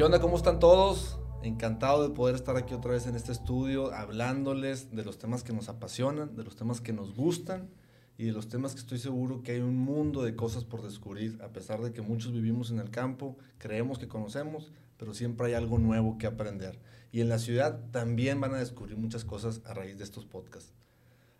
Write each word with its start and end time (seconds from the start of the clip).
¿Qué 0.00 0.04
onda? 0.04 0.18
¿Cómo 0.18 0.38
están 0.38 0.60
todos? 0.60 1.18
Encantado 1.42 2.08
de 2.08 2.14
poder 2.14 2.34
estar 2.34 2.56
aquí 2.56 2.72
otra 2.72 2.92
vez 2.92 3.06
en 3.06 3.16
este 3.16 3.32
estudio 3.32 3.92
hablándoles 3.92 4.96
de 4.96 5.04
los 5.04 5.18
temas 5.18 5.44
que 5.44 5.52
nos 5.52 5.68
apasionan, 5.68 6.34
de 6.36 6.42
los 6.42 6.56
temas 6.56 6.80
que 6.80 6.94
nos 6.94 7.14
gustan 7.14 7.68
y 8.16 8.24
de 8.24 8.32
los 8.32 8.48
temas 8.48 8.72
que 8.72 8.80
estoy 8.80 8.96
seguro 8.96 9.42
que 9.42 9.52
hay 9.52 9.60
un 9.60 9.76
mundo 9.76 10.22
de 10.22 10.34
cosas 10.34 10.64
por 10.64 10.80
descubrir, 10.80 11.38
a 11.42 11.52
pesar 11.52 11.82
de 11.82 11.92
que 11.92 12.00
muchos 12.00 12.32
vivimos 12.32 12.70
en 12.70 12.78
el 12.78 12.88
campo, 12.88 13.36
creemos 13.58 13.98
que 13.98 14.08
conocemos, 14.08 14.72
pero 14.96 15.12
siempre 15.12 15.48
hay 15.48 15.52
algo 15.52 15.76
nuevo 15.76 16.16
que 16.16 16.26
aprender. 16.26 16.78
Y 17.12 17.20
en 17.20 17.28
la 17.28 17.38
ciudad 17.38 17.78
también 17.90 18.40
van 18.40 18.54
a 18.54 18.58
descubrir 18.58 18.96
muchas 18.96 19.26
cosas 19.26 19.60
a 19.66 19.74
raíz 19.74 19.98
de 19.98 20.04
estos 20.04 20.24
podcasts. 20.24 20.72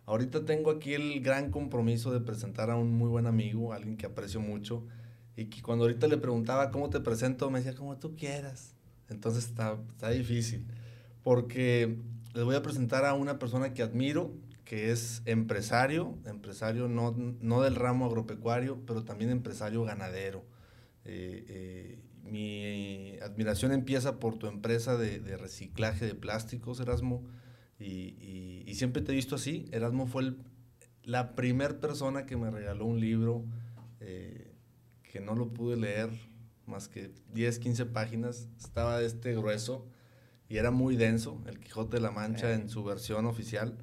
Ahorita 0.05 0.45
tengo 0.45 0.69
aquí 0.69 0.93
el 0.93 1.19
gran 1.21 1.49
compromiso 1.49 2.11
de 2.11 2.21
presentar 2.21 2.69
a 2.69 2.75
un 2.75 2.93
muy 2.93 3.09
buen 3.09 3.25
amigo, 3.25 3.73
alguien 3.73 3.97
que 3.97 4.05
aprecio 4.05 4.39
mucho, 4.39 4.83
y 5.35 5.45
que 5.45 5.61
cuando 5.61 5.85
ahorita 5.85 6.07
le 6.07 6.17
preguntaba 6.17 6.71
cómo 6.71 6.89
te 6.89 6.99
presento, 6.99 7.49
me 7.49 7.59
decía 7.59 7.75
como 7.75 7.97
tú 7.97 8.15
quieras. 8.15 8.75
Entonces 9.09 9.45
está, 9.45 9.77
está 9.89 10.09
difícil, 10.09 10.67
porque 11.23 11.97
les 12.33 12.43
voy 12.43 12.55
a 12.55 12.61
presentar 12.61 13.05
a 13.05 13.13
una 13.13 13.39
persona 13.39 13.73
que 13.73 13.83
admiro, 13.83 14.33
que 14.63 14.91
es 14.91 15.21
empresario, 15.25 16.17
empresario 16.25 16.87
no, 16.87 17.11
no 17.11 17.61
del 17.61 17.75
ramo 17.75 18.05
agropecuario, 18.05 18.79
pero 18.85 19.03
también 19.03 19.29
empresario 19.31 19.83
ganadero. 19.83 20.45
Eh, 21.03 21.45
eh, 21.49 21.99
mi 22.23 23.17
admiración 23.21 23.73
empieza 23.73 24.19
por 24.19 24.37
tu 24.37 24.47
empresa 24.47 24.95
de, 24.95 25.19
de 25.19 25.35
reciclaje 25.37 26.05
de 26.05 26.15
plásticos, 26.15 26.79
Erasmo, 26.79 27.23
y, 27.79 28.63
y, 28.65 28.75
siempre 28.75 29.01
te 29.01 29.11
he 29.11 29.15
visto 29.15 29.35
así. 29.35 29.65
Erasmo 29.71 30.05
fue 30.05 30.21
el, 30.21 30.37
la 31.03 31.35
primera 31.35 31.79
persona 31.79 32.25
que 32.25 32.37
me 32.37 32.51
regaló 32.51 32.85
un 32.85 32.99
libro 32.99 33.45
eh, 33.99 34.40
que 35.11 35.19
no 35.19 35.35
lo 35.35 35.53
pude 35.53 35.75
leer 35.75 36.09
más 36.65 36.87
que 36.87 37.11
10, 37.33 37.59
15 37.59 37.85
páginas. 37.87 38.47
Estaba 38.57 38.97
de 38.97 39.05
este 39.05 39.35
grueso 39.35 39.85
y 40.47 40.57
era 40.57 40.71
muy 40.71 40.95
denso, 40.95 41.41
El 41.47 41.59
Quijote 41.59 41.97
de 41.97 42.01
la 42.01 42.11
Mancha 42.11 42.53
en 42.53 42.69
su 42.69 42.83
versión 42.83 43.25
oficial. 43.25 43.77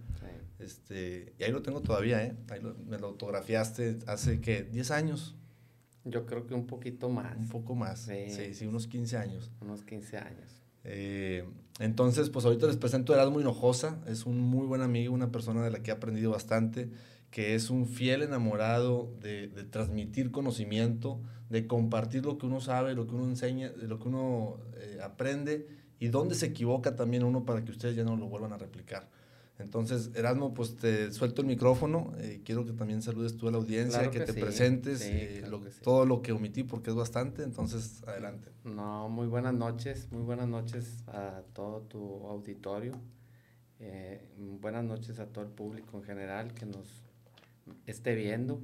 Este, 0.58 1.34
y 1.38 1.44
ahí 1.44 1.52
lo 1.52 1.62
tengo 1.62 1.82
todavía, 1.82 2.24
¿eh? 2.24 2.36
Ahí 2.50 2.60
me 2.60 2.98
lo 2.98 3.06
autografiaste 3.06 4.00
hace, 4.06 4.40
¿qué? 4.40 4.64
10 4.64 4.90
años. 4.90 5.36
Yo 6.04 6.26
creo 6.26 6.46
que 6.46 6.54
un 6.54 6.66
poquito 6.66 7.08
más. 7.10 7.36
Un 7.36 7.48
poco 7.48 7.76
más. 7.76 8.00
Sí, 8.00 8.54
sí, 8.54 8.66
unos 8.66 8.88
15 8.88 9.18
años. 9.18 9.52
Unos 9.60 9.84
15 9.84 10.16
años. 10.16 10.62
Eh, 10.82 11.44
entonces, 11.78 12.30
pues 12.30 12.44
ahorita 12.44 12.66
les 12.66 12.76
presento 12.76 13.12
a 13.12 13.16
Erasmo 13.16 13.40
Hinojosa. 13.40 14.02
Es 14.06 14.26
un 14.26 14.40
muy 14.40 14.66
buen 14.66 14.80
amigo, 14.80 15.14
una 15.14 15.30
persona 15.30 15.62
de 15.62 15.70
la 15.70 15.82
que 15.82 15.90
he 15.90 15.94
aprendido 15.94 16.32
bastante, 16.32 16.90
que 17.30 17.54
es 17.54 17.70
un 17.70 17.86
fiel 17.86 18.22
enamorado 18.22 19.12
de, 19.20 19.48
de 19.48 19.64
transmitir 19.64 20.30
conocimiento, 20.30 21.20
de 21.50 21.66
compartir 21.66 22.24
lo 22.24 22.38
que 22.38 22.46
uno 22.46 22.60
sabe, 22.60 22.94
lo 22.94 23.06
que 23.06 23.14
uno 23.14 23.24
enseña, 23.24 23.72
lo 23.76 23.98
que 23.98 24.08
uno 24.08 24.58
eh, 24.74 24.98
aprende 25.02 25.66
y 25.98 26.08
dónde 26.08 26.34
se 26.34 26.46
equivoca 26.46 26.96
también 26.96 27.24
uno 27.24 27.44
para 27.44 27.64
que 27.64 27.70
ustedes 27.70 27.96
ya 27.96 28.04
no 28.04 28.16
lo 28.16 28.26
vuelvan 28.26 28.52
a 28.52 28.58
replicar. 28.58 29.08
Entonces, 29.58 30.12
Erasmo, 30.14 30.54
pues 30.54 30.76
te 30.76 31.12
suelto 31.12 31.40
el 31.40 31.48
micrófono. 31.48 32.12
Eh, 32.18 32.42
quiero 32.44 32.64
que 32.64 32.72
también 32.72 33.02
saludes 33.02 33.36
tú 33.36 33.48
a 33.48 33.50
la 33.50 33.58
audiencia, 33.58 34.08
que, 34.08 34.20
te 34.20 34.32
presentes, 34.32 35.02
eh, 35.02 35.42
todo 35.82 36.06
lo 36.06 36.22
que 36.22 36.30
omití 36.30 36.62
porque 36.62 36.90
es 36.90 36.96
bastante. 36.96 37.42
Entonces, 37.42 38.04
adelante. 38.06 38.50
No, 38.62 39.08
muy 39.08 39.26
buenas 39.26 39.54
noches, 39.54 40.12
muy 40.12 40.22
buenas 40.22 40.46
noches 40.46 41.02
a 41.08 41.42
todo 41.54 41.80
tu 41.80 41.98
auditorio. 42.28 42.92
Eh, 43.80 44.28
buenas 44.60 44.84
noches 44.84 45.18
a 45.18 45.26
todo 45.26 45.44
el 45.44 45.50
público 45.50 45.96
en 45.96 46.04
general 46.04 46.54
que 46.54 46.66
nos 46.66 47.07
esté 47.86 48.14
viendo. 48.14 48.60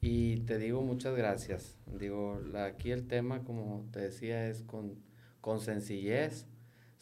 Y 0.00 0.38
te 0.40 0.58
digo 0.58 0.82
muchas 0.82 1.16
gracias. 1.16 1.76
Digo, 1.98 2.40
aquí 2.56 2.90
el 2.90 3.06
tema, 3.06 3.44
como 3.44 3.86
te 3.90 4.00
decía, 4.00 4.48
es 4.48 4.62
con, 4.62 4.96
con 5.40 5.60
sencillez 5.60 6.46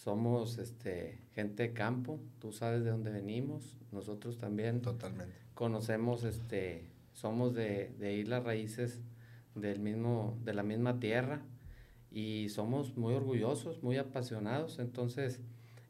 somos 0.02 0.58
este, 0.58 1.20
gente 1.32 1.62
de 1.62 1.72
campo, 1.72 2.18
tú 2.40 2.50
sabes 2.50 2.82
de 2.82 2.90
dónde 2.90 3.12
venimos, 3.12 3.78
nosotros 3.92 4.36
también. 4.36 4.82
Totalmente. 4.82 5.32
Conocemos, 5.54 6.24
este, 6.24 6.90
somos 7.12 7.54
de, 7.54 7.94
de 8.00 8.16
islas 8.16 8.42
raíces 8.42 9.00
del 9.54 9.78
mismo, 9.78 10.36
de 10.42 10.54
la 10.54 10.64
misma 10.64 10.98
tierra 10.98 11.42
y 12.10 12.48
somos 12.48 12.96
muy 12.96 13.14
orgullosos, 13.14 13.84
muy 13.84 13.96
apasionados, 13.96 14.80
entonces, 14.80 15.40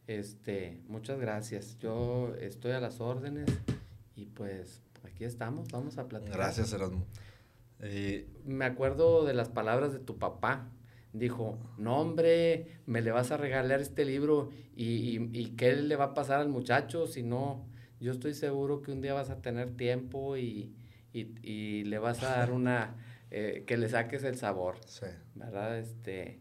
este, 0.06 0.82
muchas 0.88 1.18
gracias. 1.18 1.78
Yo 1.78 2.34
estoy 2.34 2.72
a 2.72 2.80
las 2.80 3.00
órdenes 3.00 3.48
y 4.14 4.26
pues 4.26 4.81
aquí 5.22 5.28
estamos, 5.28 5.68
vamos 5.70 5.98
a 5.98 6.08
platicar. 6.08 6.36
Gracias, 6.36 6.72
Erasmo. 6.72 7.06
Eh, 7.78 8.28
Me 8.44 8.64
acuerdo 8.64 9.24
de 9.24 9.34
las 9.34 9.48
palabras 9.48 9.92
de 9.92 10.00
tu 10.00 10.18
papá, 10.18 10.68
dijo, 11.12 11.58
no 11.78 12.00
hombre, 12.00 12.80
me 12.86 13.02
le 13.02 13.12
vas 13.12 13.30
a 13.30 13.36
regalar 13.36 13.80
este 13.80 14.04
libro 14.04 14.50
y, 14.74 15.28
y, 15.32 15.54
qué 15.56 15.76
le 15.76 15.94
va 15.94 16.06
a 16.06 16.14
pasar 16.14 16.40
al 16.40 16.48
muchacho 16.48 17.06
si 17.06 17.22
no, 17.22 17.68
yo 18.00 18.10
estoy 18.10 18.34
seguro 18.34 18.82
que 18.82 18.90
un 18.90 19.00
día 19.00 19.14
vas 19.14 19.30
a 19.30 19.40
tener 19.40 19.76
tiempo 19.76 20.36
y, 20.36 20.74
y 21.12 21.84
le 21.84 21.98
vas 21.98 22.22
a 22.24 22.38
dar 22.38 22.50
una, 22.50 22.96
eh, 23.30 23.62
que 23.64 23.76
le 23.76 23.88
saques 23.88 24.24
el 24.24 24.36
sabor. 24.36 24.78
Sí. 24.86 25.06
¿Verdad? 25.36 25.78
Este, 25.78 26.40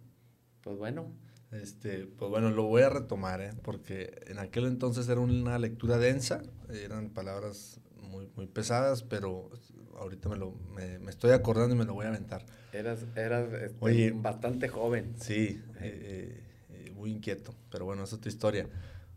pues 0.62 0.78
bueno. 0.78 1.14
Este, 1.52 2.08
pues 2.08 2.32
bueno, 2.32 2.50
lo 2.50 2.64
voy 2.64 2.82
a 2.82 2.90
retomar, 2.90 3.42
¿eh? 3.42 3.52
porque 3.62 4.24
en 4.26 4.40
aquel 4.40 4.66
entonces 4.66 5.08
era 5.10 5.20
una 5.20 5.60
lectura 5.60 5.98
densa, 5.98 6.42
eran 6.70 7.10
palabras 7.10 7.82
muy, 8.12 8.30
muy 8.36 8.48
pesadas, 8.48 9.04
pero 9.04 9.50
ahorita 9.98 10.30
me, 10.30 10.38
lo, 10.38 10.52
me, 10.76 11.00
me, 11.00 11.10
estoy 11.10 11.32
acordando 11.32 11.76
y 11.76 11.78
me 11.78 11.86
lo 11.86 11.94
voy 11.94 12.06
a 12.06 12.10
aventar. 12.10 12.46
Eras, 12.74 13.06
eras 13.16 13.52
este, 13.54 14.12
bastante 14.12 14.68
joven. 14.68 15.14
Sí, 15.20 15.62
eh, 15.80 16.44
eh, 16.70 16.92
muy 16.96 17.12
inquieto, 17.12 17.54
pero 17.72 17.86
bueno, 17.86 18.04
esa 18.04 18.16
es 18.16 18.22
tu 18.22 18.30
historia. 18.30 18.68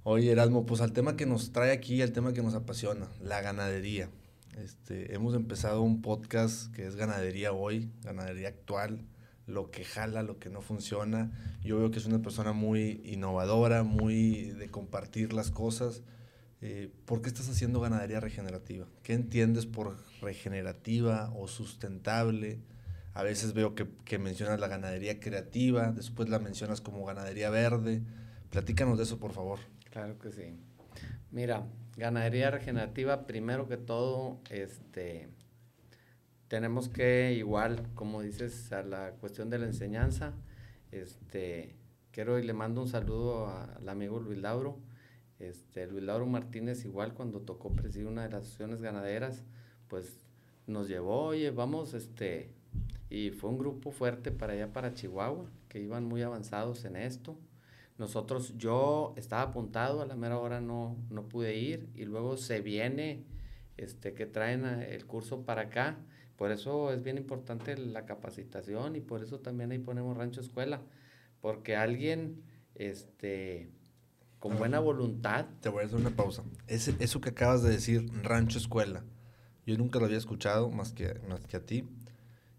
Oye, 0.03 0.31
Erasmo, 0.31 0.67
pues 0.67 0.81
al 0.81 0.93
tema 0.93 1.17
que 1.17 1.27
nos 1.27 1.53
trae 1.53 1.73
aquí, 1.73 2.03
al 2.03 2.13
tema 2.13 2.33
que 2.33 2.43
nos 2.43 2.55
apasiona, 2.55 3.09
la 3.21 3.41
ganadería. 3.41 4.09
Este, 4.63 5.15
hemos 5.15 5.35
empezado 5.35 5.83
un 5.83 6.01
podcast 6.01 6.73
que 6.75 6.87
es 6.87 6.95
ganadería 6.95 7.53
hoy, 7.53 7.91
ganadería 8.03 8.49
actual, 8.49 9.05
lo 9.47 9.71
que 9.71 9.85
jala, 9.85 10.23
lo 10.23 10.39
que 10.39 10.51
no 10.51 10.61
funciona. 10.61 11.33
Yo 11.63 11.79
veo 11.79 11.91
que 11.91 11.99
es 11.99 12.07
una 12.07 12.23
persona 12.23 12.53
muy 12.53 13.01
innovadora, 13.05 13.83
muy 13.83 14.51
de 14.53 14.71
compartir 14.71 15.33
las 15.33 15.51
cosas. 15.51 16.03
Eh, 16.67 16.91
¿por 17.05 17.21
qué 17.21 17.29
estás 17.29 17.51
haciendo 17.51 17.79
ganadería 17.79 18.21
regenerativa? 18.21 18.87
¿Qué 19.03 19.13
entiendes 19.13 19.67
por 19.67 19.99
regenerativa 20.23 21.31
o 21.37 21.47
sustentable? 21.47 22.59
A 23.13 23.23
veces 23.23 23.53
veo 23.53 23.75
que, 23.75 24.19
mencionas 24.19 24.59
la 24.59 24.69
ganadería 24.69 25.21
creativa, 25.21 25.93
después 25.93 26.31
la 26.31 26.39
mencionas 26.39 26.81
como 26.81 27.05
ganadería 27.05 27.51
verde. 27.51 28.01
Platícanos 28.49 28.97
de 28.97 29.05
eso, 29.05 29.19
por 29.19 29.33
favor. 29.33 29.59
Claro 29.91 30.19
que 30.19 30.33
sí. 30.33 30.57
Mira, 31.31 31.67
ganadería 31.99 32.51
regenerativa, 32.51 33.27
primero 33.27 33.69
que 33.69 33.77
todo, 33.77 34.41
este, 34.49 35.29
tenemos 36.49 36.89
que, 36.89 37.35
igual, 37.35 37.91
como 37.95 38.23
dices, 38.23 38.73
a 38.73 38.83
la 38.83 39.11
cuestión 39.21 39.51
de 39.51 39.59
la 39.59 39.67
enseñanza, 39.67 40.33
este, 40.93 41.77
quiero 42.11 42.39
y 42.39 42.43
le 42.43 42.55
mando 42.55 42.81
un 42.81 42.89
saludo 42.89 43.49
al 43.49 43.87
amigo 43.87 44.19
Luis 44.19 44.39
Lauro 44.39 44.79
este, 45.39 45.87
Luis 45.87 46.05
Lauro 46.05 46.27
Martínez 46.27 46.85
igual 46.85 47.15
cuando 47.15 47.41
tocó 47.41 47.73
presidir 47.73 48.07
una 48.07 48.23
de 48.23 48.31
las 48.31 48.43
asociaciones 48.43 48.81
ganaderas, 48.81 49.43
pues 49.89 50.21
nos 50.67 50.89
llevó, 50.89 51.25
oye, 51.27 51.51
vamos, 51.51 51.95
este, 51.95 52.51
y 53.11 53.31
fue 53.31 53.51
un 53.51 53.59
grupo 53.59 53.91
fuerte 53.91 54.31
para 54.31 54.55
allá, 54.55 54.73
para 54.73 54.95
Chihuahua, 54.95 55.51
que 55.69 55.81
iban 55.81 56.05
muy 56.05 56.23
avanzados 56.23 56.85
en 56.85 56.97
esto. 56.97 57.37
Nosotros, 57.99 58.57
yo 58.59 59.15
estaba 59.17 59.43
apuntado, 59.43 60.03
a 60.03 60.07
la 60.07 60.17
mera 60.17 60.39
hora 60.39 60.61
no, 60.61 60.97
no 61.11 61.29
pude 61.29 61.57
ir, 61.57 61.89
y 61.95 62.05
luego 62.07 62.37
se 62.37 62.61
viene, 62.61 63.25
este, 63.77 64.15
que 64.15 64.27
traen 64.27 64.65
el 64.65 65.07
curso 65.07 65.45
para 65.45 65.63
acá. 65.63 65.99
Por 66.37 66.51
eso 66.51 66.93
es 66.93 67.03
bien 67.03 67.17
importante 67.17 67.77
la 67.77 68.07
capacitación 68.07 68.97
y 68.97 69.01
por 69.01 69.23
eso 69.23 69.39
también 69.39 69.71
ahí 69.71 69.79
ponemos 69.79 70.17
Rancho 70.17 70.41
Escuela, 70.41 70.83
porque 71.41 71.77
alguien, 71.77 72.43
este, 72.75 73.71
con 74.45 74.59
buena 74.59 74.79
voluntad. 74.79 75.47
Te 75.63 75.71
voy 75.71 75.85
a 75.85 75.87
hacer 75.87 75.99
una 75.99 76.11
pausa. 76.11 76.45
Ese, 76.67 76.95
eso 76.99 77.19
que 77.23 77.31
acabas 77.31 77.63
de 77.63 77.71
decir, 77.71 78.11
rancho 78.23 78.59
escuela, 78.59 79.03
yo 79.65 79.79
nunca 79.79 79.99
lo 79.99 80.05
había 80.05 80.19
escuchado 80.19 80.69
más 80.69 80.93
que, 80.93 81.19
más 81.27 81.47
que 81.47 81.57
a 81.57 81.65
ti. 81.65 81.89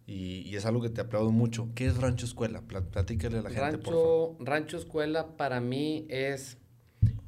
Y, 0.08 0.42
y, 0.50 0.56
es 0.56 0.66
algo 0.66 0.82
que 0.82 0.90
te 0.90 1.02
aplaudo 1.02 1.32
mucho. 1.32 1.70
¿Qué 1.76 1.86
es 1.86 1.98
rancho 1.98 2.26
escuela? 2.26 2.62
Platícale 2.62 3.38
a 3.38 3.42
la 3.44 3.52
gente, 3.52 3.78
por 3.78 3.94
favor. 3.94 4.36
Rancho 4.40 4.78
escuela 4.78 5.38
para 5.38 5.62
mí 5.62 6.08
es 6.10 6.58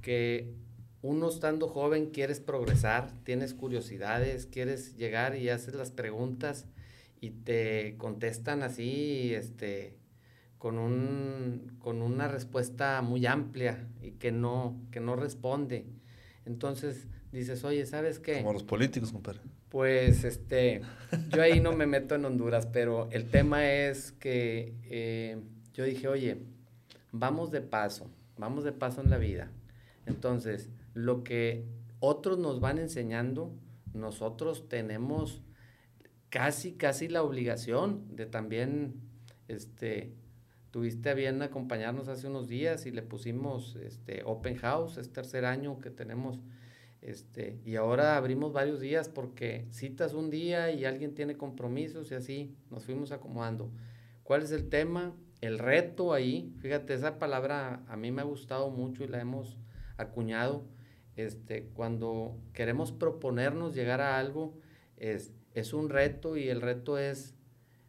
que 0.02 0.56
uno 1.04 1.30
estando 1.30 1.68
joven 1.68 2.08
quieres 2.08 2.40
progresar, 2.40 3.14
tienes 3.24 3.54
curiosidades, 3.54 4.48
quieres 4.48 4.98
llegar 4.98 5.36
y 5.36 5.50
haces 5.50 5.76
las 5.76 5.92
preguntas 5.92 6.66
y 7.22 7.30
te 7.30 7.96
contestan 8.00 8.64
así, 8.64 9.36
este, 9.36 10.00
con, 10.58 10.78
un, 10.78 11.78
con 11.80 12.02
una 12.02 12.28
respuesta 12.28 13.02
muy 13.02 13.26
amplia 13.26 13.88
y 14.02 14.12
que 14.12 14.32
no, 14.32 14.80
que 14.92 15.00
no 15.00 15.16
responde. 15.16 15.86
Entonces 16.46 17.08
dices, 17.32 17.64
oye, 17.64 17.86
¿sabes 17.86 18.20
qué? 18.20 18.38
Como 18.40 18.54
los 18.54 18.64
políticos, 18.64 19.12
compadre. 19.12 19.40
Pues 19.70 20.24
este, 20.24 20.82
yo 21.30 21.42
ahí 21.42 21.60
no 21.60 21.74
me 21.74 21.86
meto 21.86 22.16
en 22.16 22.26
Honduras, 22.26 22.66
pero 22.68 23.10
el 23.12 23.30
tema 23.30 23.70
es 23.70 24.14
que 24.14 24.74
eh, 24.86 25.38
yo 25.74 25.84
dije, 25.84 26.08
oye, 26.08 26.38
vamos 27.12 27.52
de 27.52 27.62
paso, 27.62 28.10
vamos 28.38 28.64
de 28.64 28.72
paso 28.72 29.02
en 29.02 29.10
la 29.10 29.18
vida. 29.18 29.52
Entonces, 30.06 30.70
lo 30.94 31.24
que 31.24 31.66
otros 32.00 32.40
nos 32.40 32.60
van 32.60 32.80
enseñando, 32.80 33.52
nosotros 33.94 34.70
tenemos 34.70 35.42
casi, 36.30 36.74
casi 36.74 37.08
la 37.08 37.24
obligación 37.24 38.16
de 38.16 38.26
también, 38.26 39.02
este, 39.48 40.14
tuviste 40.72 41.10
a 41.10 41.14
bien 41.14 41.42
acompañarnos 41.42 42.08
hace 42.08 42.28
unos 42.28 42.48
días 42.48 42.86
y 42.86 42.92
le 42.92 43.02
pusimos 43.02 43.76
este 43.76 44.24
open 44.26 44.56
house, 44.58 44.98
es 44.98 45.12
tercer 45.12 45.46
año 45.46 45.80
que 45.80 45.90
tenemos, 45.90 46.40
este, 47.02 47.60
y 47.64 47.76
ahora 47.76 48.18
abrimos 48.18 48.54
varios 48.54 48.82
días 48.82 49.08
porque 49.08 49.68
citas 49.72 50.14
un 50.14 50.30
día 50.30 50.72
y 50.72 50.86
alguien 50.86 51.14
tiene 51.14 51.38
compromisos 51.38 52.12
y 52.12 52.16
así 52.16 52.56
nos 52.70 52.86
fuimos 52.86 53.12
acomodando. 53.12 53.72
¿Cuál 54.24 54.42
es 54.42 54.52
el 54.52 54.68
tema? 54.68 55.16
El 55.40 55.60
reto 55.60 56.14
ahí, 56.14 56.54
fíjate, 56.60 56.94
esa 56.94 57.20
palabra 57.20 57.84
a 57.88 57.96
mí 57.96 58.12
me 58.12 58.22
ha 58.22 58.26
gustado 58.26 58.72
mucho 58.72 59.04
y 59.04 59.08
la 59.08 59.22
hemos 59.22 59.58
acuñado. 59.96 60.66
Este, 61.16 61.70
cuando 61.74 62.38
queremos 62.54 62.92
proponernos 62.92 63.74
llegar 63.74 64.02
a 64.02 64.20
algo, 64.20 64.58
es, 64.98 65.34
es 65.54 65.74
un 65.74 65.90
reto 65.90 66.36
y 66.36 66.50
el 66.50 66.62
reto 66.62 66.98
es, 66.98 67.37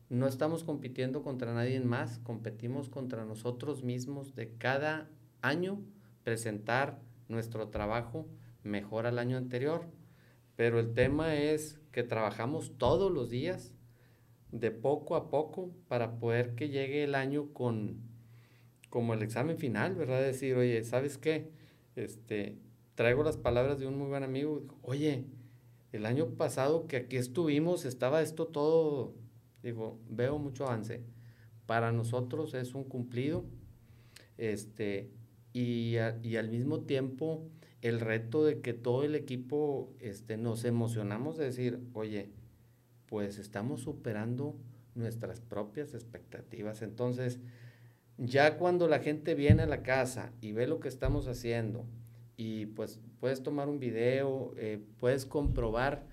no 0.09 0.27
estamos 0.27 0.65
compitiendo 0.65 1.23
contra 1.23 1.53
nadie 1.53 1.81
más, 1.81 2.19
competimos 2.19 2.89
contra 2.89 3.25
nosotros 3.25 3.83
mismos 3.83 4.35
de 4.35 4.55
cada 4.57 5.11
año 5.43 5.81
presentar 6.25 7.01
nuestro 7.29 7.69
trabajo 7.69 8.27
mejor 8.63 9.07
al 9.07 9.19
año 9.19 9.37
anterior. 9.37 9.87
Pero 10.57 10.81
el 10.81 10.93
tema 10.93 11.37
es 11.37 11.81
que 11.93 12.03
trabajamos 12.03 12.77
todos 12.79 13.13
los 13.13 13.31
días 13.31 13.73
de 14.51 14.71
poco 14.71 15.15
a 15.15 15.31
poco 15.31 15.71
para 15.89 16.19
poder 16.19 16.55
que 16.55 16.71
llegue 16.71 17.05
el 17.05 17.15
año 17.15 17.53
con 17.53 18.09
como 18.89 19.13
el 19.13 19.23
examen 19.23 19.59
final, 19.59 19.95
¿verdad? 19.95 20.23
Decir, 20.23 20.57
oye, 20.57 20.83
¿sabes 20.83 21.19
qué? 21.19 21.51
Este, 21.95 22.59
traigo 22.95 23.23
las 23.23 23.37
palabras 23.37 23.79
de 23.79 23.87
un 23.87 23.99
muy 23.99 24.09
buen 24.09 24.23
amigo, 24.23 24.63
oye, 24.83 25.27
el 25.93 26.07
año 26.07 26.31
pasado 26.37 26.87
que 26.87 26.97
aquí 26.97 27.17
estuvimos 27.17 27.85
estaba 27.85 28.23
esto 28.23 28.47
todo, 28.47 29.15
digo, 29.63 29.99
veo 30.09 30.39
mucho 30.39 30.67
avance. 30.67 31.03
Para 31.67 31.93
nosotros 31.93 32.55
es 32.55 32.75
un 32.75 32.85
cumplido, 32.85 33.45
este, 34.37 35.11
y, 35.53 35.97
y 36.23 36.37
al 36.37 36.51
mismo 36.51 36.81
tiempo 36.81 37.49
el 37.83 38.01
reto 38.01 38.45
de 38.45 38.61
que 38.61 38.73
todo 38.73 39.05
el 39.05 39.15
equipo 39.15 39.93
este, 40.01 40.37
nos 40.37 40.65
emocionamos 40.65 41.37
de 41.37 41.45
decir, 41.45 41.81
oye, 41.93 42.31
pues 43.07 43.39
estamos 43.39 43.83
superando 43.83 44.57
nuestras 44.95 45.41
propias 45.41 45.95
expectativas. 45.95 46.83
Entonces, 46.83 47.39
ya 48.19 48.59
cuando 48.59 48.89
la 48.89 48.99
gente 48.99 49.35
viene 49.35 49.63
a 49.63 49.67
la 49.67 49.83
casa 49.83 50.33
y 50.41 50.53
ve 50.53 50.67
lo 50.67 50.81
que 50.81 50.89
estamos 50.89 51.29
haciendo 51.29 51.87
y 52.37 52.67
pues 52.67 53.01
puedes 53.21 53.43
tomar 53.43 53.69
un 53.69 53.79
video, 53.79 54.55
eh, 54.57 54.83
puedes 54.99 55.25
comprobar 55.25 56.05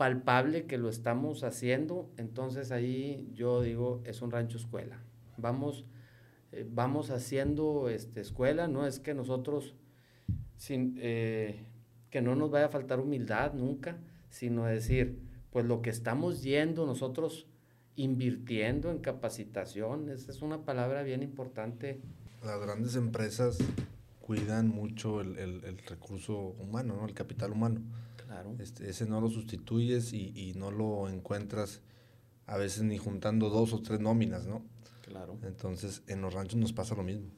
palpable 0.00 0.64
que 0.64 0.78
lo 0.78 0.88
estamos 0.88 1.44
haciendo, 1.44 2.10
entonces 2.16 2.72
ahí 2.72 3.28
yo 3.34 3.60
digo, 3.60 4.00
es 4.06 4.22
un 4.22 4.30
rancho 4.30 4.56
escuela. 4.56 4.98
Vamos, 5.36 5.84
eh, 6.52 6.66
vamos 6.66 7.10
haciendo 7.10 7.90
este, 7.90 8.22
escuela, 8.22 8.66
no 8.66 8.86
es 8.86 8.98
que 8.98 9.12
nosotros, 9.12 9.74
sin, 10.56 10.96
eh, 11.02 11.66
que 12.08 12.22
no 12.22 12.34
nos 12.34 12.50
vaya 12.50 12.64
a 12.64 12.68
faltar 12.70 12.98
humildad 12.98 13.52
nunca, 13.52 13.98
sino 14.30 14.64
decir, 14.64 15.20
pues 15.50 15.66
lo 15.66 15.82
que 15.82 15.90
estamos 15.90 16.42
yendo 16.42 16.86
nosotros 16.86 17.46
invirtiendo 17.94 18.90
en 18.90 19.00
capacitación, 19.00 20.08
esa 20.08 20.30
es 20.30 20.40
una 20.40 20.64
palabra 20.64 21.02
bien 21.02 21.22
importante. 21.22 22.00
Las 22.42 22.58
grandes 22.58 22.96
empresas 22.96 23.58
cuidan 24.18 24.68
mucho 24.68 25.20
el, 25.20 25.36
el, 25.36 25.76
recurso 25.86 26.38
humano, 26.58 26.96
¿no? 26.96 27.06
el 27.06 27.12
capital 27.12 27.52
humano. 27.52 27.82
Claro. 28.30 28.54
Este, 28.60 28.88
ese 28.88 29.06
no 29.06 29.20
lo 29.20 29.28
sustituyes 29.28 30.12
y, 30.12 30.32
y, 30.36 30.54
no 30.54 30.70
lo 30.70 31.08
encuentras 31.08 31.82
a 32.46 32.56
veces 32.56 32.84
ni 32.84 32.96
juntando 32.96 33.50
dos 33.50 33.72
o 33.72 33.82
tres 33.82 33.98
nóminas, 33.98 34.46
¿no? 34.46 34.64
Claro. 35.02 35.36
Entonces, 35.42 36.04
en 36.06 36.20
los 36.22 36.32
ranchos 36.32 36.56
nos 36.56 36.72
pasa 36.72 36.94
lo 36.94 37.02
mismo. 37.02 37.28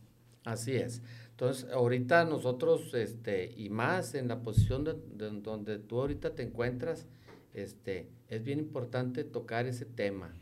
Así 0.45 0.75
es. 0.77 1.01
Entonces, 1.31 1.71
ahorita 1.71 2.27
nosotros, 2.27 2.93
este, 2.93 3.55
y 3.57 3.71
más 3.71 4.15
en 4.15 4.29
la 4.29 4.43
posición 4.43 4.85
de, 4.85 4.93
donde 5.41 5.79
tú 5.79 5.99
ahorita 5.99 6.35
te 6.35 6.43
encuentras, 6.43 7.07
este, 7.55 8.11
es 8.29 8.45
bien 8.45 8.59
importante 8.59 9.25
tocar 9.25 9.65
ese 9.65 9.87
tema. 9.87 10.35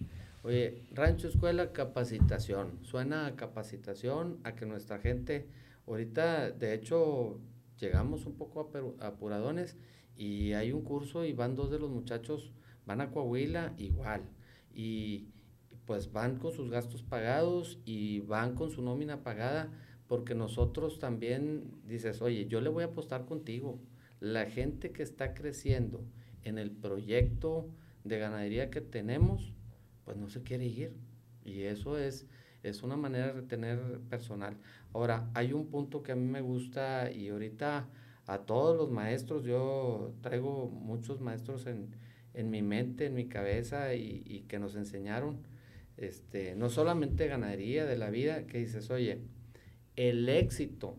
Oye, 0.43 0.83
rancho, 0.91 1.29
escuela, 1.29 1.71
capacitación. 1.73 2.81
Suena 2.83 3.27
a 3.27 3.37
capacitación, 3.37 4.41
a 4.43 4.57
que 4.57 4.67
nuestra 4.67 4.99
gente, 4.99 5.47
ahorita, 5.87 6.51
de 6.51 6.75
hecho, 6.75 7.39
llegamos 7.79 8.27
un 8.27 8.35
poco 8.35 8.69
apuradones 8.99 9.77
y 10.21 10.53
hay 10.53 10.71
un 10.71 10.83
curso 10.83 11.25
y 11.25 11.33
van 11.33 11.57
dos 11.57 11.71
de 11.71 11.79
los 11.79 11.91
muchachos, 11.91 12.53
van 12.85 13.01
a 13.01 13.11
Coahuila 13.11 13.73
igual. 13.79 14.21
Y 14.75 15.29
pues 15.87 16.13
van 16.13 16.37
con 16.37 16.53
sus 16.53 16.69
gastos 16.71 17.03
pagados 17.03 17.79
y 17.87 18.21
van 18.21 18.55
con 18.55 18.71
su 18.71 18.83
nómina 18.83 19.23
pagada 19.23 19.73
porque 20.09 20.35
nosotros 20.35 20.99
también 20.99 21.73
dices, 21.87 22.21
oye, 22.21 22.47
yo 22.49 22.61
le 22.61 22.69
voy 22.69 22.83
a 22.83 22.89
apostar 22.89 23.25
contigo. 23.25 23.81
La 24.21 24.45
gente 24.45 24.93
que 24.93 25.03
está 25.03 25.33
creciendo, 25.33 26.05
en 26.43 26.59
el 26.59 26.71
proyecto 26.71 27.71
de 28.05 28.19
ganadería 28.19 28.69
que 28.69 28.83
tenemos, 28.83 29.55
pues 30.05 30.19
no 30.19 30.29
se 30.29 30.43
quiere 30.43 30.67
ir. 30.67 30.93
Y 31.47 31.63
eso 31.63 31.97
es, 31.97 32.27
es 32.63 32.83
una 32.83 32.97
manera 32.97 33.29
de 33.29 33.33
retener 33.33 34.01
personal. 34.11 34.59
Ahora, 34.93 35.31
hay 35.33 35.55
un 35.55 35.69
punto 35.69 36.03
que 36.03 36.13
a 36.13 36.17
mí 36.17 36.27
me 36.27 36.43
gusta 36.43 37.11
y 37.11 37.31
ahorita 37.31 37.89
a 38.31 38.39
todos 38.47 38.77
los 38.77 38.91
maestros, 38.91 39.45
yo 39.45 40.15
traigo 40.21 40.69
muchos 40.69 41.21
maestros 41.21 41.67
en, 41.67 41.97
en 42.33 42.49
mi 42.49 42.63
mente, 42.63 43.07
en 43.07 43.15
mi 43.15 43.27
cabeza 43.27 43.95
y, 43.95 44.23
y, 44.25 44.43
que 44.43 44.61
nos 44.61 44.77
enseñaron, 44.77 45.39
este, 45.97 46.55
no 46.55 46.71
solamente 46.71 47.27
ganadería 47.27 47.85
de 47.87 47.99
la 47.99 48.09
vida, 48.09 48.47
que 48.47 48.59
dices, 48.59 48.89
oye, 48.91 49.23
el 49.97 50.29
éxito 50.29 50.97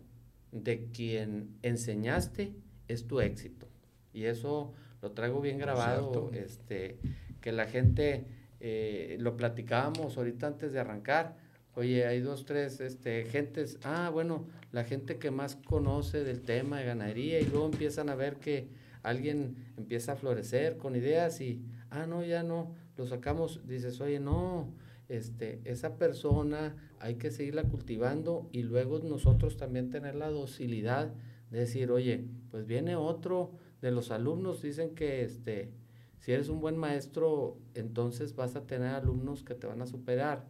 de 0.51 0.87
quien 0.91 1.55
enseñaste 1.61 2.53
es 2.89 3.07
tu 3.07 3.21
éxito. 3.21 3.67
Y 4.13 4.25
eso 4.25 4.73
lo 5.01 5.11
traigo 5.11 5.39
bien 5.39 5.57
grabado, 5.57 6.31
este, 6.33 6.99
que 7.39 7.53
la 7.53 7.65
gente, 7.65 8.25
eh, 8.59 9.15
lo 9.21 9.37
platicábamos 9.37 10.17
ahorita 10.17 10.47
antes 10.47 10.73
de 10.73 10.81
arrancar, 10.81 11.37
oye, 11.75 12.05
hay 12.05 12.19
dos, 12.19 12.45
tres 12.45 12.79
este, 12.81 13.25
gentes, 13.25 13.79
ah, 13.83 14.09
bueno, 14.11 14.47
la 14.71 14.83
gente 14.83 15.17
que 15.17 15.31
más 15.31 15.55
conoce 15.55 16.23
del 16.23 16.41
tema 16.41 16.79
de 16.79 16.85
ganadería 16.85 17.39
y 17.39 17.45
luego 17.45 17.65
empiezan 17.65 18.09
a 18.09 18.15
ver 18.15 18.37
que 18.37 18.69
alguien 19.03 19.55
empieza 19.77 20.13
a 20.13 20.15
florecer 20.15 20.77
con 20.77 20.95
ideas 20.95 21.41
y, 21.41 21.61
ah, 21.89 22.05
no, 22.05 22.23
ya 22.23 22.43
no, 22.43 22.75
lo 22.97 23.07
sacamos, 23.07 23.65
dices, 23.67 23.99
oye, 24.01 24.19
no, 24.19 24.73
este, 25.09 25.61
esa 25.65 25.97
persona 25.97 26.75
hay 26.99 27.15
que 27.15 27.31
seguirla 27.31 27.63
cultivando 27.63 28.49
y 28.51 28.63
luego 28.63 28.99
nosotros 28.99 29.57
también 29.57 29.89
tener 29.89 30.15
la 30.15 30.29
docilidad 30.29 31.13
de 31.49 31.59
decir, 31.59 31.91
oye, 31.91 32.25
pues 32.49 32.65
viene 32.65 32.95
otro 32.95 33.51
de 33.81 33.91
los 33.91 34.11
alumnos 34.11 34.61
dicen 34.61 34.95
que 34.95 35.23
este, 35.23 35.71
si 36.19 36.31
eres 36.31 36.49
un 36.49 36.61
buen 36.61 36.77
maestro, 36.77 37.57
entonces 37.73 38.35
vas 38.35 38.55
a 38.55 38.67
tener 38.67 38.89
alumnos 38.89 39.43
que 39.43 39.55
te 39.55 39.67
van 39.67 39.81
a 39.81 39.87
superar. 39.87 40.45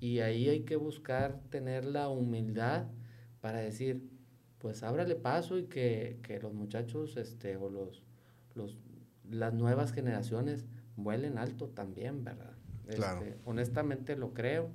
Y 0.00 0.20
ahí 0.20 0.48
hay 0.48 0.60
que 0.60 0.76
buscar 0.76 1.40
tener 1.50 1.84
la 1.84 2.08
humildad 2.08 2.86
para 3.40 3.58
decir, 3.58 4.08
pues 4.58 4.82
ábrale 4.82 5.14
paso 5.14 5.58
y 5.58 5.64
que, 5.64 6.38
los 6.42 6.52
muchachos 6.52 7.16
este, 7.16 7.56
o 7.56 7.68
los, 7.68 8.02
los, 8.54 8.78
las 9.28 9.54
nuevas 9.54 9.92
generaciones 9.92 10.66
vuelen 10.96 11.38
alto 11.38 11.68
también, 11.68 12.24
¿verdad? 12.24 12.52
Este, 12.86 13.38
honestamente 13.44 14.16
lo 14.16 14.34
creo. 14.34 14.70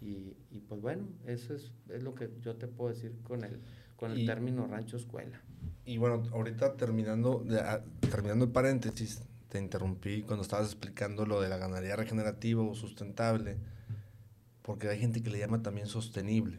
Y, 0.00 0.36
y, 0.50 0.60
pues 0.60 0.82
bueno, 0.82 1.08
eso 1.24 1.54
es, 1.54 1.72
es, 1.88 2.02
lo 2.02 2.14
que 2.14 2.30
yo 2.42 2.56
te 2.56 2.68
puedo 2.68 2.92
decir 2.92 3.16
con 3.22 3.42
el, 3.42 3.60
con 3.96 4.12
el 4.12 4.26
término 4.26 4.66
rancho 4.66 4.98
escuela. 4.98 5.40
Y 5.86 5.96
bueno, 5.96 6.22
ahorita 6.32 6.76
terminando, 6.76 7.44
ah, 7.58 7.80
terminando 8.10 8.44
el 8.44 8.50
paréntesis, 8.50 9.22
te 9.48 9.58
interrumpí 9.58 10.22
cuando 10.22 10.42
estabas 10.42 10.66
explicando 10.66 11.24
lo 11.24 11.40
de 11.40 11.48
la 11.48 11.56
ganadería 11.56 11.96
regenerativa 11.96 12.62
o 12.62 12.74
sustentable, 12.74 13.56
porque 14.64 14.88
hay 14.88 14.98
gente 14.98 15.22
que 15.22 15.28
le 15.28 15.38
llama 15.38 15.62
también 15.62 15.86
sostenible. 15.86 16.58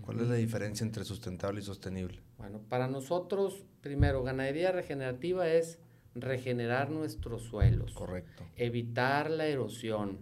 ¿Cuál 0.00 0.20
es 0.20 0.28
la 0.28 0.36
diferencia 0.36 0.84
entre 0.84 1.04
sustentable 1.04 1.60
y 1.60 1.64
sostenible? 1.64 2.20
Bueno, 2.38 2.60
para 2.68 2.86
nosotros, 2.86 3.64
primero, 3.80 4.22
ganadería 4.22 4.70
regenerativa 4.70 5.48
es 5.48 5.80
regenerar 6.14 6.90
nuestros 6.90 7.42
suelos. 7.42 7.94
Correcto. 7.94 8.44
Evitar 8.56 9.28
la 9.28 9.46
erosión, 9.46 10.20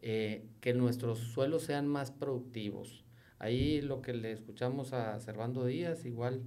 eh, 0.00 0.46
que 0.60 0.72
nuestros 0.72 1.18
suelos 1.18 1.64
sean 1.64 1.88
más 1.88 2.12
productivos. 2.12 3.04
Ahí 3.40 3.80
lo 3.80 4.00
que 4.00 4.12
le 4.12 4.30
escuchamos 4.30 4.92
a 4.92 5.18
Servando 5.18 5.64
Díaz, 5.64 6.04
igual 6.04 6.44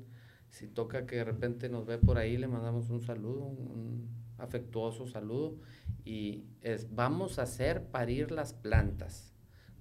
si 0.50 0.68
toca 0.68 1.06
que 1.06 1.18
de 1.18 1.26
repente 1.26 1.68
nos 1.68 1.86
ve 1.86 1.98
por 1.98 2.18
ahí, 2.18 2.38
le 2.38 2.48
mandamos 2.48 2.90
un 2.90 3.02
saludo, 3.02 3.44
un 3.44 4.08
afectuoso 4.38 5.06
saludo. 5.06 5.58
Y 6.06 6.46
es, 6.62 6.96
vamos 6.96 7.40
a 7.40 7.44
hacer 7.44 7.88
parir 7.88 8.32
las 8.32 8.54
plantas. 8.54 9.33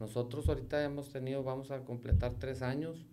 Nosotros 0.02 0.48
ahorita 0.48 0.82
hemos 0.82 1.10
tenido, 1.10 1.44
vamos 1.44 1.70
a 1.70 1.84
completar 1.84 2.34
tres 2.40 2.60
años 2.60 3.06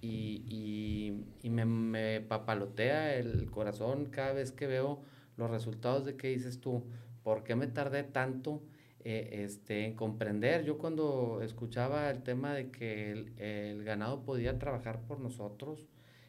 y, 0.00 1.12
me, 1.42 1.66
me, 1.66 2.22
papalotea 2.22 3.14
el 3.16 3.50
corazón 3.50 4.06
cada 4.06 4.32
vez 4.32 4.50
que 4.50 4.66
veo 4.66 5.02
los 5.36 5.50
resultados 5.50 6.06
de 6.06 6.16
que 6.16 6.28
dices 6.28 6.58
tú, 6.58 6.82
¿por 7.22 7.44
qué 7.44 7.56
me 7.56 7.66
tardé 7.66 8.04
tanto 8.04 8.62
eh, 9.00 9.42
este, 9.44 9.84
en 9.84 9.94
comprender? 9.94 10.64
Yo 10.64 10.78
cuando 10.78 11.42
escuchaba 11.42 12.08
el 12.08 12.22
tema 12.22 12.54
de 12.54 12.70
que 12.70 13.12
el, 13.36 13.84
ganado 13.84 14.22
podía 14.22 14.58
trabajar 14.58 15.02
por 15.02 15.20
nosotros, 15.20 15.84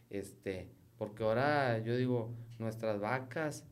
este, 0.10 0.68
porque 0.98 1.24
ahora 1.24 1.80
yo 1.80 1.96
digo, 1.96 2.36
nuestras 2.60 3.00
vacas, 3.00 3.66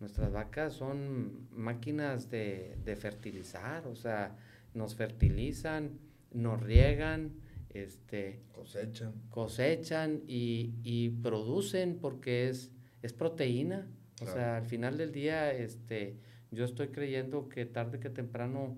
nuestras 0.00 0.32
vacas 0.32 0.72
son 0.72 1.46
máquinas 1.52 2.30
de, 2.30 2.78
de 2.84 2.96
fertilizar, 2.96 3.86
o 3.86 3.94
sea, 3.94 4.36
nos 4.74 4.94
fertilizan, 4.94 5.98
nos 6.32 6.62
riegan, 6.62 7.32
este, 7.70 8.42
cosechan. 8.52 9.12
Cosechan 9.30 10.22
y, 10.26 10.74
y 10.82 11.10
producen 11.10 11.98
porque 11.98 12.48
es, 12.48 12.70
es 13.02 13.12
proteína. 13.12 13.88
O 14.22 14.26
sea, 14.26 14.58
al 14.58 14.64
final 14.64 14.96
del 14.96 15.12
día, 15.12 15.52
este, 15.52 16.18
yo 16.50 16.64
estoy 16.64 16.88
creyendo 16.88 17.48
que 17.48 17.66
tarde 17.66 17.98
que 17.98 18.10
temprano 18.10 18.76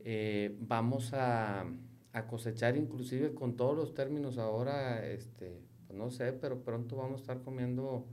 eh, 0.00 0.56
vamos 0.60 1.12
a, 1.14 1.64
a, 2.12 2.26
cosechar, 2.26 2.76
inclusive 2.76 3.34
con 3.34 3.56
todos 3.56 3.76
los 3.76 3.94
términos 3.94 4.36
ahora, 4.36 5.06
este, 5.06 5.62
pues 5.86 5.98
no 5.98 6.10
sé, 6.10 6.32
pero 6.34 6.62
pronto 6.62 6.96
vamos 6.96 7.20
a 7.20 7.22
estar 7.22 7.40
comiendo 7.42 8.06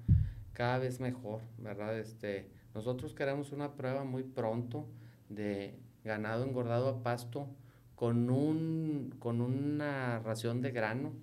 cada 0.54 0.78
vez 0.78 1.00
mejor, 1.00 1.42
¿verdad? 1.58 1.98
Este, 2.00 2.50
nosotros 2.74 3.14
queremos 3.14 3.52
una 3.52 3.76
prueba 3.76 4.04
muy 4.04 4.24
pronto 4.24 4.88
de 5.28 5.78
ganado 6.04 6.46
engordado 6.46 6.90
a 6.90 7.04
pasto 7.04 7.48
con, 7.96 8.30
un, 8.30 9.14
con 9.20 9.42
una 9.42 10.20
ración 10.20 10.62
de 10.62 10.72
grano. 10.72 11.14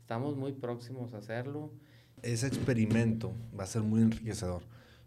Estamos 0.00 0.36
muy 0.36 0.52
próximos 0.52 1.14
a 1.14 1.18
hacerlo. 1.18 1.72
Ese 2.22 2.46
experimento 2.46 3.32
va 3.58 3.64
a 3.64 3.66
ser 3.66 3.82
muy 3.82 4.02
enriquecedor. 4.02 4.62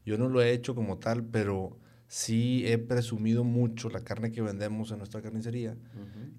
Yo 0.06 0.18
no 0.18 0.28
lo 0.28 0.42
he 0.42 0.52
hecho 0.52 0.76
como 0.76 0.98
tal, 0.98 1.24
pero 1.24 1.78
sí 2.08 2.64
he 2.66 2.80
presumido 2.80 3.44
mucho 3.44 3.90
la 3.90 4.04
carne 4.04 4.32
que 4.32 4.42
vendemos 4.42 4.92
en 4.92 4.98
nuestra 4.98 5.22
carnicería, 5.22 5.78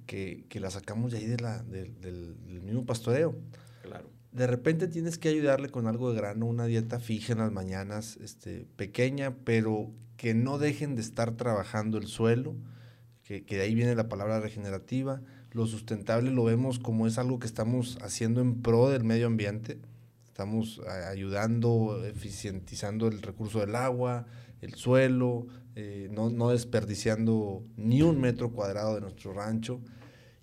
que, 0.06 0.44
que, 0.48 0.58
la 0.58 0.70
sacamos 0.70 1.12
de 1.12 1.18
ahí 1.18 1.26
de 1.26 1.38
la, 1.38 1.62
del, 1.62 2.34
mismo 2.62 2.84
pastoreo. 2.84 3.36
Claro. 3.82 4.10
De 4.32 4.46
repente 4.48 4.88
tienes 4.88 5.16
que 5.16 5.28
ayudarle 5.28 5.68
con 5.68 5.86
algo 5.86 6.12
de 6.12 6.20
grano, 6.20 6.46
una 6.46 6.66
dieta 6.66 6.98
fija 6.98 7.32
en 7.32 7.38
las 7.38 7.52
mañanas, 7.52 8.16
este, 8.16 8.66
pequeña, 8.76 9.36
pero 9.44 9.92
que 10.16 10.34
no 10.34 10.58
dejen 10.58 10.96
de 10.96 11.02
estar 11.02 11.36
trabajando 11.36 11.98
el 11.98 12.08
suelo, 12.08 12.56
que, 13.38 13.56
de 13.56 13.62
ahí 13.62 13.74
viene 13.74 13.94
la 13.94 14.08
palabra 14.08 14.40
regenerativa. 14.40 15.22
Lo 15.52 15.66
sustentable 15.66 16.32
lo 16.32 16.44
vemos 16.44 16.78
como 16.80 17.06
es 17.06 17.16
algo 17.16 17.38
que 17.38 17.46
estamos 17.46 17.96
haciendo 18.02 18.40
en 18.40 18.60
pro 18.60 18.90
del 18.90 19.04
medio 19.04 19.28
ambiente. 19.28 19.78
Estamos 20.24 20.80
ayudando, 21.10 22.04
eficientizando 22.04 23.06
el 23.06 23.22
recurso 23.22 23.60
del 23.60 23.76
agua, 23.76 24.26
el 24.62 24.74
suelo, 24.74 25.46
eh, 25.76 26.08
no, 26.10 26.50
desperdiciando 26.50 27.64
ni 27.76 28.02
un 28.02 28.20
metro 28.20 28.50
cuadrado 28.50 28.96
de 28.96 29.00
nuestro 29.02 29.32
rancho. 29.32 29.80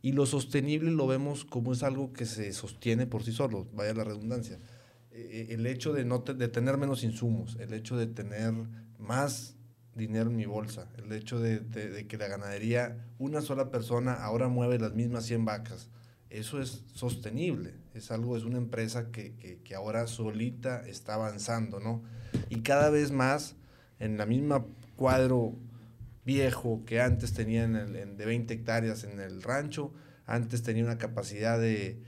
Y 0.01 0.13
lo 0.13 0.25
sostenible 0.25 0.91
lo 0.91 1.07
vemos 1.07 1.43
como 1.43 1.73
es 1.73 1.83
algo 1.83 2.13
que 2.13 2.25
se 2.25 2.53
sostiene 2.53 3.05
por 3.05 3.23
sí 3.23 3.33
solo, 3.33 3.67
vaya 3.73 3.93
la 3.93 4.05
redundancia. 4.05 4.59
Eh, 5.11 5.47
el 5.49 5.65
hecho 5.65 5.91
de, 5.91 6.05
no 6.05 6.19
de 6.19 6.47
tener 6.47 6.77
menos 6.77 7.03
insumos, 7.03 7.57
el 7.59 7.73
hecho 7.73 7.97
de 7.97 8.07
tener 8.07 8.53
más 8.99 9.56
dinero 9.97 10.29
en 10.29 10.35
mi 10.35 10.45
bolsa. 10.45 10.87
El 10.97 11.11
hecho 11.11 11.39
de, 11.39 12.05
que 12.07 12.17
la 12.17 12.27
ganadería, 12.27 13.05
una 13.19 13.41
sola 13.41 13.71
persona 13.71 14.13
ahora 14.13 14.47
mueve 14.47 14.79
las 14.79 14.93
mismas 14.93 15.25
100 15.25 15.45
vacas. 15.45 15.89
Eso 16.29 16.61
es 16.61 16.83
sostenible. 16.93 17.73
Es 17.93 18.11
algo, 18.11 18.37
es 18.37 18.43
una 18.43 18.57
empresa 18.57 19.11
que, 19.11 19.59
ahora 19.75 20.07
solita 20.07 20.87
está 20.87 21.15
avanzando, 21.15 21.79
¿no? 21.79 22.03
Y 22.49 22.61
cada 22.61 22.89
vez 22.89 23.11
más, 23.11 23.55
en 23.99 24.17
la 24.17 24.25
misma 24.25 24.65
cuadro 24.95 25.55
viejo 26.25 26.83
que 26.85 27.01
antes 27.01 27.33
tenía 27.33 27.67
de 27.67 28.25
20 28.25 28.53
hectáreas 28.53 29.03
en 29.03 29.19
el 29.19 29.41
rancho, 29.41 29.93
antes 30.25 30.61
tenía 30.61 30.83
una 30.83 30.97
capacidad 30.97 31.59
de, 31.59 32.01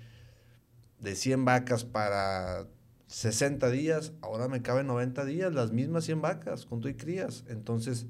de 1.00 1.15
100 1.15 1.46
vacas 1.46 1.86
para 1.86 2.67
60 3.10 3.72
días, 3.72 4.13
ahora 4.22 4.48
me 4.48 4.62
caben 4.62 4.86
90 4.86 5.25
días, 5.25 5.51
las 5.51 5.72
mismas 5.72 6.06
100 6.06 6.22
vacas 6.22 6.68
con 6.68 6.80
tu 6.80 6.89
y 6.89 6.94
crías. 6.94 7.44
Entonces, 7.48 8.06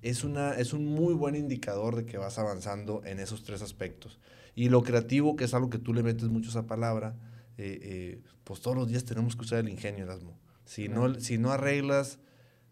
es, 0.00 0.22
una, 0.22 0.52
es 0.52 0.72
un 0.72 0.86
muy 0.86 1.12
buen 1.12 1.34
indicador 1.34 1.96
de 1.96 2.06
que 2.06 2.18
vas 2.18 2.38
avanzando 2.38 3.02
en 3.04 3.18
esos 3.18 3.42
tres 3.42 3.62
aspectos. 3.62 4.20
Y 4.54 4.68
lo 4.68 4.84
creativo, 4.84 5.34
que 5.34 5.42
es 5.44 5.54
algo 5.54 5.70
que 5.70 5.78
tú 5.78 5.92
le 5.92 6.04
metes 6.04 6.28
mucho 6.28 6.48
a 6.48 6.50
esa 6.50 6.66
palabra, 6.68 7.16
eh, 7.58 7.80
eh, 7.82 8.22
pues 8.44 8.60
todos 8.60 8.76
los 8.76 8.86
días 8.86 9.04
tenemos 9.04 9.34
que 9.34 9.42
usar 9.42 9.58
el 9.58 9.68
ingenio, 9.68 10.04
Erasmo. 10.04 10.38
Si, 10.64 10.88
no, 10.88 11.18
si 11.18 11.36
no 11.36 11.50
arreglas 11.50 12.20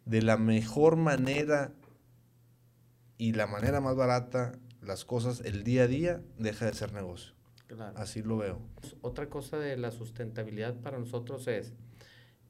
de 0.05 0.23
la 0.23 0.37
mejor 0.37 0.95
manera 0.95 1.73
y 3.19 3.33
la 3.33 3.49
manera 3.49 3.81
más 3.81 3.97
barata 3.97 4.53
las 4.81 5.05
cosas 5.05 5.41
el 5.45 5.65
día 5.65 5.83
a 5.83 5.87
día, 5.89 6.23
deja 6.39 6.67
de 6.67 6.75
ser 6.75 6.93
negocio. 6.93 7.32
Así 7.97 8.23
lo 8.23 8.39
veo. 8.39 8.61
Otra 9.01 9.29
cosa 9.29 9.59
de 9.59 9.77
la 9.77 9.91
sustentabilidad 9.91 10.81
para 10.81 10.99
nosotros 10.99 11.47
es, 11.49 11.75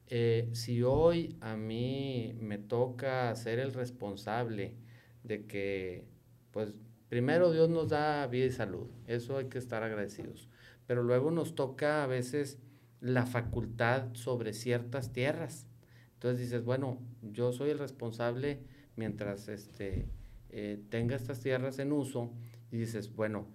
eh, 0.07 0.49
si 0.53 0.83
hoy 0.83 1.37
a 1.41 1.55
mí 1.55 2.35
me 2.39 2.57
toca 2.57 3.33
ser 3.35 3.59
el 3.59 3.73
responsable 3.73 4.75
de 5.23 5.45
que, 5.45 6.05
pues, 6.51 6.75
primero 7.09 7.51
Dios 7.51 7.69
nos 7.69 7.89
da 7.89 8.27
vida 8.27 8.45
y 8.45 8.51
salud, 8.51 8.89
eso 9.07 9.37
hay 9.37 9.45
que 9.45 9.57
estar 9.57 9.83
agradecidos, 9.83 10.49
pero 10.87 11.03
luego 11.03 11.31
nos 11.31 11.55
toca 11.55 12.03
a 12.03 12.07
veces 12.07 12.59
la 12.99 13.25
facultad 13.25 14.13
sobre 14.13 14.53
ciertas 14.53 15.11
tierras. 15.11 15.67
Entonces 16.13 16.39
dices, 16.39 16.63
bueno, 16.63 17.01
yo 17.21 17.51
soy 17.51 17.69
el 17.69 17.79
responsable 17.79 18.59
mientras 18.95 19.49
este, 19.49 20.07
eh, 20.49 20.81
tenga 20.89 21.15
estas 21.15 21.41
tierras 21.41 21.79
en 21.79 21.91
uso 21.91 22.31
y 22.71 22.77
dices, 22.77 23.13
bueno, 23.13 23.47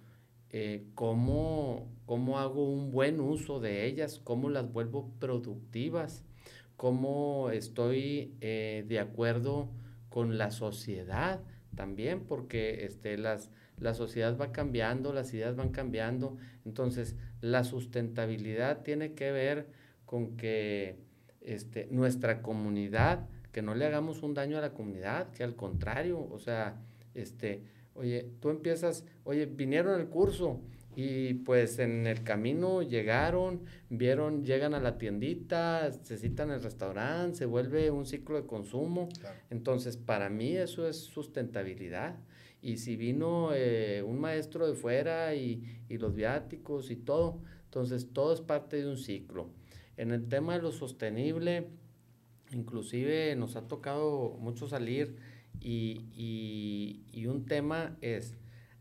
eh, 0.51 0.87
cómo, 0.95 1.89
hago 2.37 2.73
un 2.73 2.91
buen 2.91 3.21
uso 3.21 3.61
de 3.61 3.87
ellas, 3.87 4.21
cómo 4.25 4.49
las 4.49 4.73
vuelvo 4.73 5.13
productivas, 5.19 6.25
cómo 6.77 7.51
estoy 7.51 8.35
eh, 8.41 8.85
de 8.89 8.99
acuerdo 8.99 9.69
con 10.09 10.39
la 10.39 10.51
sociedad 10.51 11.41
también, 11.75 12.25
porque 12.25 12.87
este, 12.87 13.19
las, 13.19 13.51
la 13.79 13.95
sociedad 13.95 14.39
va 14.39 14.53
cambiando, 14.53 15.13
las 15.13 15.35
ideas 15.35 15.55
van 15.55 15.71
cambiando, 15.71 16.37
entonces 16.65 17.17
la 17.41 17.63
sustentabilidad 17.65 18.83
tiene 18.83 19.13
que 19.13 19.31
ver 19.31 19.69
con 20.07 20.37
que 20.37 20.97
este, 21.43 21.89
nuestra 21.91 22.41
comunidad, 22.41 23.29
que 23.53 23.61
no 23.63 23.75
le 23.75 23.87
hagamos 23.87 24.23
un 24.23 24.35
daño 24.35 24.57
a 24.57 24.63
la 24.63 24.73
comunidad, 24.73 25.31
que 25.33 25.45
al 25.45 25.57
contrario, 25.57 26.27
o 26.31 26.39
sea, 26.39 26.81
este, 27.15 27.65
Oye, 27.99 28.31
tú 28.41 28.51
empiezas, 28.51 29.05
oye, 29.25 29.47
vinieron 29.47 29.95
al 30.01 30.09
curso 30.09 30.61
y 30.95 31.35
pues 31.35 31.81
en 31.81 32.07
el 32.07 32.23
camino 32.23 32.83
llegaron, 32.83 33.63
vieron, 33.91 34.45
llegan 34.45 34.73
a 34.73 34.81
la 34.81 34.99
tiendita, 34.99 35.91
se 35.93 36.17
citan 36.17 36.53
el 36.53 36.63
restaurante, 36.63 37.39
se 37.39 37.47
vuelve 37.47 37.91
un 37.91 38.07
ciclo 38.07 38.37
de 38.37 38.47
consumo. 38.47 39.09
Entonces, 39.51 39.97
para 39.97 40.29
mí 40.29 40.57
eso 40.57 40.89
es 40.89 40.97
sustentabilidad. 40.97 42.17
Y 42.63 42.77
si 42.79 42.95
vino 42.97 43.51
eh, 43.53 44.03
un 44.07 44.21
maestro 44.21 44.69
de 44.69 44.75
fuera 44.75 45.35
y, 45.35 45.83
y 45.89 45.99
los 45.99 46.15
viáticos 46.15 46.91
y 46.91 46.97
todo, 46.97 47.43
entonces 47.65 48.13
todo 48.13 48.33
es 48.33 48.41
parte 48.41 48.77
de 48.77 48.89
un 48.89 48.97
ciclo. 48.97 49.51
En 49.97 50.13
el 50.13 50.29
tema 50.29 50.55
de 50.55 50.63
lo 50.63 50.71
sostenible, 50.71 51.69
inclusive 52.53 53.35
nos 53.37 53.57
ha 53.57 53.69
tocado 53.69 54.37
mucho 54.41 54.69
salir 54.69 55.17
y, 55.61 57.03
y, 57.13 57.27
un 57.27 57.47
tema 57.47 57.97
es, 58.01 58.37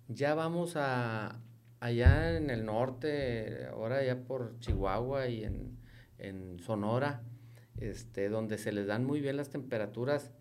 ya 0.08 0.36
vamos 0.36 0.76
a, 0.76 1.42
allá 1.80 2.38
en 2.38 2.50
el 2.50 2.66
norte, 2.66 3.66
ahora 3.68 4.04
ya 4.04 4.24
por 4.26 4.60
Chihuahua 4.60 5.28
y 5.28 5.44
en, 5.44 5.78
en 6.18 6.60
Sonora, 6.60 7.24
este, 7.78 8.30
donde 8.30 8.58
se 8.58 8.72
les 8.72 8.88
dan 8.88 9.06
muy 9.06 9.22
bien 9.22 9.38
las 9.38 9.50
temperaturas, 9.50 10.32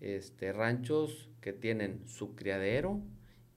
este, 0.00 0.52
ranchos 0.52 1.30
que 1.40 1.52
tienen 1.52 2.06
su 2.06 2.34
criadero 2.34 3.02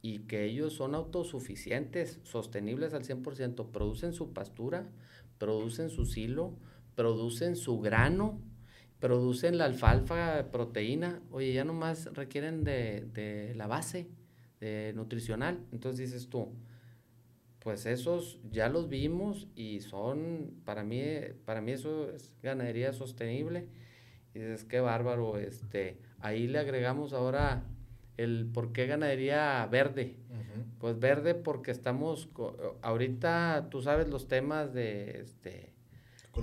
y 0.01 0.19
que 0.19 0.45
ellos 0.45 0.73
son 0.73 0.95
autosuficientes, 0.95 2.19
sostenibles 2.23 2.93
al 2.93 3.03
100%, 3.03 3.71
producen 3.71 4.13
su 4.13 4.33
pastura, 4.33 4.89
producen 5.37 5.89
su 5.89 6.05
silo, 6.05 6.57
producen 6.95 7.55
su 7.55 7.79
grano, 7.79 8.41
producen 8.99 9.57
la 9.57 9.65
alfalfa 9.65 10.51
proteína, 10.51 11.21
oye, 11.31 11.53
ya 11.53 11.63
nomás 11.63 12.13
requieren 12.13 12.63
de, 12.63 13.53
la 13.55 13.67
base 13.67 14.07
de 14.59 14.93
nutricional. 14.95 15.59
Entonces 15.71 16.09
dices 16.11 16.29
tú, 16.29 16.49
pues 17.59 17.85
esos 17.85 18.39
ya 18.51 18.69
los 18.69 18.89
vimos 18.89 19.47
y 19.55 19.81
son, 19.81 20.61
para 20.65 20.83
mí, 20.83 21.03
para 21.45 21.61
mí 21.61 21.71
eso 21.71 22.09
es 22.09 22.33
ganadería 22.41 22.93
sostenible. 22.93 23.67
Y 24.33 24.39
dices, 24.39 24.63
qué 24.65 24.79
bárbaro, 24.79 25.37
este, 25.37 25.99
ahí 26.19 26.47
le 26.47 26.59
agregamos 26.59 27.13
ahora 27.13 27.63
el 28.17 28.47
por 28.51 28.71
qué 28.71 28.87
ganadería 28.87 29.67
verde. 29.71 30.17
pues 30.79 30.99
verde 30.99 31.35
porque 31.35 31.71
estamos, 31.71 32.29
ahorita 32.81 33.67
tú 33.69 33.81
sabes 33.81 34.09
los 34.09 34.27
temas 34.27 34.73
de, 34.73 35.21
este, 35.21 35.76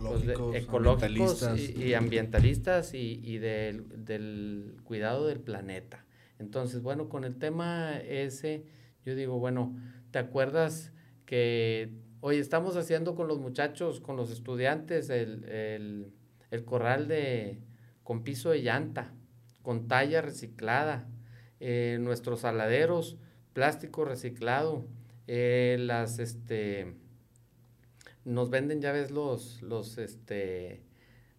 pues, 0.00 0.24
ecológicos, 0.54 1.48
y, 1.58 1.94
ambientalistas 1.94 2.94
y, 2.94 3.38
del, 3.38 4.04
del, 4.04 4.76
cuidado 4.84 5.26
del 5.26 5.40
planeta. 5.40 6.04
Entonces, 6.38 6.82
bueno, 6.82 7.08
con 7.08 7.24
el 7.24 7.36
tema 7.36 7.98
ese, 7.98 8.64
yo 9.04 9.14
digo, 9.14 9.38
bueno, 9.38 9.76
¿te 10.10 10.18
acuerdas 10.18 10.92
que 11.26 11.90
hoy 12.20 12.36
estamos 12.36 12.76
haciendo 12.76 13.14
con 13.14 13.28
los 13.28 13.38
muchachos, 13.38 14.00
con 14.00 14.16
los 14.16 14.30
estudiantes, 14.30 15.10
el, 15.10 15.44
el, 15.44 16.12
el 16.50 16.64
corral 16.64 17.08
de, 17.08 17.60
con 18.02 18.22
piso 18.22 18.50
de 18.50 18.62
llanta, 18.62 19.12
con 19.62 19.88
talla 19.88 20.20
reciclada, 20.20 21.08
eh, 21.58 21.98
nuestros 22.00 22.40
saladeros, 22.40 23.16
plástico 23.54 24.04
reciclado, 24.04 24.86
eh, 25.26 25.78
las, 25.80 26.18
este, 26.18 26.94
nos 28.24 28.50
venden, 28.50 28.80
ya 28.80 28.92
ves, 28.92 29.10
los, 29.10 29.62
los, 29.62 29.98
este, 29.98 30.82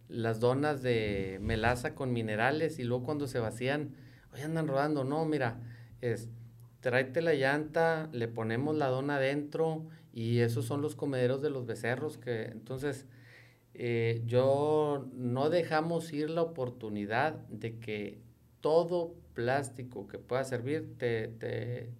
las 0.08 0.40
donas 0.40 0.82
de 0.82 1.38
melaza 1.40 1.94
con 1.94 2.12
minerales 2.12 2.78
y 2.78 2.84
luego 2.84 3.04
cuando 3.04 3.26
se 3.26 3.38
vacían, 3.38 3.94
hoy 4.32 4.40
andan 4.42 4.68
rodando, 4.68 5.04
no, 5.04 5.24
mira, 5.24 5.60
es, 6.00 6.28
tráete 6.80 7.22
la 7.22 7.34
llanta, 7.34 8.08
le 8.12 8.28
ponemos 8.28 8.76
la 8.76 8.88
dona 8.88 9.16
adentro 9.16 9.86
y 10.12 10.38
esos 10.40 10.64
son 10.64 10.80
los 10.82 10.94
comederos 10.94 11.42
de 11.42 11.50
los 11.50 11.66
becerros 11.66 12.18
que, 12.18 12.44
entonces, 12.44 13.06
eh, 13.74 14.22
yo 14.24 15.06
no 15.12 15.50
dejamos 15.50 16.12
ir 16.12 16.30
la 16.30 16.42
oportunidad 16.42 17.34
de 17.48 17.78
que 17.78 18.20
todo 18.60 19.14
plástico 19.34 20.06
que 20.06 20.18
pueda 20.18 20.44
servir, 20.44 20.96
te, 20.96 21.28
te, 21.28 21.90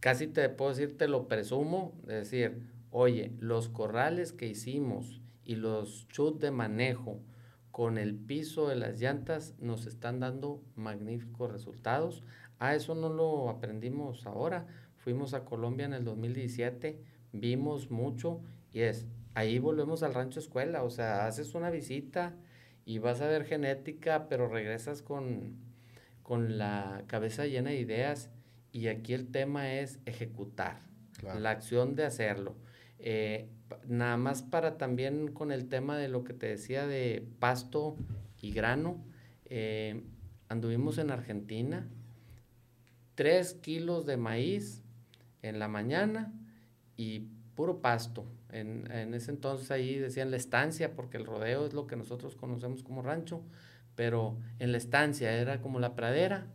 casi 0.00 0.26
te 0.26 0.48
puedo 0.48 0.70
decir, 0.70 0.96
te 0.96 1.06
lo 1.06 1.28
presumo, 1.28 1.92
de 2.06 2.14
decir, 2.14 2.73
oye, 2.96 3.32
los 3.40 3.68
corrales 3.68 4.32
que 4.32 4.46
hicimos 4.46 5.20
y 5.44 5.56
los 5.56 6.06
chut 6.06 6.40
de 6.40 6.52
manejo 6.52 7.18
con 7.72 7.98
el 7.98 8.14
piso 8.14 8.68
de 8.68 8.76
las 8.76 9.00
llantas 9.00 9.56
nos 9.58 9.86
están 9.86 10.20
dando 10.20 10.62
magníficos 10.76 11.50
resultados. 11.50 12.22
Ah, 12.60 12.76
eso 12.76 12.94
no 12.94 13.08
lo 13.08 13.50
aprendimos 13.50 14.26
ahora. 14.26 14.68
Fuimos 14.98 15.34
a 15.34 15.44
Colombia 15.44 15.86
en 15.86 15.92
el 15.92 16.04
2017, 16.04 17.00
vimos 17.32 17.90
mucho 17.90 18.40
y 18.72 18.82
es, 18.82 19.08
ahí 19.34 19.58
volvemos 19.58 20.04
al 20.04 20.14
rancho 20.14 20.38
escuela, 20.38 20.84
o 20.84 20.90
sea, 20.90 21.26
haces 21.26 21.56
una 21.56 21.70
visita 21.70 22.36
y 22.84 23.00
vas 23.00 23.20
a 23.20 23.26
ver 23.26 23.44
genética, 23.44 24.28
pero 24.28 24.46
regresas 24.46 25.02
con, 25.02 25.56
con 26.22 26.58
la 26.58 27.02
cabeza 27.08 27.44
llena 27.46 27.70
de 27.70 27.80
ideas 27.80 28.30
y 28.70 28.86
aquí 28.86 29.14
el 29.14 29.32
tema 29.32 29.74
es 29.74 29.98
ejecutar, 30.06 30.82
la 31.24 31.50
acción 31.50 31.96
de 31.96 32.04
hacerlo. 32.04 32.54
Eh, 33.06 33.50
nada 33.86 34.16
más 34.16 34.42
para 34.42 34.78
también 34.78 35.30
con 35.30 35.52
el 35.52 35.68
tema 35.68 35.98
de 35.98 36.08
lo 36.08 36.24
que 36.24 36.32
te 36.32 36.46
decía 36.46 36.86
de 36.86 37.28
pasto 37.38 37.98
y 38.40 38.50
grano, 38.50 39.04
eh, 39.44 40.02
anduvimos 40.48 40.96
en 40.96 41.10
Argentina, 41.10 41.86
tres 43.14 43.52
kilos 43.52 44.06
de 44.06 44.16
maíz 44.16 44.82
en 45.42 45.58
la 45.58 45.68
mañana 45.68 46.32
y 46.96 47.28
puro 47.54 47.82
pasto. 47.82 48.24
En, 48.50 48.90
en, 48.90 49.12
ese 49.12 49.32
entonces 49.32 49.70
ahí 49.70 49.98
decían 49.98 50.30
la 50.30 50.38
estancia, 50.38 50.96
porque 50.96 51.18
el 51.18 51.26
rodeo 51.26 51.66
es 51.66 51.74
lo 51.74 51.86
que 51.86 51.96
nosotros 51.96 52.36
conocemos 52.36 52.82
como 52.82 53.02
rancho, 53.02 53.42
pero 53.96 54.38
en 54.58 54.72
la 54.72 54.78
estancia 54.78 55.30
era 55.30 55.60
como 55.60 55.78
la 55.78 55.94
pradera 55.94 56.46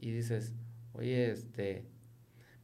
y 0.00 0.12
dices, 0.12 0.54
oye, 0.94 1.30
este, 1.30 1.84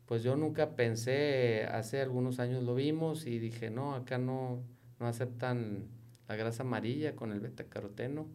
pues 0.07 0.23
yo 0.23 0.37
nunca 0.37 0.77
pensé, 0.77 1.65
hace 1.65 2.01
algunos 2.01 2.39
años 2.39 2.63
lo 2.63 2.75
vimos 2.75 3.27
y 3.27 3.39
dije, 3.39 3.71
no, 3.71 3.95
acá 3.95 4.19
no, 4.19 4.63
no 5.01 5.07
aceptan 5.07 5.89
la 6.29 6.37
grasa 6.37 6.63
amarilla 6.63 7.17
con 7.17 7.33
el 7.33 7.41
beta-caroteno, 7.41 8.27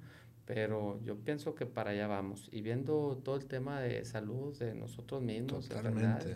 pero 0.46 1.00
yo 1.04 1.16
pienso 1.18 1.56
que 1.56 1.66
para 1.66 1.92
allá 1.92 2.08
vamos. 2.08 2.50
Y 2.52 2.62
viendo 2.62 3.22
todo 3.24 3.38
el 3.38 3.46
tema 3.46 3.80
de 3.80 4.04
salud 4.04 4.58
de 4.58 4.74
nosotros 4.74 5.22
mismos, 5.22 5.70
Totalmente. 5.70 6.36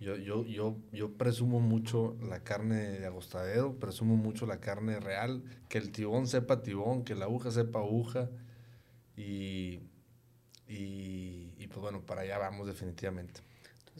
Yo, 0.00 0.16
yo, 0.16 0.46
yo, 0.46 0.76
yo 0.92 1.12
presumo 1.12 1.60
mucho 1.60 2.16
la 2.22 2.40
carne 2.40 2.98
de 2.98 3.06
agostadero, 3.06 3.78
presumo 3.78 4.16
mucho 4.16 4.46
la 4.46 4.58
carne 4.58 4.98
real, 4.98 5.42
que 5.68 5.76
el 5.76 5.92
tibón 5.92 6.26
sepa 6.26 6.62
tibón, 6.62 7.04
que 7.04 7.14
la 7.14 7.26
aguja 7.26 7.50
sepa 7.50 7.80
aguja. 7.80 8.30
Y, 9.14 9.80
y, 10.66 11.52
y 11.58 11.66
pues 11.68 11.80
bueno, 11.80 12.00
para 12.00 12.22
allá 12.22 12.38
vamos 12.38 12.66
definitivamente. 12.66 13.42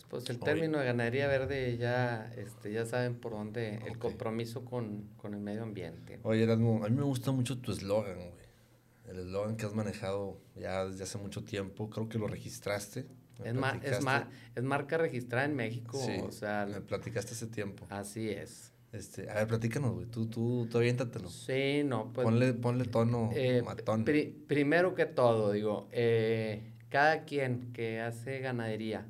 Pues 0.09 0.29
el 0.31 0.39
término 0.39 0.79
de 0.79 0.87
ganadería 0.87 1.29
verde 1.29 1.77
ya, 1.77 2.33
este, 2.37 2.73
ya 2.73 2.87
saben 2.87 3.17
por 3.17 3.33
dónde, 3.33 3.81
el 3.87 3.99
compromiso 3.99 4.65
con, 4.65 5.09
con, 5.17 5.35
el 5.35 5.41
medio 5.41 5.63
ambiente. 5.63 6.21
Oye, 6.23 6.45
Erasmo, 6.45 6.85
a 6.85 6.89
mí 6.89 6.97
me 6.97 7.05
gusta 7.05 7.33
mucho 7.33 7.59
tu 7.59 7.73
eslogan, 7.73 8.17
güey. 8.17 8.51
El 9.09 9.19
eslogan 9.19 9.57
que 9.57 9.67
has 9.67 9.75
manejado 9.75 10.41
ya 10.55 10.87
desde 10.87 11.05
hace 11.05 11.19
mucho 11.19 11.45
tiempo, 11.45 11.91
creo 11.91 12.09
que 12.09 12.19
lo 12.19 12.29
registraste. 12.29 13.07
Es, 13.45 13.55
es, 13.83 13.99
es, 14.55 14.63
marca 14.63 14.99
registrada 14.99 15.47
en 15.47 15.57
México, 15.57 15.99
o 16.27 16.31
sea... 16.31 16.67
Me 16.71 16.81
platicaste 16.81 17.33
hace 17.33 17.47
tiempo. 17.47 17.87
Así 17.89 18.29
es. 18.29 18.73
Este, 18.93 19.31
a 19.31 19.35
ver, 19.35 19.47
platícanos, 19.47 19.93
güey. 19.93 20.07
Tú, 20.07 20.27
tú, 20.27 20.69
tú 20.71 20.79
aviéntatelo. 20.79 21.29
Sí, 21.29 21.83
no, 21.85 22.13
pues... 22.13 22.25
Ponle, 22.25 22.53
ponle 22.55 22.85
tono 22.85 23.31
eh, 23.33 23.63
matón. 23.63 24.05
primero 24.05 24.95
que 24.95 25.07
todo, 25.07 25.53
digo, 25.53 25.89
eh, 25.93 26.73
cada 26.89 27.25
quien 27.25 27.73
que 27.73 28.01
hace 28.01 28.41
ganadería 28.41 29.07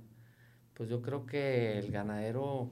pues 0.80 0.88
yo 0.88 1.02
creo 1.02 1.26
que 1.26 1.78
el 1.78 1.92
ganadero, 1.92 2.70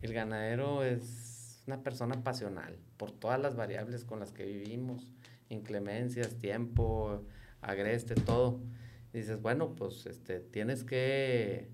el 0.00 0.14
ganadero 0.14 0.82
es 0.82 1.62
una 1.66 1.82
persona 1.82 2.24
pasional 2.24 2.78
por 2.96 3.12
todas 3.12 3.38
las 3.38 3.54
variables 3.54 4.06
con 4.06 4.18
las 4.18 4.32
que 4.32 4.46
vivimos, 4.46 5.12
inclemencias, 5.50 6.38
tiempo, 6.38 7.22
agreste, 7.60 8.14
todo. 8.14 8.62
dices, 9.12 9.42
bueno, 9.42 9.74
pues 9.76 10.06
este, 10.06 10.40
tienes 10.40 10.84
que 10.84 11.68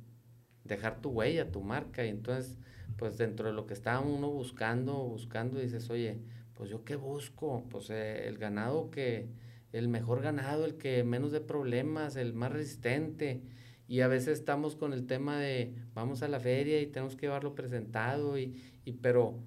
dejar 0.64 1.00
tu 1.00 1.10
huella, 1.10 1.52
tu 1.52 1.60
marca, 1.60 2.04
y 2.04 2.08
entonces, 2.08 2.58
pues 2.96 3.16
dentro 3.16 3.46
de 3.46 3.54
lo 3.54 3.68
que 3.68 3.74
está 3.74 4.00
uno 4.00 4.28
buscando, 4.28 5.04
buscando, 5.04 5.60
dices, 5.60 5.88
oye, 5.88 6.18
pues 6.54 6.68
yo 6.68 6.82
qué 6.84 6.96
busco, 6.96 7.62
pues 7.70 7.90
eh, 7.90 8.26
el 8.26 8.38
ganado 8.38 8.90
que, 8.90 9.28
el 9.72 9.86
mejor 9.86 10.20
ganado, 10.20 10.64
el 10.64 10.78
que 10.78 11.04
menos 11.04 11.30
de 11.30 11.40
problemas, 11.40 12.16
el 12.16 12.32
más 12.32 12.50
resistente, 12.50 13.44
y 13.88 14.00
a 14.00 14.08
veces 14.08 14.38
estamos 14.38 14.76
con 14.76 14.92
el 14.92 15.06
tema 15.06 15.38
de 15.38 15.74
vamos 15.94 16.22
a 16.22 16.28
la 16.28 16.40
feria 16.40 16.80
y 16.80 16.86
tenemos 16.86 17.16
que 17.16 17.26
llevarlo 17.26 17.54
presentado, 17.54 18.38
y, 18.38 18.54
y 18.84 18.92
pero 18.92 19.38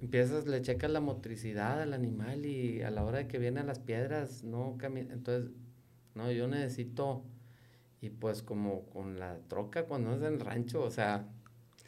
empiezas, 0.00 0.46
le 0.46 0.60
checas 0.62 0.90
la 0.90 1.00
motricidad 1.00 1.80
al 1.80 1.92
animal 1.94 2.46
y 2.46 2.82
a 2.82 2.90
la 2.90 3.04
hora 3.04 3.18
de 3.18 3.28
que 3.28 3.38
viene 3.38 3.60
a 3.60 3.64
las 3.64 3.78
piedras 3.78 4.44
no 4.44 4.76
camina. 4.78 5.14
Entonces, 5.14 5.50
no, 6.14 6.30
yo 6.30 6.48
necesito, 6.48 7.24
y 8.00 8.10
pues 8.10 8.42
como 8.42 8.86
con 8.86 9.18
la 9.18 9.38
troca 9.48 9.86
cuando 9.86 10.14
es 10.14 10.22
en 10.22 10.34
el 10.34 10.40
rancho, 10.40 10.82
o 10.82 10.90
sea... 10.90 11.28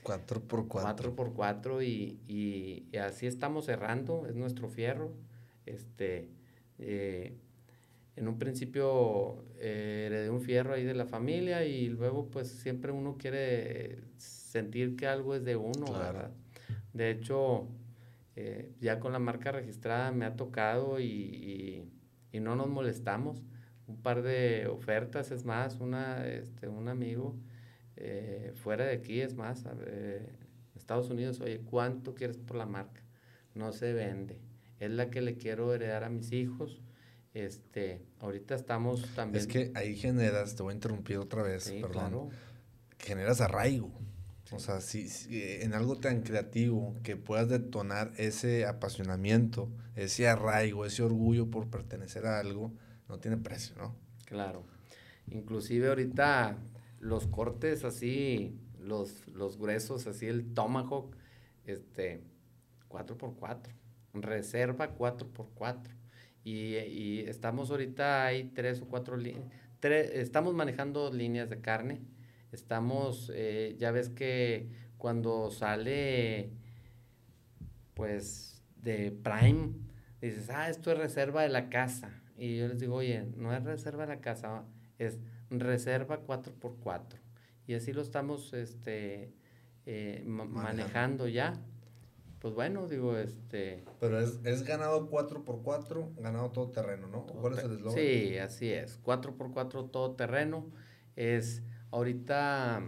Cuatro 0.02 0.40
por 0.40 0.66
cuatro. 0.66 0.82
Cuatro 0.82 1.16
por 1.16 1.34
cuatro 1.34 1.82
y, 1.82 2.20
y, 2.26 2.96
así 2.96 3.26
estamos 3.26 3.66
cerrando, 3.66 4.26
es 4.26 4.34
nuestro 4.34 4.70
fierro. 4.70 5.12
Este, 5.66 6.30
eh, 6.78 7.36
en 8.20 8.28
un 8.28 8.38
principio 8.38 9.46
eh, 9.58 10.04
heredé 10.06 10.28
un 10.28 10.42
fierro 10.42 10.74
ahí 10.74 10.84
de 10.84 10.92
la 10.92 11.06
familia 11.06 11.64
y 11.64 11.88
luego 11.88 12.28
pues 12.28 12.48
siempre 12.48 12.92
uno 12.92 13.16
quiere 13.16 14.02
sentir 14.18 14.94
que 14.94 15.06
algo 15.06 15.34
es 15.34 15.42
de 15.42 15.56
uno, 15.56 15.90
¿verdad? 15.90 16.30
De 16.92 17.10
hecho, 17.10 17.66
eh, 18.36 18.74
ya 18.78 19.00
con 19.00 19.12
la 19.12 19.18
marca 19.18 19.52
registrada 19.52 20.12
me 20.12 20.26
ha 20.26 20.36
tocado 20.36 21.00
y, 21.00 21.88
no 22.34 22.56
nos 22.56 22.68
molestamos. 22.68 23.42
Un 23.86 23.96
par 24.02 24.22
de 24.22 24.66
ofertas, 24.66 25.30
es 25.30 25.46
más, 25.46 25.80
una, 25.80 26.26
este, 26.26 26.68
un 26.68 26.88
amigo 26.88 27.36
eh, 27.96 28.52
fuera 28.54 28.84
de 28.84 28.92
aquí, 28.92 29.20
es 29.22 29.34
más, 29.34 29.64
Estados 30.76 31.08
Unidos, 31.08 31.40
oye, 31.40 31.60
¿cuánto 31.60 32.14
quieres 32.14 32.36
por 32.36 32.58
la 32.58 32.66
marca? 32.66 33.02
No 33.54 33.72
se 33.72 33.94
vende. 33.94 34.38
Es 34.78 34.90
la 34.90 35.10
que 35.10 35.22
le 35.22 35.36
quiero 35.38 35.74
heredar 35.74 36.04
a 36.04 36.10
mis 36.10 36.32
hijos 36.32 36.82
este, 37.34 38.02
ahorita 38.18 38.54
estamos 38.54 39.06
también. 39.14 39.40
Es 39.40 39.46
que 39.46 39.70
ahí 39.74 39.96
generas, 39.96 40.56
te 40.56 40.62
voy 40.62 40.72
a 40.72 40.74
interrumpir 40.74 41.18
otra 41.18 41.42
vez, 41.42 41.70
perdón. 41.70 42.30
Generas 42.98 43.40
arraigo. 43.40 43.92
O 44.52 44.58
sea, 44.58 44.80
si, 44.80 45.08
en 45.30 45.74
algo 45.74 45.96
tan 45.98 46.22
creativo 46.22 46.96
que 47.04 47.16
puedas 47.16 47.48
detonar 47.48 48.12
ese 48.16 48.66
apasionamiento, 48.66 49.70
ese 49.94 50.26
arraigo, 50.26 50.84
ese 50.84 51.04
orgullo 51.04 51.48
por 51.50 51.68
pertenecer 51.68 52.26
a 52.26 52.40
algo, 52.40 52.72
no 53.08 53.20
tiene 53.20 53.36
precio, 53.36 53.76
¿no? 53.76 53.94
Claro. 54.26 54.64
Inclusive 55.28 55.88
ahorita 55.88 56.58
los 56.98 57.28
cortes 57.28 57.84
así, 57.84 58.58
los, 58.80 59.28
los 59.28 59.56
gruesos, 59.56 60.08
así 60.08 60.26
el 60.26 60.52
tomahawk, 60.52 61.14
este, 61.64 62.24
4x4, 62.88 63.60
reserva 64.14 64.96
4x4 64.96 65.99
y, 66.44 67.20
estamos 67.20 67.70
ahorita, 67.70 68.26
hay 68.26 68.44
tres 68.44 68.80
o 68.80 68.86
cuatro 68.86 69.16
líneas, 69.16 69.46
estamos 69.82 70.54
manejando 70.54 71.12
líneas 71.12 71.50
de 71.50 71.60
carne. 71.60 72.00
Estamos, 72.52 73.30
eh, 73.34 73.76
ya 73.78 73.92
ves 73.92 74.08
que 74.08 74.68
cuando 74.98 75.50
sale, 75.50 76.50
pues, 77.94 78.62
de 78.76 79.12
Prime, 79.12 79.70
dices, 80.20 80.50
ah, 80.50 80.68
esto 80.68 80.90
es 80.90 80.98
reserva 80.98 81.42
de 81.42 81.48
la 81.48 81.68
casa. 81.68 82.10
Y 82.36 82.56
yo 82.56 82.68
les 82.68 82.80
digo, 82.80 82.96
oye, 82.96 83.26
no 83.36 83.54
es 83.54 83.62
reserva 83.62 84.06
de 84.06 84.14
la 84.16 84.20
casa, 84.20 84.64
es 84.98 85.18
reserva 85.50 86.26
4x4. 86.26 87.18
Y 87.66 87.74
así 87.74 87.92
lo 87.92 88.02
estamos 88.02 88.52
este, 88.52 89.32
eh, 89.86 90.22
manejando 90.26 91.28
ya. 91.28 91.52
Pues 92.40 92.54
bueno, 92.54 92.88
digo, 92.88 93.18
este... 93.18 93.84
Pero 94.00 94.18
es, 94.18 94.40
es 94.44 94.62
ganado 94.64 95.10
4x4, 95.10 96.16
ganado 96.16 96.50
todo 96.50 96.70
terreno, 96.70 97.06
¿no? 97.06 97.26
¿Cuál 97.26 97.52
es 97.52 97.64
el 97.64 97.72
eslogan? 97.72 97.94
Sí, 97.94 98.38
así 98.38 98.72
es. 98.72 99.02
4x4 99.02 99.90
todo 99.90 100.12
terreno. 100.12 100.70
Es, 101.16 101.62
ahorita 101.90 102.82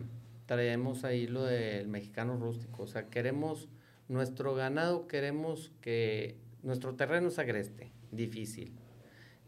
traemos 0.47 1.05
ahí 1.05 1.27
lo 1.27 1.45
del 1.45 1.87
mexicano 1.89 2.39
rústico. 2.39 2.85
O 2.85 2.87
sea, 2.87 3.11
queremos, 3.11 3.69
nuestro 4.09 4.55
ganado, 4.55 5.07
queremos 5.07 5.71
que 5.83 6.39
nuestro 6.63 6.95
terreno 6.95 7.29
es 7.29 7.39
agreste, 7.39 7.93
difícil. 8.11 8.75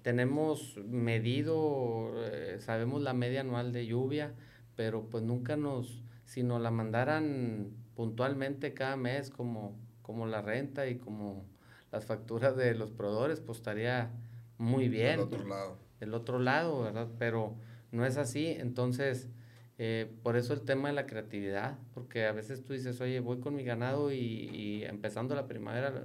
Tenemos 0.02 0.76
medido, 0.86 2.12
eh, 2.26 2.58
sabemos 2.60 3.00
la 3.00 3.14
media 3.14 3.40
anual 3.40 3.72
de 3.72 3.86
lluvia, 3.86 4.34
pero 4.76 5.08
pues 5.08 5.22
nunca 5.22 5.56
nos, 5.56 6.02
si 6.26 6.42
nos 6.42 6.60
la 6.60 6.70
mandaran 6.70 7.70
puntualmente 7.94 8.74
cada 8.74 8.96
mes 8.96 9.30
como 9.30 9.78
como 10.04 10.26
la 10.26 10.42
renta 10.42 10.86
y 10.86 10.98
como 10.98 11.46
las 11.90 12.04
facturas 12.04 12.56
de 12.56 12.74
los 12.74 12.90
proveedores, 12.90 13.40
pues 13.40 13.58
estaría 13.58 14.10
muy 14.58 14.88
bien. 14.88 15.16
Del 15.16 15.20
otro 15.20 15.46
lado. 15.46 15.78
Del 15.98 16.14
otro 16.14 16.38
lado, 16.38 16.82
¿verdad? 16.82 17.08
Pero 17.18 17.56
no 17.90 18.04
es 18.04 18.18
así, 18.18 18.48
entonces, 18.48 19.30
eh, 19.78 20.12
por 20.22 20.36
eso 20.36 20.52
el 20.52 20.60
tema 20.60 20.88
de 20.88 20.94
la 20.94 21.06
creatividad, 21.06 21.78
porque 21.94 22.26
a 22.26 22.32
veces 22.32 22.62
tú 22.64 22.74
dices, 22.74 23.00
oye, 23.00 23.18
voy 23.20 23.40
con 23.40 23.56
mi 23.56 23.64
ganado 23.64 24.12
y, 24.12 24.84
empezando 24.84 25.34
la 25.34 25.46
primavera 25.46 26.04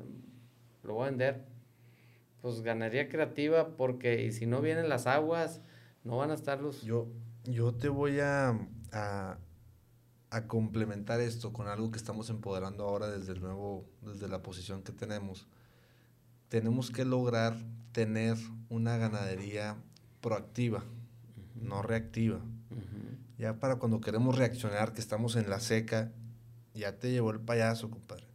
lo 0.84 0.94
voy 0.94 1.04
a 1.04 1.10
vender. 1.10 1.44
Pues 2.42 2.62
ganaría 2.62 3.10
creativa 3.10 3.76
porque, 3.76 4.24
y 4.24 4.32
si 4.32 4.46
no 4.46 4.62
vienen 4.62 4.88
las 4.88 5.08
aguas, 5.08 5.62
no 6.06 6.18
van 6.18 6.32
a 6.32 6.36
estar 6.36 6.62
los... 6.62 6.84
Yo, 6.84 7.10
yo 7.44 7.74
te 7.74 7.90
voy 7.90 8.22
a, 8.22 8.58
a 8.94 9.38
complementar 10.48 11.22
esto 11.22 11.52
con 11.54 11.68
algo 11.68 11.92
que 11.92 11.98
estamos 11.98 12.30
empoderando 12.30 12.84
ahora 12.84 13.10
desde 13.10 13.34
el 13.34 13.42
nuevo, 13.42 13.86
desde 14.02 14.28
la 14.28 14.42
posición 14.42 14.84
que 14.84 14.92
tenemos, 14.92 15.48
tenemos 16.50 16.92
que 16.92 17.06
lograr 17.06 17.56
tener 17.92 18.38
una 18.70 18.98
ganadería 18.98 19.76
proactiva, 20.22 20.84
no 21.56 21.82
reactiva. 21.82 22.40
Ya 23.38 23.60
para 23.60 23.78
cuando 23.78 24.02
queremos 24.02 24.38
reaccionar, 24.38 24.94
que 24.94 25.00
estamos 25.00 25.36
en 25.36 25.50
la 25.50 25.60
seca, 25.60 26.12
ya 26.74 27.00
te 27.00 27.12
llevó 27.12 27.32
el 27.32 27.40
payaso, 27.40 27.90
compadre. 27.90 28.26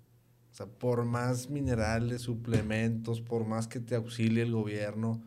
O 0.50 0.54
sea, 0.54 0.66
por 0.66 1.04
más 1.04 1.50
minerales, 1.50 2.22
suplementos, 2.22 3.20
por 3.20 3.44
más 3.46 3.68
que 3.68 3.80
te 3.80 3.96
auxilie 3.96 4.42
el 4.42 4.52
gobierno, 4.52 5.20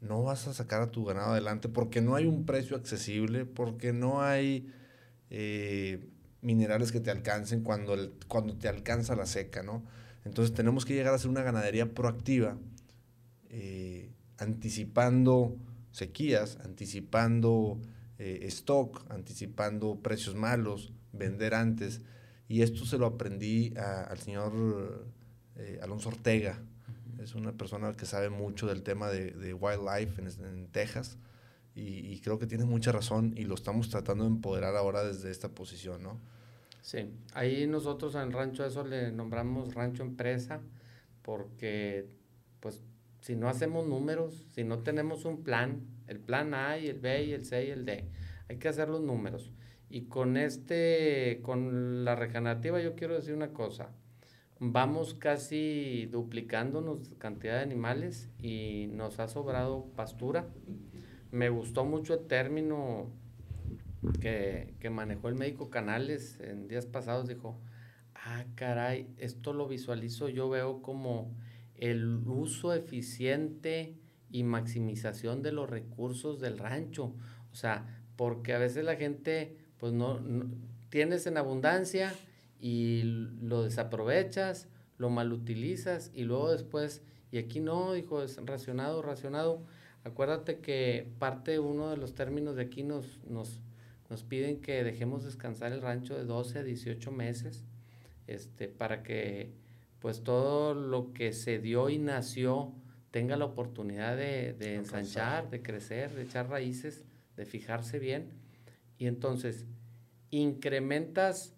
no 0.00 0.22
vas 0.22 0.48
a 0.48 0.54
sacar 0.54 0.82
a 0.82 0.90
tu 0.90 1.04
ganado 1.04 1.32
adelante 1.32 1.68
porque 1.68 2.00
no 2.00 2.14
hay 2.14 2.26
un 2.26 2.44
precio 2.44 2.76
accesible, 2.76 3.44
porque 3.44 3.92
no 3.92 4.22
hay 4.22 4.72
eh, 5.28 6.09
minerales 6.42 6.92
que 6.92 7.00
te 7.00 7.10
alcancen 7.10 7.62
cuando, 7.62 7.96
cuando 8.28 8.56
te 8.56 8.68
alcanza 8.68 9.16
la 9.16 9.26
seca, 9.26 9.62
¿no? 9.62 9.84
Entonces 10.24 10.54
tenemos 10.54 10.84
que 10.84 10.94
llegar 10.94 11.14
a 11.14 11.18
ser 11.18 11.30
una 11.30 11.42
ganadería 11.42 11.94
proactiva, 11.94 12.56
eh, 13.48 14.10
anticipando 14.38 15.56
sequías, 15.92 16.58
anticipando 16.64 17.80
eh, 18.18 18.40
stock, 18.44 19.04
anticipando 19.10 20.00
precios 20.02 20.34
malos, 20.34 20.92
vender 21.12 21.54
antes. 21.54 22.02
Y 22.48 22.62
esto 22.62 22.84
se 22.84 22.98
lo 22.98 23.06
aprendí 23.06 23.72
al 23.76 24.18
señor 24.18 25.06
Alonso 25.80 26.08
Ortega. 26.08 26.60
Es 27.22 27.34
una 27.34 27.52
persona 27.52 27.92
que 27.92 28.06
sabe 28.06 28.28
mucho 28.28 28.66
del 28.66 28.82
tema 28.82 29.08
de, 29.08 29.54
wildlife 29.54 30.20
en 30.20 30.66
Texas 30.68 31.16
y, 31.74 32.20
creo 32.20 32.38
que 32.38 32.46
tiene 32.46 32.64
mucha 32.64 32.92
razón 32.92 33.34
y 33.36 33.44
lo 33.44 33.54
estamos 33.54 33.88
tratando 33.88 34.24
de 34.24 34.30
empoderar 34.30 34.76
ahora 34.76 35.04
desde 35.04 35.30
esta 35.30 35.48
posición, 35.48 36.02
¿no? 36.02 36.18
Sí, 36.82 37.10
ahí 37.34 37.66
nosotros 37.66 38.14
en 38.14 38.32
Rancho 38.32 38.64
eso 38.64 38.84
le 38.84 39.12
nombramos 39.12 39.74
Rancho 39.74 40.02
Empresa 40.02 40.60
porque 41.22 42.08
pues 42.60 42.82
si 43.20 43.36
no 43.36 43.48
hacemos 43.48 43.86
números, 43.86 44.46
si 44.52 44.64
no 44.64 44.80
tenemos 44.80 45.24
un 45.24 45.42
plan, 45.42 45.82
el 46.06 46.18
plan 46.18 46.54
A 46.54 46.78
y 46.78 46.88
el 46.88 46.98
B 46.98 47.24
y 47.24 47.32
el 47.32 47.44
C 47.44 47.66
y 47.66 47.70
el 47.70 47.84
D, 47.84 48.08
hay 48.48 48.56
que 48.56 48.68
hacer 48.68 48.88
los 48.88 49.00
números. 49.00 49.52
Y 49.88 50.02
con 50.02 50.36
este, 50.36 51.40
con 51.42 52.04
la 52.04 52.14
regenerativa 52.14 52.80
yo 52.80 52.94
quiero 52.94 53.14
decir 53.14 53.34
una 53.34 53.52
cosa, 53.52 53.90
vamos 54.58 55.14
casi 55.14 56.06
duplicándonos 56.10 57.14
cantidad 57.18 57.56
de 57.56 57.62
animales 57.62 58.28
y 58.38 58.88
nos 58.92 59.20
ha 59.20 59.28
sobrado 59.28 59.86
pastura 59.96 60.46
me 61.30 61.48
gustó 61.48 61.84
mucho 61.84 62.14
el 62.14 62.26
término 62.26 63.10
que, 64.20 64.74
manejó 64.90 65.28
el 65.28 65.34
médico 65.34 65.70
Canales 65.70 66.40
en 66.40 66.68
días 66.68 66.86
pasados. 66.86 67.28
Dijo, 67.28 67.60
ah, 68.14 68.44
caray, 68.54 69.08
esto 69.18 69.52
lo 69.52 69.68
visualizo, 69.68 70.28
yo 70.28 70.48
veo 70.48 70.82
como 70.82 71.34
el 71.76 72.22
uso 72.26 72.74
eficiente 72.74 73.96
y 74.30 74.42
maximización 74.42 75.42
de 75.42 75.52
los 75.52 75.68
recursos 75.68 76.40
del 76.40 76.58
rancho. 76.58 77.14
O 77.52 77.54
sea, 77.54 78.02
porque 78.16 78.52
a 78.52 78.58
veces 78.58 78.84
la 78.84 78.96
gente, 78.96 79.56
pues 79.78 79.92
no, 79.92 80.20
tienes 80.88 81.26
en 81.26 81.36
abundancia 81.36 82.14
y 82.60 83.02
lo 83.40 83.62
desaprovechas, 83.62 84.68
lo 84.98 85.08
malutilizas 85.10 86.10
y 86.14 86.24
luego 86.24 86.52
después, 86.52 87.02
y 87.32 87.38
aquí 87.38 87.60
no, 87.60 87.92
dijo, 87.92 88.22
es 88.22 88.36
racionado, 88.44 89.00
racionado 89.00 89.64
Acuérdate 90.02 90.60
que 90.60 91.06
parte 91.18 91.58
uno 91.58 91.90
de 91.90 91.96
los 91.96 92.14
términos 92.14 92.56
de 92.56 92.62
aquí 92.62 92.82
nos, 92.82 93.22
nos, 93.24 93.60
nos 94.08 94.22
piden 94.22 94.60
que 94.60 94.82
dejemos 94.82 95.24
descansar 95.24 95.72
el 95.72 95.82
rancho 95.82 96.16
de 96.16 96.24
12 96.24 96.60
a 96.60 96.62
18 96.62 97.12
meses 97.12 97.64
este, 98.26 98.68
para 98.68 99.02
que 99.02 99.52
pues 99.98 100.22
todo 100.22 100.72
lo 100.72 101.12
que 101.12 101.34
se 101.34 101.58
dio 101.58 101.90
y 101.90 101.98
nació 101.98 102.72
tenga 103.10 103.36
la 103.36 103.44
oportunidad 103.44 104.16
de, 104.16 104.54
de 104.54 104.76
ensanchar, 104.76 105.50
de 105.50 105.62
crecer, 105.62 106.14
de 106.14 106.22
echar 106.22 106.48
raíces, 106.48 107.04
de 107.36 107.44
fijarse 107.44 107.98
bien. 107.98 108.30
Y 108.96 109.06
entonces 109.06 109.66
incrementas 110.30 111.54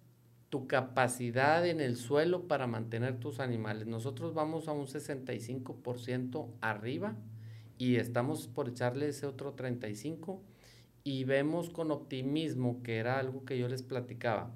tu 0.49 0.67
capacidad 0.67 1.65
en 1.67 1.81
el 1.81 1.97
suelo 1.97 2.49
para 2.49 2.67
mantener 2.67 3.21
tus 3.21 3.39
animales. 3.39 3.87
Nosotros 3.87 4.35
vamos 4.35 4.67
a 4.67 4.73
un 4.73 4.87
65% 4.87 6.49
arriba 6.61 7.17
y 7.83 7.97
estamos 7.97 8.47
por 8.47 8.69
echarle 8.69 9.09
ese 9.09 9.27
otro 9.27 9.55
35 9.55 10.41
y 11.03 11.25
vemos 11.25 11.69
con 11.69 11.91
optimismo, 11.91 12.81
que 12.85 12.99
era 12.99 13.19
algo 13.19 13.45
que 13.45 13.59
yo 13.59 13.67
les 13.67 13.83
platicaba, 13.83 14.55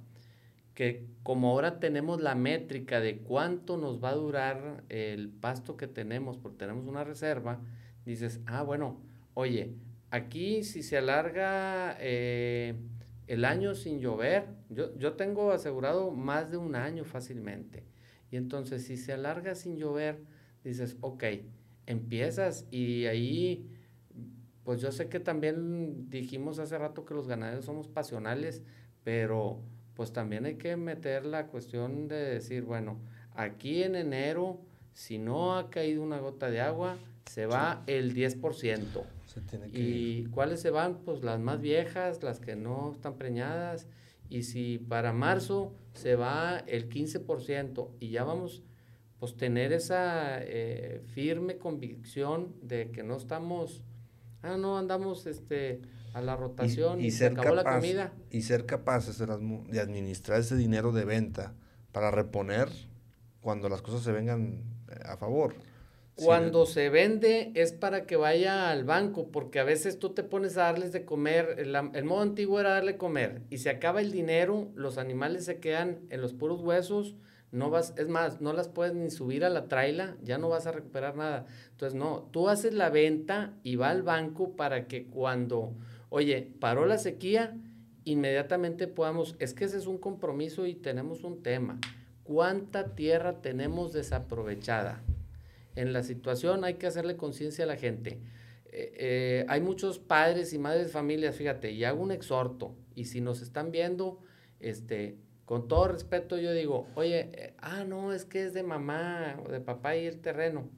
que 0.74 1.08
como 1.24 1.50
ahora 1.50 1.80
tenemos 1.80 2.20
la 2.20 2.36
métrica 2.36 3.00
de 3.00 3.18
cuánto 3.18 3.78
nos 3.78 4.00
va 4.00 4.10
a 4.10 4.14
durar 4.14 4.84
el 4.90 5.28
pasto 5.28 5.76
que 5.76 5.88
tenemos, 5.88 6.38
porque 6.38 6.58
tenemos 6.58 6.86
una 6.86 7.02
reserva, 7.02 7.58
dices, 8.04 8.38
ah, 8.46 8.62
bueno, 8.62 9.00
oye, 9.34 9.74
aquí 10.10 10.62
si 10.62 10.84
se 10.84 10.96
alarga 10.96 11.96
eh, 11.98 12.76
el 13.26 13.44
año 13.44 13.74
sin 13.74 13.98
llover, 13.98 14.46
yo, 14.70 14.96
yo 14.98 15.14
tengo 15.14 15.50
asegurado 15.50 16.12
más 16.12 16.52
de 16.52 16.58
un 16.58 16.76
año 16.76 17.04
fácilmente. 17.04 17.82
Y 18.30 18.36
entonces 18.36 18.84
si 18.84 18.96
se 18.96 19.12
alarga 19.12 19.56
sin 19.56 19.78
llover, 19.78 20.20
dices, 20.62 20.96
ok, 21.00 21.24
empiezas 21.86 22.66
y 22.70 23.06
ahí, 23.06 23.70
pues 24.64 24.80
yo 24.80 24.92
sé 24.92 25.08
que 25.08 25.20
también 25.20 26.10
dijimos 26.10 26.58
hace 26.58 26.76
rato 26.78 27.04
que 27.04 27.14
los 27.14 27.28
ganaderos 27.28 27.64
somos 27.64 27.88
pasionales, 27.88 28.62
pero 29.04 29.60
pues 29.94 30.12
también 30.12 30.44
hay 30.44 30.56
que 30.56 30.76
meter 30.76 31.24
la 31.24 31.46
cuestión 31.46 32.08
de 32.08 32.16
decir, 32.16 32.64
bueno, 32.64 33.00
aquí 33.34 33.82
en 33.82 33.94
enero, 33.94 34.60
si 34.92 35.18
no 35.18 35.56
ha 35.56 35.70
caído 35.70 36.02
una 36.02 36.18
gota 36.18 36.50
de 36.50 36.60
agua, 36.60 36.96
se 37.30 37.46
va 37.46 37.82
el 37.86 38.14
10%. 38.14 39.02
¿Y 39.72 40.26
cuáles 40.26 40.60
se 40.60 40.70
van? 40.70 40.98
Pues 41.04 41.22
las 41.22 41.40
más 41.40 41.60
viejas, 41.60 42.22
las 42.22 42.40
que 42.40 42.56
no 42.56 42.92
están 42.92 43.16
preñadas. 43.16 43.86
Y 44.28 44.42
si 44.42 44.78
para 44.78 45.12
marzo 45.12 45.74
se 45.94 46.16
va 46.16 46.58
el 46.66 46.88
15% 46.88 47.90
y 48.00 48.10
ya 48.10 48.24
vamos 48.24 48.62
pues 49.18 49.36
tener 49.36 49.72
esa 49.72 50.38
eh, 50.42 51.02
firme 51.14 51.56
convicción 51.56 52.54
de 52.62 52.90
que 52.90 53.02
no 53.02 53.16
estamos, 53.16 53.82
ah, 54.42 54.56
no, 54.56 54.78
andamos 54.78 55.26
este, 55.26 55.80
a 56.12 56.20
la 56.20 56.36
rotación 56.36 57.00
y, 57.00 57.10
se 57.10 57.26
acabó 57.26 57.54
la 57.54 57.64
comida. 57.64 58.12
Y 58.30 58.42
ser 58.42 58.66
capaces 58.66 59.18
de, 59.18 59.26
de, 59.26 59.80
administrar 59.80 60.40
ese 60.40 60.56
dinero 60.56 60.92
de 60.92 61.04
venta 61.04 61.54
para 61.92 62.10
reponer 62.10 62.68
cuando 63.40 63.68
las 63.68 63.80
cosas 63.80 64.02
se 64.02 64.12
vengan 64.12 64.64
eh, 64.90 64.98
a 65.04 65.16
favor. 65.16 65.54
Cuando 66.16 66.64
se 66.64 66.88
vende 66.88 67.52
es 67.54 67.72
para 67.72 68.06
que 68.06 68.16
vaya 68.16 68.70
al 68.70 68.84
banco, 68.84 69.28
porque 69.30 69.60
a 69.60 69.64
veces 69.64 69.98
tú 69.98 70.14
te 70.14 70.22
pones 70.22 70.56
a 70.56 70.62
darles 70.62 70.92
de 70.92 71.04
comer, 71.04 71.56
el, 71.58 71.74
el, 71.74 72.04
modo 72.04 72.22
antiguo 72.22 72.58
era 72.58 72.70
darle 72.70 72.96
comer, 72.96 73.42
y 73.50 73.58
se 73.58 73.68
acaba 73.68 74.00
el 74.00 74.12
dinero, 74.12 74.70
los 74.74 74.96
animales 74.96 75.44
se 75.44 75.60
quedan 75.60 76.00
en 76.08 76.22
los 76.22 76.32
puros 76.32 76.62
huesos, 76.62 77.16
no 77.56 77.70
vas, 77.70 77.94
es 77.96 78.08
más, 78.08 78.40
no 78.40 78.52
las 78.52 78.68
puedes 78.68 78.94
ni 78.94 79.10
subir 79.10 79.44
a 79.44 79.48
la 79.48 79.66
traila, 79.66 80.16
ya 80.22 80.38
no 80.38 80.48
vas 80.48 80.66
a 80.66 80.72
recuperar 80.72 81.16
nada. 81.16 81.46
Entonces, 81.70 81.98
no, 81.98 82.28
tú 82.30 82.48
haces 82.48 82.74
la 82.74 82.90
venta 82.90 83.54
y 83.62 83.76
va 83.76 83.90
al 83.90 84.02
banco 84.02 84.54
para 84.56 84.86
que 84.86 85.06
cuando, 85.06 85.74
oye, 86.10 86.52
paró 86.60 86.86
la 86.86 86.98
sequía, 86.98 87.56
inmediatamente 88.04 88.86
podamos, 88.86 89.36
es 89.38 89.54
que 89.54 89.64
ese 89.64 89.78
es 89.78 89.86
un 89.86 89.98
compromiso 89.98 90.66
y 90.66 90.74
tenemos 90.74 91.24
un 91.24 91.42
tema. 91.42 91.80
¿Cuánta 92.22 92.94
tierra 92.94 93.40
tenemos 93.40 93.92
desaprovechada? 93.92 95.02
En 95.74 95.92
la 95.92 96.02
situación 96.02 96.64
hay 96.64 96.74
que 96.74 96.86
hacerle 96.86 97.16
conciencia 97.16 97.64
a 97.64 97.68
la 97.68 97.76
gente. 97.76 98.20
Eh, 98.72 98.92
eh, 98.98 99.46
hay 99.48 99.60
muchos 99.60 99.98
padres 99.98 100.52
y 100.52 100.58
madres 100.58 100.88
de 100.88 100.92
familias, 100.92 101.36
fíjate, 101.36 101.72
y 101.72 101.84
hago 101.84 102.02
un 102.02 102.12
exhorto, 102.12 102.74
y 102.94 103.06
si 103.06 103.20
nos 103.20 103.40
están 103.40 103.70
viendo, 103.70 104.20
este, 104.60 105.16
con 105.46 105.68
todo 105.68 105.86
respeto 105.88 106.38
yo 106.38 106.52
digo, 106.52 106.88
oye, 106.96 107.30
eh, 107.32 107.54
ah, 107.58 107.84
no, 107.84 108.12
es 108.12 108.24
que 108.24 108.44
es 108.44 108.52
de 108.52 108.64
mamá 108.64 109.40
o 109.46 109.48
de 109.48 109.60
papá 109.60 109.96
y 109.96 110.04
el 110.04 110.20
terreno. 110.20 110.68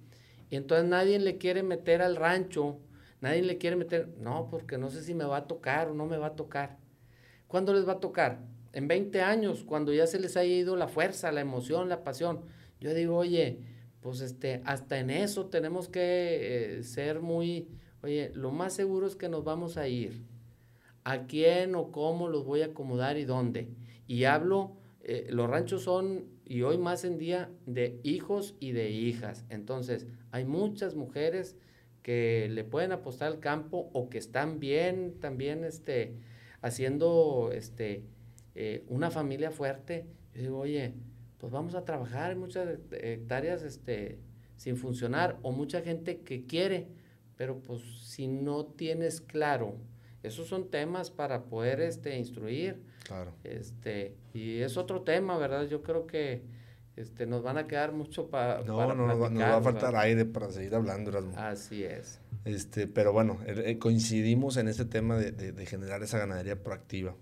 Y 0.50 0.56
entonces 0.56 0.86
nadie 0.86 1.18
le 1.18 1.38
quiere 1.38 1.62
meter 1.62 2.02
al 2.02 2.16
rancho, 2.16 2.78
nadie 3.22 3.42
le 3.42 3.56
quiere 3.56 3.76
meter, 3.76 4.08
no, 4.18 4.48
porque 4.50 4.76
no 4.76 4.90
sé 4.90 5.02
si 5.02 5.14
me 5.14 5.24
va 5.24 5.38
a 5.38 5.46
tocar 5.46 5.88
o 5.88 5.94
no 5.94 6.04
me 6.04 6.18
va 6.18 6.28
a 6.28 6.36
tocar. 6.36 6.76
¿Cuándo 7.48 7.72
les 7.72 7.88
va 7.88 7.94
a 7.94 8.00
tocar? 8.00 8.40
En 8.74 8.88
20 8.88 9.22
años, 9.22 9.64
cuando 9.64 9.94
ya 9.94 10.06
se 10.06 10.20
les 10.20 10.36
haya 10.36 10.54
ido 10.54 10.76
la 10.76 10.86
fuerza, 10.86 11.32
la 11.32 11.40
emoción, 11.40 11.88
la 11.88 12.04
pasión. 12.04 12.42
Yo 12.78 12.92
digo, 12.92 13.16
oye, 13.16 13.62
pues 14.02 14.20
este, 14.20 14.60
hasta 14.66 14.98
en 14.98 15.08
eso 15.08 15.46
tenemos 15.46 15.88
que 15.88 16.78
eh, 16.78 16.82
ser 16.82 17.20
muy, 17.20 17.68
oye, 18.02 18.30
lo 18.34 18.50
más 18.50 18.74
seguro 18.74 19.06
es 19.06 19.16
que 19.16 19.30
nos 19.30 19.44
vamos 19.44 19.78
a 19.78 19.88
ir. 19.88 20.26
¿A 21.04 21.26
quién 21.26 21.74
o 21.74 21.90
cómo 21.90 22.28
los 22.28 22.44
voy 22.44 22.60
a 22.60 22.66
acomodar 22.66 23.16
y 23.16 23.24
dónde? 23.24 23.70
Y 24.08 24.24
hablo, 24.24 24.72
eh, 25.02 25.28
los 25.30 25.48
ranchos 25.48 25.84
son, 25.84 26.24
y 26.44 26.62
hoy 26.62 26.78
más 26.78 27.04
en 27.04 27.18
día, 27.18 27.50
de 27.66 28.00
hijos 28.02 28.56
y 28.58 28.72
de 28.72 28.90
hijas. 28.90 29.44
Entonces, 29.50 30.06
hay 30.32 30.44
muchas 30.44 30.96
mujeres 30.96 31.56
que 32.02 32.48
le 32.50 32.64
pueden 32.64 32.90
apostar 32.92 33.28
al 33.28 33.38
campo 33.38 33.90
o 33.92 34.08
que 34.08 34.16
están 34.16 34.58
bien 34.58 35.20
también 35.20 35.62
este, 35.62 36.16
haciendo 36.62 37.50
este, 37.52 38.02
eh, 38.54 38.82
una 38.88 39.10
familia 39.10 39.50
fuerte. 39.50 40.06
Yo 40.34 40.40
digo, 40.40 40.58
oye, 40.60 40.94
pues 41.36 41.52
vamos 41.52 41.74
a 41.74 41.84
trabajar, 41.84 42.32
en 42.32 42.38
muchas 42.38 42.78
hectáreas 42.90 43.62
este, 43.62 44.20
sin 44.56 44.78
funcionar 44.78 45.38
o 45.42 45.52
mucha 45.52 45.82
gente 45.82 46.20
que 46.20 46.46
quiere, 46.46 46.88
pero 47.36 47.60
pues 47.60 47.82
si 48.02 48.26
no 48.26 48.64
tienes 48.64 49.20
claro, 49.20 49.76
esos 50.22 50.48
son 50.48 50.70
temas 50.70 51.10
para 51.10 51.44
poder 51.44 51.80
este, 51.80 52.16
instruir 52.16 52.82
Claro. 53.08 53.32
Este, 53.42 54.14
y 54.34 54.60
es 54.60 54.76
otro 54.76 55.00
tema, 55.00 55.38
¿verdad? 55.38 55.66
Yo 55.66 55.82
creo 55.82 56.06
que 56.06 56.42
este, 56.94 57.26
nos 57.26 57.42
van 57.42 57.56
a 57.56 57.66
quedar 57.66 57.92
mucho 57.92 58.28
para. 58.28 58.60
No, 58.64 58.94
no, 58.94 59.06
nos 59.06 59.18
va, 59.20 59.56
a 59.56 59.62
faltar 59.62 59.96
aire 59.96 60.26
para 60.26 60.50
seguir 60.50 60.74
hablando, 60.74 61.10
Erasmo. 61.10 61.32
Así 61.36 61.84
es. 61.84 62.20
Este, 62.44 62.86
pero 62.86 63.12
bueno, 63.14 63.38
eh, 63.46 63.78
coincidimos 63.78 64.58
en 64.58 64.68
ese 64.68 64.84
tema 64.84 65.16
de, 65.16 65.32
de, 65.32 65.66
generar 65.66 66.02
esa 66.02 66.18
ganadería 66.18 66.62
proactiva. 66.62 67.14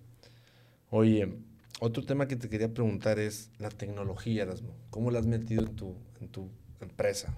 Oye, 0.90 1.36
otro 1.78 2.04
tema 2.04 2.26
que 2.26 2.34
te 2.34 2.48
quería 2.48 2.74
preguntar 2.74 3.20
es 3.20 3.52
la 3.58 3.68
tecnología, 3.68 4.42
Erasmo. 4.42 4.74
¿Cómo 4.90 5.12
la 5.12 5.20
has 5.20 5.26
metido 5.26 5.62
en 5.62 5.76
tu, 5.76 5.94
en 6.20 6.28
tu 6.30 6.50
empresa? 6.80 7.36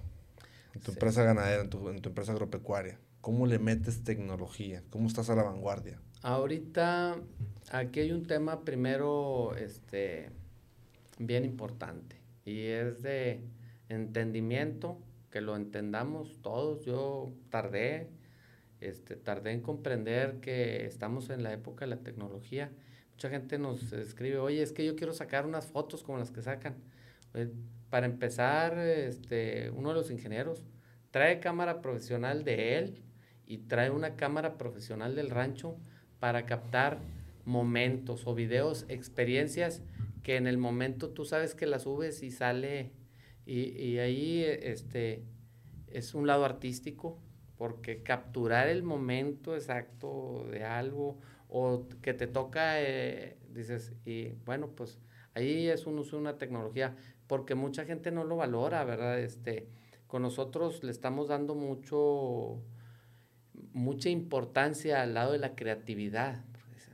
En 0.73 0.81
tu 0.81 0.91
empresa 0.91 1.23
ganadera, 1.23 1.61
en 1.61 1.69
tu, 1.69 1.89
en 1.89 2.01
tu 2.01 2.09
empresa 2.09 2.31
agropecuaria. 2.31 2.99
¿Cómo 3.21 3.45
le 3.45 3.59
metes 3.59 4.03
tecnología? 4.03 4.81
¿Cómo 4.89 5.07
estás 5.07 5.29
a 5.29 5.35
la 5.35 5.43
vanguardia? 5.43 5.99
Ahorita 6.21 7.15
aquí 7.71 8.01
hay 8.01 8.11
un 8.11 8.27
tema 8.27 8.65
primero 8.65 9.55
este, 9.55 10.31
bien 11.17 11.45
importante 11.45 12.17
y 12.43 12.65
es 12.65 13.01
de 13.01 13.41
entendimiento, 13.87 14.99
que 15.31 15.39
lo 15.39 15.55
entendamos 15.55 16.41
todos. 16.41 16.83
Yo 16.83 17.31
tardé, 17.49 18.09
este, 18.81 19.15
tardé 19.15 19.51
en 19.51 19.61
comprender 19.61 20.41
que 20.41 20.85
estamos 20.85 21.29
en 21.29 21.41
la 21.41 21.53
época 21.53 21.85
de 21.85 21.95
la 21.95 22.01
tecnología. 22.01 22.69
Mucha 23.11 23.29
gente 23.29 23.57
nos 23.57 23.93
escribe, 23.93 24.39
oye, 24.39 24.61
es 24.61 24.73
que 24.73 24.85
yo 24.85 24.97
quiero 24.97 25.13
sacar 25.13 25.45
unas 25.45 25.67
fotos 25.67 26.03
como 26.03 26.17
las 26.17 26.31
que 26.31 26.41
sacan. 26.41 26.75
Pues, 27.31 27.49
para 27.89 28.05
empezar, 28.05 28.77
este, 28.77 29.69
uno 29.71 29.89
de 29.89 29.95
los 29.95 30.11
ingenieros 30.11 30.65
trae 31.11 31.39
cámara 31.39 31.81
profesional 31.81 32.43
de 32.43 32.77
él 32.77 33.03
y 33.45 33.59
trae 33.59 33.89
una 33.89 34.17
cámara 34.17 34.57
profesional 34.57 35.15
del 35.15 35.29
rancho 35.29 35.77
para 36.19 36.45
captar 36.45 36.99
momentos 37.45 38.27
o 38.27 38.35
videos, 38.35 38.85
experiencias 38.89 39.81
que 40.23 40.35
en 40.35 40.47
el 40.47 40.57
momento 40.57 41.09
tú 41.09 41.25
sabes 41.25 41.55
que 41.55 41.65
las 41.65 41.83
subes 41.83 42.23
y 42.23 42.31
sale 42.31 42.91
y, 43.45 43.97
ahí 43.97 44.43
este, 44.43 45.23
es 45.87 46.13
un 46.13 46.27
lado 46.27 46.45
artístico 46.45 47.17
porque 47.57 48.03
capturar 48.03 48.67
el 48.67 48.83
momento 48.83 49.55
exacto 49.55 50.45
de 50.51 50.63
algo 50.63 51.19
o 51.47 51.87
que 52.03 52.13
te 52.13 52.27
toca, 52.27 52.79
eh, 52.79 53.37
dices, 53.49 53.93
y 54.05 54.29
bueno, 54.45 54.67
pues 54.67 54.99
ahí 55.33 55.67
es 55.67 55.87
un 55.87 55.97
uso 55.97 56.17
de 56.17 56.21
una 56.21 56.37
tecnología 56.37 56.95
porque 57.25 57.55
mucha 57.55 57.85
gente 57.85 58.11
no 58.11 58.23
lo 58.23 58.37
valora, 58.37 58.83
¿verdad? 58.83 59.19
Este, 59.19 59.67
con 60.05 60.21
nosotros 60.21 60.83
le 60.83 60.91
estamos 60.91 61.27
dando 61.27 61.55
mucho 61.55 62.61
mucha 63.73 64.09
importancia 64.09 65.01
al 65.01 65.13
lado 65.13 65.33
de 65.33 65.39
la 65.39 65.55
creatividad. 65.55 66.43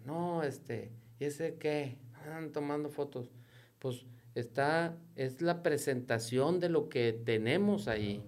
No, 0.05 0.43
este, 0.43 0.91
¿y 1.19 1.25
ese 1.25 1.55
qué? 1.55 1.97
Están 2.17 2.51
tomando 2.51 2.89
fotos. 2.89 3.31
Pues 3.79 4.05
está, 4.35 4.97
es 5.15 5.41
la 5.41 5.63
presentación 5.63 6.59
de 6.59 6.69
lo 6.69 6.89
que 6.89 7.13
tenemos 7.13 7.87
ahí. 7.87 8.23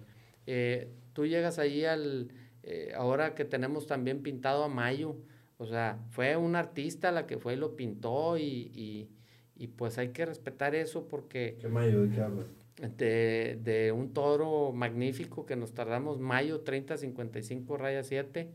Eh, 0.46 0.88
tú 1.12 1.26
llegas 1.26 1.58
ahí 1.58 1.84
al, 1.84 2.32
eh, 2.62 2.92
ahora 2.96 3.34
que 3.34 3.44
tenemos 3.44 3.86
también 3.86 4.22
pintado 4.22 4.64
a 4.64 4.68
Mayo, 4.68 5.16
o 5.58 5.66
sea, 5.66 5.98
fue 6.10 6.36
un 6.36 6.54
artista 6.54 7.10
la 7.12 7.26
que 7.26 7.38
fue 7.38 7.54
y 7.54 7.56
lo 7.56 7.76
pintó 7.76 8.38
y, 8.38 9.08
y, 9.56 9.66
pues 9.76 9.98
hay 9.98 10.10
que 10.10 10.24
respetar 10.24 10.74
eso 10.74 11.08
porque... 11.08 11.56
¿Qué 11.60 11.68
Mayo? 11.68 12.02
¿De 12.02 12.14
qué 12.14 12.20
hablas? 12.20 12.46
De, 12.80 13.58
de, 13.62 13.92
un 13.92 14.12
toro 14.12 14.72
magnífico 14.72 15.46
que 15.46 15.56
nos 15.56 15.74
tardamos 15.74 16.20
mayo 16.20 16.60
30, 16.60 16.96
55 16.96 17.76
raya 17.76 18.02
7 18.04 18.50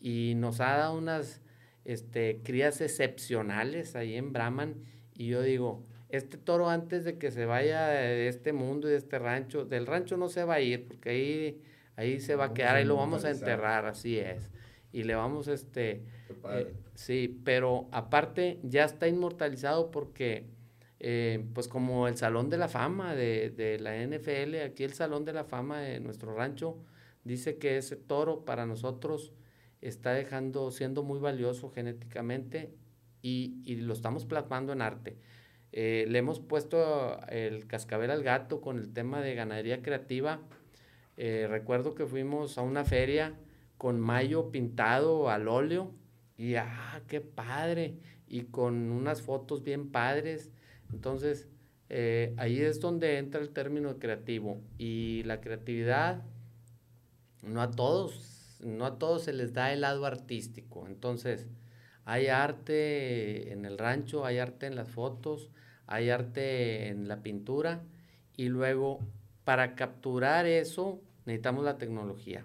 y 0.00 0.34
nos 0.36 0.60
ha 0.60 0.76
dado 0.76 0.96
unas 0.96 1.42
este, 1.84 2.40
crías 2.42 2.80
excepcionales 2.80 3.94
ahí 3.94 4.14
en 4.14 4.32
Brahman 4.32 4.76
y 5.14 5.28
yo 5.28 5.42
digo, 5.42 5.84
este 6.08 6.36
toro 6.36 6.68
antes 6.68 7.04
de 7.04 7.18
que 7.18 7.30
se 7.30 7.46
vaya 7.46 7.86
de 7.88 8.28
este 8.28 8.52
mundo 8.52 8.88
y 8.88 8.92
de 8.92 8.98
este 8.98 9.18
rancho, 9.18 9.64
del 9.64 9.86
rancho 9.86 10.16
no 10.16 10.28
se 10.28 10.44
va 10.44 10.54
a 10.54 10.60
ir 10.60 10.86
porque 10.86 11.10
ahí, 11.10 11.62
ahí 11.96 12.20
se 12.20 12.36
va 12.36 12.46
a 12.46 12.54
quedar, 12.54 12.76
ahí 12.76 12.84
lo 12.84 12.96
vamos 12.96 13.24
a 13.24 13.30
enterrar, 13.30 13.86
así 13.86 14.18
es. 14.18 14.50
Y 14.92 15.02
le 15.02 15.14
vamos, 15.14 15.48
este, 15.48 16.02
eh, 16.50 16.74
sí, 16.94 17.40
pero 17.44 17.88
aparte 17.92 18.60
ya 18.62 18.84
está 18.84 19.08
inmortalizado 19.08 19.90
porque 19.90 20.46
eh, 21.08 21.46
pues 21.54 21.68
como 21.68 22.08
el 22.08 22.16
Salón 22.16 22.50
de 22.50 22.58
la 22.58 22.66
Fama 22.66 23.14
de, 23.14 23.50
de, 23.50 23.78
la 23.78 23.94
NFL, 23.94 24.56
aquí 24.66 24.82
el 24.82 24.92
Salón 24.92 25.24
de 25.24 25.32
la 25.32 25.44
Fama 25.44 25.78
de 25.78 26.00
nuestro 26.00 26.34
rancho, 26.34 26.78
dice 27.22 27.58
que 27.58 27.76
ese 27.76 27.94
toro 27.94 28.44
para 28.44 28.66
nosotros 28.66 29.32
está 29.80 30.14
dejando, 30.14 30.72
siendo 30.72 31.04
muy 31.04 31.20
valioso 31.20 31.70
genéticamente 31.70 32.74
y, 33.22 33.62
y 33.64 33.76
lo 33.76 33.92
estamos 33.92 34.26
plasmando 34.26 34.72
en 34.72 34.82
arte. 34.82 35.16
Eh, 35.70 36.06
le 36.08 36.18
hemos 36.18 36.40
puesto 36.40 37.20
el 37.28 37.68
cascabel 37.68 38.10
al 38.10 38.24
gato 38.24 38.60
con 38.60 38.76
el 38.76 38.92
tema 38.92 39.20
de 39.20 39.36
ganadería 39.36 39.82
creativa. 39.82 40.40
Eh, 41.16 41.46
recuerdo 41.48 41.94
que 41.94 42.06
fuimos 42.06 42.58
a 42.58 42.62
una 42.62 42.84
feria 42.84 43.38
con 43.78 44.00
mayo 44.00 44.50
pintado 44.50 45.30
al 45.30 45.46
óleo 45.46 45.92
y 46.36 46.56
¡ah, 46.56 47.00
qué 47.06 47.20
padre! 47.20 47.94
Y 48.26 48.46
con 48.46 48.90
unas 48.90 49.22
fotos 49.22 49.62
bien 49.62 49.92
padres 49.92 50.50
entonces, 50.92 51.48
eh, 51.88 52.34
ahí 52.36 52.60
es 52.60 52.80
donde 52.80 53.18
entra 53.18 53.40
el 53.40 53.50
término 53.50 53.98
creativo. 53.98 54.60
Y 54.78 55.22
la 55.24 55.40
creatividad, 55.40 56.22
no 57.42 57.62
a 57.62 57.70
todos, 57.70 58.58
no 58.60 58.86
a 58.86 58.98
todos 58.98 59.24
se 59.24 59.32
les 59.32 59.52
da 59.52 59.72
el 59.72 59.82
lado 59.82 60.06
artístico. 60.06 60.86
Entonces, 60.86 61.46
hay 62.04 62.28
arte 62.28 63.52
en 63.52 63.64
el 63.64 63.78
rancho, 63.78 64.24
hay 64.24 64.38
arte 64.38 64.66
en 64.66 64.76
las 64.76 64.88
fotos, 64.88 65.50
hay 65.86 66.10
arte 66.10 66.88
en 66.88 67.08
la 67.08 67.22
pintura. 67.22 67.82
Y 68.36 68.48
luego, 68.48 69.00
para 69.44 69.74
capturar 69.74 70.46
eso, 70.46 71.00
necesitamos 71.24 71.64
la 71.64 71.78
tecnología. 71.78 72.44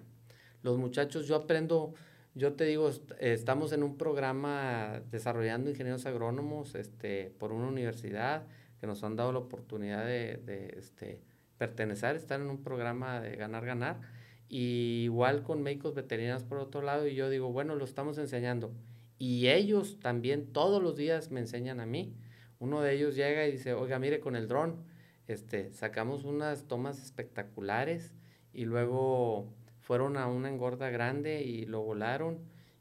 Los 0.62 0.78
muchachos, 0.78 1.26
yo 1.26 1.36
aprendo 1.36 1.94
yo 2.34 2.54
te 2.54 2.64
digo, 2.64 2.90
estamos 3.18 3.72
en 3.72 3.82
un 3.82 3.98
programa 3.98 5.02
desarrollando 5.10 5.70
ingenieros 5.70 6.06
agrónomos 6.06 6.74
este, 6.74 7.32
por 7.38 7.52
una 7.52 7.68
universidad 7.68 8.46
que 8.80 8.86
nos 8.86 9.04
han 9.04 9.16
dado 9.16 9.32
la 9.32 9.38
oportunidad 9.38 10.04
de, 10.06 10.74
este, 10.78 11.20
pertenecer, 11.58 12.16
estar 12.16 12.40
en 12.40 12.48
un 12.48 12.62
programa 12.62 13.20
de 13.20 13.36
ganar, 13.36 13.66
ganar. 13.66 14.00
Igual 14.48 15.42
con 15.42 15.62
médicos 15.62 15.94
veterinarios 15.94 16.42
por 16.42 16.58
otro 16.58 16.82
lado, 16.82 17.06
y 17.06 17.14
yo 17.14 17.30
digo, 17.30 17.52
bueno, 17.52 17.74
lo 17.74 17.84
estamos 17.84 18.18
enseñando. 18.18 18.72
Y 19.18 19.48
ellos 19.48 20.00
también 20.00 20.52
todos 20.52 20.82
los 20.82 20.96
días 20.96 21.30
me 21.30 21.40
enseñan 21.40 21.80
a 21.80 21.86
mí. 21.86 22.16
Uno 22.58 22.80
de 22.80 22.94
ellos 22.94 23.14
llega 23.14 23.46
y 23.46 23.52
dice, 23.52 23.74
oiga, 23.74 23.98
mire, 23.98 24.20
con 24.20 24.36
el 24.36 24.48
dron, 24.48 24.84
este, 25.28 25.72
sacamos 25.72 26.24
unas 26.24 26.66
tomas 26.66 27.02
espectaculares 27.02 28.14
y 28.52 28.64
luego 28.64 29.54
fueron 29.82 30.16
a 30.16 30.26
una 30.28 30.48
engorda 30.48 30.88
grande 30.90 31.42
y 31.42 31.66
lo 31.66 31.82
volaron 31.82 32.38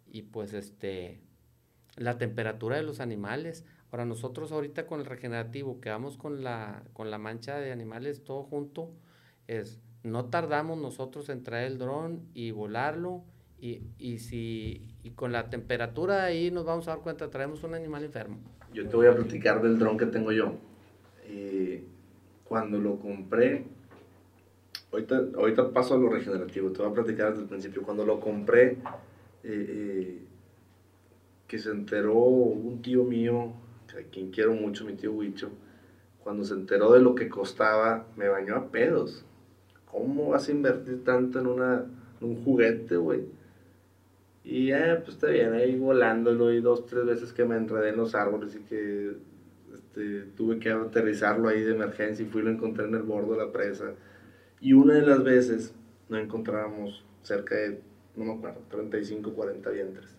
y 0.08 0.22
pues 0.22 0.54
este, 0.54 1.20
la 1.98 2.18
temperatura 2.18 2.78
de 2.78 2.84
los 2.84 3.00
animales. 3.00 3.66
Ahora 3.92 4.06
nosotros 4.06 4.52
ahorita 4.52 4.86
con 4.86 5.02
el 5.02 5.06
regenerativo 5.06 5.82
que 5.82 5.90
vamos 5.90 6.18
con 6.18 6.44
la, 6.44 6.84
con 6.94 7.12
la 7.12 7.18
mancha 7.18 7.58
de 7.58 7.72
animales 7.72 8.24
todo 8.24 8.44
junto, 8.44 8.92
es, 9.48 9.82
no 10.04 10.26
tardamos 10.26 10.78
nosotros 10.78 11.28
en 11.30 11.44
traer 11.44 11.72
el 11.72 11.78
dron 11.78 12.30
y 12.34 12.52
volarlo 12.52 13.24
y, 13.60 13.82
y, 13.98 14.20
si, 14.20 14.96
y 15.04 15.12
con 15.12 15.32
la 15.32 15.50
temperatura 15.50 16.24
ahí 16.24 16.52
nos 16.52 16.66
vamos 16.66 16.88
a 16.88 16.92
dar 16.92 17.02
cuenta, 17.02 17.30
traemos 17.30 17.64
un 17.64 17.74
animal 17.74 18.04
enfermo. 18.04 18.38
Yo 18.74 18.88
te 18.88 18.96
voy 18.96 19.08
a 19.08 19.16
platicar 19.16 19.62
del 19.62 19.78
dron 19.78 19.98
que 19.98 20.06
tengo 20.06 20.32
yo. 20.32 20.54
Eh, 21.26 21.84
cuando 22.46 22.80
lo 22.80 23.00
compré, 23.00 23.66
ahorita, 24.92 25.22
ahorita 25.36 25.70
paso 25.72 25.96
a 25.96 25.98
lo 25.98 26.10
regenerativo, 26.10 26.72
te 26.72 26.82
voy 26.82 26.92
a 26.92 26.94
platicar 26.94 27.30
desde 27.30 27.44
el 27.44 27.50
principio. 27.50 27.84
Cuando 27.84 28.06
lo 28.06 28.20
compré, 28.20 28.72
eh, 28.72 28.78
eh, 29.44 30.20
que 31.48 31.60
se 31.60 31.72
enteró 31.72 32.16
un 32.16 32.82
tío 32.82 33.04
mío, 33.04 33.54
a 33.90 34.10
quien 34.12 34.32
quiero 34.32 34.54
mucho, 34.54 34.86
mi 34.86 34.94
tío 34.94 35.12
Huicho, 35.12 35.50
cuando 36.24 36.44
se 36.44 36.54
enteró 36.54 36.94
de 36.94 37.02
lo 37.02 37.16
que 37.16 37.30
costaba, 37.30 38.06
me 38.16 38.30
bañó 38.30 38.56
a 38.56 38.72
pedos. 38.72 39.26
¿Cómo 39.86 40.30
vas 40.30 40.48
a 40.48 40.52
invertir 40.52 41.04
tanto 41.04 41.40
en, 41.40 41.48
una, 41.48 41.86
en 42.22 42.28
un 42.28 42.44
juguete, 42.44 42.96
güey? 42.96 43.26
Y 44.44 44.68
ya, 44.68 45.02
pues 45.04 45.16
está 45.16 45.28
bien, 45.28 45.54
ahí 45.54 45.78
volándolo 45.78 46.52
y 46.52 46.62
dos, 46.62 46.86
tres 46.86 47.06
veces 47.06 47.34
que 47.34 47.46
me 47.46 47.58
enredé 47.58 47.90
en 47.90 47.98
los 47.98 48.16
árboles 48.16 48.56
y 48.56 48.60
que 48.62 49.12
este, 49.74 50.22
tuve 50.36 50.60
que 50.60 50.72
aterrizarlo 50.72 51.50
ahí 51.50 51.62
de 51.62 51.76
emergencia 51.76 52.26
y 52.26 52.30
fui 52.30 52.42
y 52.42 52.46
lo 52.46 52.52
encontré 52.52 52.86
en 52.86 52.96
el 52.96 53.04
borde 53.04 53.32
de 53.32 53.46
la 53.46 53.52
presa. 53.52 53.94
Y 54.62 54.74
una 54.74 54.93
de 54.93 55.02
las 55.02 55.24
veces 55.24 55.74
no 56.08 56.19
encontrábamos 56.19 57.04
cerca 57.24 57.56
de, 57.56 57.80
no 58.15 58.26
me 58.26 58.34
acuerdo, 58.34 58.62
35, 58.69 59.34
40 59.34 59.69
vientres. 59.71 60.15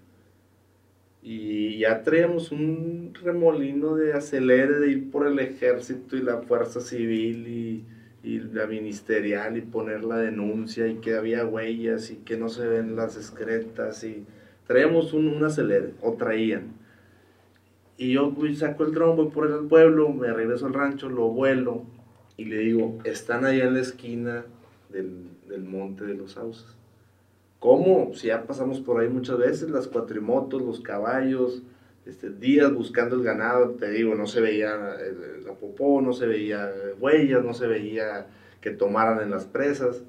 Y 1.23 1.79
ya 1.79 2.03
traíamos 2.03 2.51
un 2.51 3.15
remolino 3.23 3.95
de 3.95 4.15
acelere 4.15 4.81
de 4.81 4.91
ir 4.91 5.11
por 5.13 5.29
el 5.29 5.39
ejército 5.39 6.17
y 6.17 6.23
la 6.23 6.39
fuerza 6.39 6.81
civil 6.81 7.47
y, 7.47 7.85
y 8.25 8.41
la 8.41 8.67
ministerial 8.67 9.57
y 9.57 9.61
poner 9.61 10.03
la 10.03 10.17
denuncia 10.17 10.89
y 10.89 10.97
que 10.97 11.15
había 11.15 11.47
huellas 11.47 12.11
y 12.11 12.17
que 12.17 12.37
no 12.37 12.49
se 12.49 12.67
ven 12.67 12.97
las 12.97 13.17
excretas 13.17 14.03
y 14.03 14.25
traíamos 14.67 15.13
un, 15.13 15.29
un 15.29 15.45
acelere 15.45 15.95
o 16.01 16.15
traían. 16.15 16.73
Y 17.97 18.15
yo 18.15 18.35
pues, 18.35 18.59
saco 18.59 18.83
el 18.83 18.93
dron, 18.93 19.15
voy 19.15 19.31
por 19.31 19.49
el 19.49 19.69
pueblo, 19.69 20.09
me 20.09 20.33
regreso 20.33 20.67
al 20.67 20.75
rancho, 20.75 21.09
lo 21.09 21.29
vuelo 21.29 21.85
y 22.37 22.45
le 22.47 22.59
digo, 22.59 22.99
están 23.05 23.45
allá 23.45 23.65
en 23.65 23.75
la 23.75 23.81
esquina 23.81 24.45
del, 24.91 25.29
del 25.49 25.65
monte 25.65 26.05
de 26.05 26.15
los 26.15 26.33
sauces. 26.33 26.67
¿Cómo? 27.59 28.13
Si 28.15 28.27
ya 28.27 28.45
pasamos 28.45 28.81
por 28.81 29.01
ahí 29.01 29.09
muchas 29.09 29.39
veces, 29.39 29.71
las 29.71 29.87
cuatrimotos, 29.87 30.61
los 30.61 30.81
caballos, 30.81 31.63
este, 32.05 32.31
días 32.31 32.75
buscando 32.75 33.15
el 33.15 33.23
ganado, 33.23 33.71
te 33.71 33.91
digo, 33.91 34.17
no 34.17 34.27
se 34.27 34.41
veía 34.41 34.77
la 35.45 35.53
popó, 35.55 36.03
no 36.03 36.13
se 36.13 36.27
veía 36.27 36.73
huellas, 36.99 37.45
no 37.45 37.55
se 37.55 37.69
veía 37.69 38.27
que 38.61 38.71
tomaran 38.71 39.21
en 39.21 39.31
las 39.31 39.45
presas. 39.45 40.03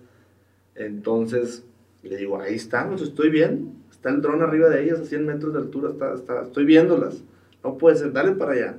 Entonces, 0.74 1.64
le 2.02 2.18
digo, 2.18 2.40
ahí 2.40 2.56
están, 2.56 2.90
los 2.90 3.04
estoy 3.04 3.30
viendo, 3.30 3.72
está 3.92 4.10
el 4.10 4.22
dron 4.22 4.42
arriba 4.42 4.70
de 4.70 4.84
ellas 4.84 5.02
a 5.02 5.06
100 5.06 5.26
metros 5.26 5.54
de 5.54 5.60
altura, 5.60 5.92
está, 5.92 6.16
está, 6.16 6.42
estoy 6.42 6.66
viéndolas, 6.66 7.24
no 7.64 7.78
puede 7.78 7.98
ser, 7.98 8.12
dale 8.12 8.32
para 8.32 8.54
allá. 8.54 8.78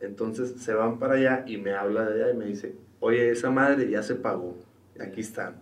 Entonces 0.00 0.54
se 0.58 0.74
van 0.74 0.98
para 0.98 1.14
allá 1.14 1.44
y 1.46 1.56
me 1.56 1.72
habla 1.72 2.08
de 2.08 2.22
allá 2.22 2.34
y 2.34 2.36
me 2.36 2.46
dice, 2.46 2.74
oye, 3.00 3.30
esa 3.30 3.50
madre 3.50 3.90
ya 3.90 4.02
se 4.02 4.14
pagó, 4.14 4.56
aquí 5.00 5.20
están. 5.20 5.56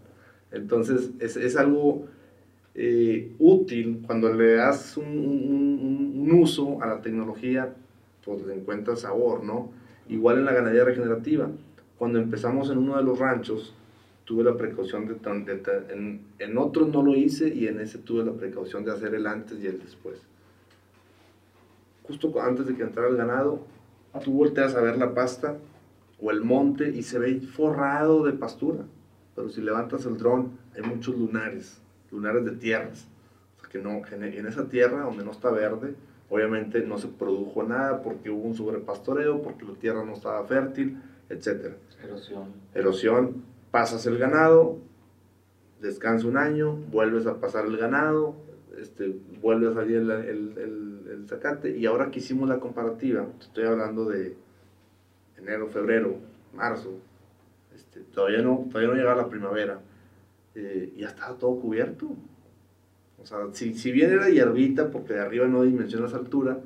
Entonces 0.52 1.10
es, 1.18 1.36
es 1.36 1.56
algo 1.56 2.06
eh, 2.74 3.32
útil 3.38 4.02
cuando 4.06 4.32
le 4.32 4.56
das 4.56 4.96
un, 4.96 5.06
un, 5.06 6.12
un, 6.16 6.32
uso 6.32 6.82
a 6.82 6.86
la 6.86 7.00
tecnología, 7.00 7.74
pues 8.24 8.44
le 8.46 8.54
encuentras 8.54 9.00
sabor, 9.00 9.42
¿no? 9.42 9.70
Igual 10.08 10.38
en 10.38 10.44
la 10.44 10.52
ganadería 10.52 10.84
regenerativa. 10.84 11.50
Cuando 11.98 12.18
empezamos 12.18 12.70
en 12.70 12.78
uno 12.78 12.96
de 12.96 13.02
los 13.02 13.18
ranchos, 13.18 13.74
tuve 14.26 14.44
la 14.44 14.56
precaución 14.56 15.06
de, 15.06 15.14
de, 15.14 15.56
de 15.56 15.94
en, 15.94 16.20
en 16.38 16.58
otros 16.58 16.88
no 16.88 17.02
lo 17.02 17.14
hice 17.14 17.48
y 17.48 17.68
en 17.68 17.80
ese 17.80 17.98
tuve 17.98 18.24
la 18.24 18.32
precaución 18.32 18.84
de 18.84 18.92
hacer 18.92 19.14
el 19.14 19.26
antes 19.26 19.58
y 19.62 19.66
el 19.66 19.80
después. 19.80 20.20
Justo 22.02 22.32
antes 22.40 22.66
de 22.66 22.74
que 22.74 22.82
entrara 22.82 23.08
el 23.08 23.16
ganado, 23.16 23.64
tú 24.18 24.32
volteas 24.32 24.74
a 24.74 24.80
ver 24.80 24.98
la 24.98 25.14
pasta 25.14 25.56
o 26.20 26.30
el 26.30 26.42
monte 26.42 26.88
y 26.90 27.02
se 27.02 27.18
ve 27.18 27.40
forrado 27.40 28.24
de 28.24 28.32
pastura. 28.32 28.84
Pero 29.34 29.48
si 29.48 29.60
levantas 29.60 30.06
el 30.06 30.16
dron, 30.16 30.58
hay 30.74 30.82
muchos 30.82 31.16
lunares 31.16 31.80
lunares 32.10 32.44
de 32.44 32.52
tierras. 32.52 33.06
O 33.56 33.60
sea, 33.60 33.70
que 33.70 33.78
no, 33.78 34.02
en 34.10 34.46
esa 34.46 34.68
tierra 34.68 35.02
donde 35.02 35.24
no 35.24 35.30
está 35.30 35.50
verde, 35.50 35.94
obviamente 36.30 36.80
no 36.80 36.98
se 36.98 37.08
produjo 37.08 37.62
nada 37.62 38.02
porque 38.02 38.30
hubo 38.30 38.42
un 38.42 38.54
sobrepastoreo, 38.54 39.42
porque 39.42 39.64
la 39.64 39.74
tierra 39.74 40.04
no 40.04 40.14
estaba 40.14 40.44
fértil, 40.44 41.00
etc. 41.28 41.74
Erosión. 42.02 42.44
Erosión, 42.74 43.44
pasas 43.70 44.06
el 44.06 44.18
ganado, 44.18 44.78
descansa 45.80 46.26
un 46.26 46.36
año, 46.36 46.72
vuelves 46.90 47.26
a 47.26 47.40
pasar 47.40 47.66
el 47.66 47.76
ganado, 47.76 48.34
este, 48.80 49.14
vuelve 49.40 49.68
a 49.68 49.74
salir 49.74 49.96
el, 49.96 50.10
el, 50.10 50.58
el, 50.58 51.00
el 51.10 51.28
zacate 51.28 51.76
y 51.76 51.86
ahora 51.86 52.10
que 52.10 52.18
hicimos 52.18 52.48
la 52.48 52.60
comparativa, 52.60 53.26
estoy 53.40 53.64
hablando 53.64 54.04
de 54.06 54.36
enero, 55.38 55.68
febrero, 55.68 56.16
marzo, 56.54 56.98
este, 57.74 58.00
todavía, 58.00 58.42
no, 58.42 58.66
todavía 58.70 58.88
no 58.88 58.96
llegaba 58.96 59.22
la 59.22 59.28
primavera 59.28 59.80
eh, 60.56 60.92
ya 60.96 61.08
estaba 61.08 61.36
todo 61.36 61.60
cubierto. 61.60 62.08
O 63.22 63.26
sea, 63.26 63.38
si, 63.52 63.74
si 63.74 63.92
bien 63.92 64.10
era 64.10 64.30
hierbita, 64.30 64.90
porque 64.90 65.14
de 65.14 65.20
arriba 65.20 65.46
no 65.46 65.62
dimensionas 65.62 66.14
altura, 66.14 66.58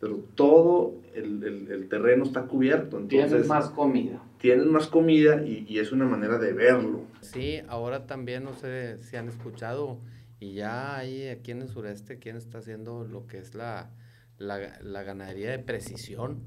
pero 0.00 0.16
todo 0.34 0.94
el, 1.14 1.42
el, 1.42 1.72
el 1.72 1.88
terreno 1.88 2.24
está 2.24 2.42
cubierto. 2.42 2.98
Entonces, 2.98 3.30
tienes 3.30 3.48
más 3.48 3.70
comida. 3.70 4.22
Tienes 4.38 4.66
más 4.66 4.86
comida 4.86 5.42
y, 5.44 5.64
y, 5.68 5.78
es 5.78 5.92
una 5.92 6.04
manera 6.04 6.38
de 6.38 6.52
verlo. 6.52 7.00
Sí, 7.22 7.60
ahora 7.68 8.06
también 8.06 8.44
no 8.44 8.52
sé 8.52 8.98
si 8.98 9.16
han 9.16 9.28
escuchado, 9.28 9.98
y 10.40 10.54
ya 10.54 10.96
hay 10.96 11.28
aquí 11.28 11.50
en 11.50 11.62
el 11.62 11.68
sureste 11.68 12.18
quien 12.18 12.36
está 12.36 12.58
haciendo 12.58 13.04
lo 13.04 13.26
que 13.26 13.38
es 13.38 13.54
la, 13.54 13.90
la, 14.36 14.78
la 14.82 15.02
ganadería 15.02 15.50
de 15.50 15.58
precisión, 15.58 16.42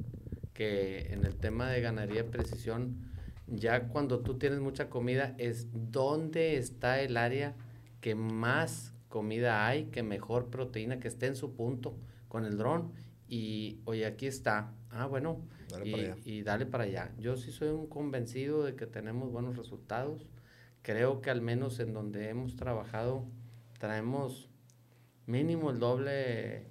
que 0.53 1.13
en 1.13 1.25
el 1.25 1.35
tema 1.35 1.69
de 1.69 1.81
ganadería 1.81 2.23
de 2.23 2.29
precisión 2.29 3.11
ya 3.47 3.89
cuando 3.89 4.21
tú 4.21 4.37
tienes 4.37 4.59
mucha 4.59 4.89
comida 4.89 5.35
es 5.37 5.67
dónde 5.73 6.57
está 6.57 7.01
el 7.01 7.17
área 7.17 7.55
que 7.99 8.15
más 8.15 8.93
comida 9.09 9.67
hay, 9.67 9.85
que 9.85 10.03
mejor 10.03 10.49
proteína, 10.49 10.99
que 10.99 11.07
esté 11.07 11.27
en 11.27 11.35
su 11.35 11.53
punto 11.53 11.97
con 12.27 12.45
el 12.45 12.57
dron. 12.57 12.93
Y 13.27 13.79
oye, 13.85 14.05
aquí 14.05 14.25
está. 14.25 14.73
Ah, 14.89 15.05
bueno. 15.05 15.41
Dale 15.69 15.87
y, 15.87 15.91
para 15.91 16.03
allá. 16.03 16.17
y 16.25 16.43
dale 16.43 16.65
para 16.65 16.83
allá. 16.85 17.11
Yo 17.17 17.37
sí 17.37 17.51
soy 17.51 17.69
un 17.69 17.87
convencido 17.87 18.63
de 18.63 18.75
que 18.75 18.87
tenemos 18.87 19.31
buenos 19.31 19.57
resultados. 19.57 20.27
Creo 20.81 21.21
que 21.21 21.29
al 21.29 21.41
menos 21.41 21.79
en 21.79 21.93
donde 21.93 22.29
hemos 22.29 22.55
trabajado 22.55 23.25
traemos 23.81 24.47
mínimo 25.25 25.71
el 25.71 25.79
doble 25.79 26.67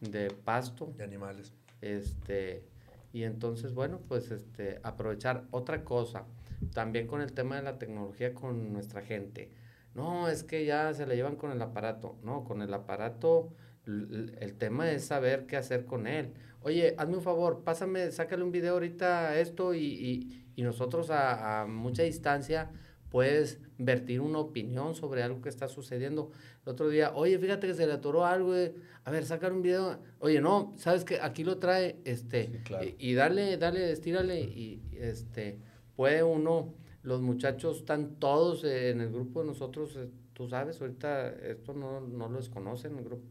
de 0.00 0.30
pasto. 0.30 0.94
De 0.96 1.02
animales. 1.02 1.52
Este, 1.80 2.64
y 3.12 3.24
entonces, 3.24 3.74
bueno, 3.74 4.00
pues 4.06 4.30
este, 4.30 4.78
aprovechar 4.84 5.46
otra 5.50 5.82
cosa, 5.82 6.26
también 6.72 7.08
con 7.08 7.20
el 7.20 7.32
tema 7.32 7.56
de 7.56 7.62
la 7.62 7.78
tecnología 7.78 8.34
con 8.34 8.72
nuestra 8.72 9.02
gente. 9.02 9.50
No, 9.94 10.28
es 10.28 10.44
que 10.44 10.64
ya 10.64 10.94
se 10.94 11.06
la 11.06 11.16
llevan 11.16 11.34
con 11.34 11.50
el 11.50 11.60
aparato. 11.60 12.16
No, 12.22 12.44
con 12.44 12.62
el 12.62 12.72
aparato 12.72 13.52
el 13.86 14.54
tema 14.56 14.90
es 14.90 15.04
saber 15.06 15.46
qué 15.46 15.56
hacer 15.56 15.84
con 15.84 16.06
él. 16.06 16.32
Oye, 16.62 16.94
hazme 16.96 17.16
un 17.16 17.22
favor, 17.22 17.64
pásame, 17.64 18.10
sácale 18.12 18.42
un 18.42 18.52
video 18.52 18.74
ahorita 18.74 19.28
a 19.28 19.38
esto 19.38 19.74
y, 19.74 19.84
y, 19.84 20.46
y 20.56 20.62
nosotros 20.62 21.10
a, 21.10 21.62
a, 21.62 21.66
mucha 21.66 22.04
distancia 22.04 22.70
puedes 23.14 23.60
vertir 23.78 24.20
una 24.20 24.40
opinión 24.40 24.96
sobre 24.96 25.22
algo 25.22 25.40
que 25.40 25.48
está 25.48 25.68
sucediendo. 25.68 26.32
El 26.66 26.72
otro 26.72 26.88
día, 26.88 27.12
oye, 27.14 27.38
fíjate 27.38 27.68
que 27.68 27.74
se 27.74 27.86
le 27.86 27.92
atoró 27.92 28.26
algo, 28.26 28.56
eh. 28.56 28.74
a 29.04 29.12
ver, 29.12 29.24
sacar 29.24 29.52
un 29.52 29.62
video. 29.62 30.00
Oye, 30.18 30.40
no, 30.40 30.74
sabes 30.78 31.04
que 31.04 31.20
aquí 31.20 31.44
lo 31.44 31.58
trae, 31.58 32.00
este, 32.04 32.48
Sí, 32.48 32.58
claro. 32.64 32.84
y, 32.84 32.96
y 32.98 33.14
dale, 33.14 33.56
dale, 33.56 33.92
estírale 33.92 34.40
y 34.40 34.82
este, 34.98 35.60
puede 35.94 36.24
uno, 36.24 36.74
los 37.04 37.20
muchachos 37.20 37.76
están 37.76 38.16
todos 38.16 38.64
eh, 38.64 38.90
en 38.90 39.00
el 39.00 39.12
grupo 39.12 39.42
de 39.42 39.46
nosotros, 39.46 39.94
eh, 39.96 40.10
tú 40.32 40.48
sabes, 40.48 40.80
ahorita 40.80 41.28
esto 41.34 41.72
no, 41.72 42.00
no 42.00 42.28
lo 42.28 42.38
desconocen, 42.38 42.98
el 42.98 43.04
grupo, 43.04 43.22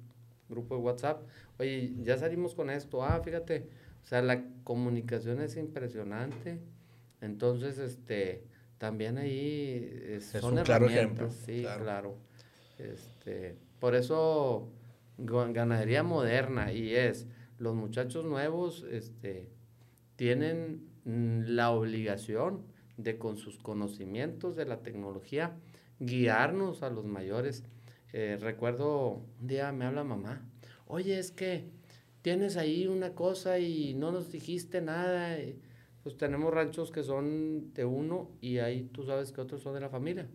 grupo 0.47 0.77
de 0.77 0.81
WhatsApp. 0.81 1.23
Oye, 1.59 1.93
ya 2.03 2.17
salimos 2.17 2.55
con 2.55 2.69
esto, 2.69 3.03
ah, 3.03 3.19
fíjate, 3.21 3.67
o 4.01 4.05
sea, 4.05 4.21
la 4.21 4.45
comunicación 4.63 5.41
es 5.41 5.57
impresionante. 5.57 6.61
Entonces, 7.19 7.77
este, 7.79 8.45
también 8.77 9.17
ahí 9.17 9.89
es, 10.07 10.35
Es 10.35 10.41
son 10.41 10.57
un 10.57 10.63
claro 10.63 10.85
herramientas, 10.85 11.35
ejemplo, 11.35 11.45
sí, 11.45 11.61
claro. 11.61 11.83
claro. 11.83 12.17
Este, 12.79 13.57
por 13.79 13.95
eso 13.95 14.69
ganadería 15.17 16.03
moderna 16.03 16.73
y 16.73 16.95
es 16.95 17.27
los 17.57 17.75
muchachos 17.75 18.25
nuevos 18.25 18.85
este, 18.91 19.49
tienen 20.15 20.89
mm, 21.05 21.43
la 21.47 21.71
obligación 21.71 22.65
de 22.97 23.17
con 23.17 23.37
sus 23.37 23.57
conocimientos 23.57 24.55
de 24.55 24.65
la 24.65 24.81
tecnología 24.83 25.55
guiarnos 25.99 26.83
a 26.83 26.89
los 26.89 27.05
mayores. 27.05 27.63
Eh, 28.11 28.37
recuerdo 28.39 29.23
un 29.39 29.47
día 29.47 29.71
me 29.71 29.85
habla 29.85 30.03
mamá, 30.03 30.47
oye 30.87 31.17
es 31.17 31.31
que 31.31 31.69
tienes 32.21 32.57
ahí 32.57 32.87
una 32.87 33.13
cosa 33.13 33.59
y 33.59 33.93
no 33.93 34.11
nos 34.11 34.31
dijiste 34.31 34.81
nada. 34.81 35.39
y, 35.39 35.59
Pues 36.03 36.17
tenemos 36.17 36.53
ranchos 36.53 36.91
que 36.91 37.01
son 37.03 37.73
de 37.73 37.85
uno 37.85 38.29
y 38.41 38.57
ahí 38.57 38.83
tú 38.91 39.03
sabes 39.05 39.31
que 39.31 39.41
otros 39.41 39.61
son 39.61 39.73
de 39.73 39.79
la 39.79 39.89
familia. 39.89 40.27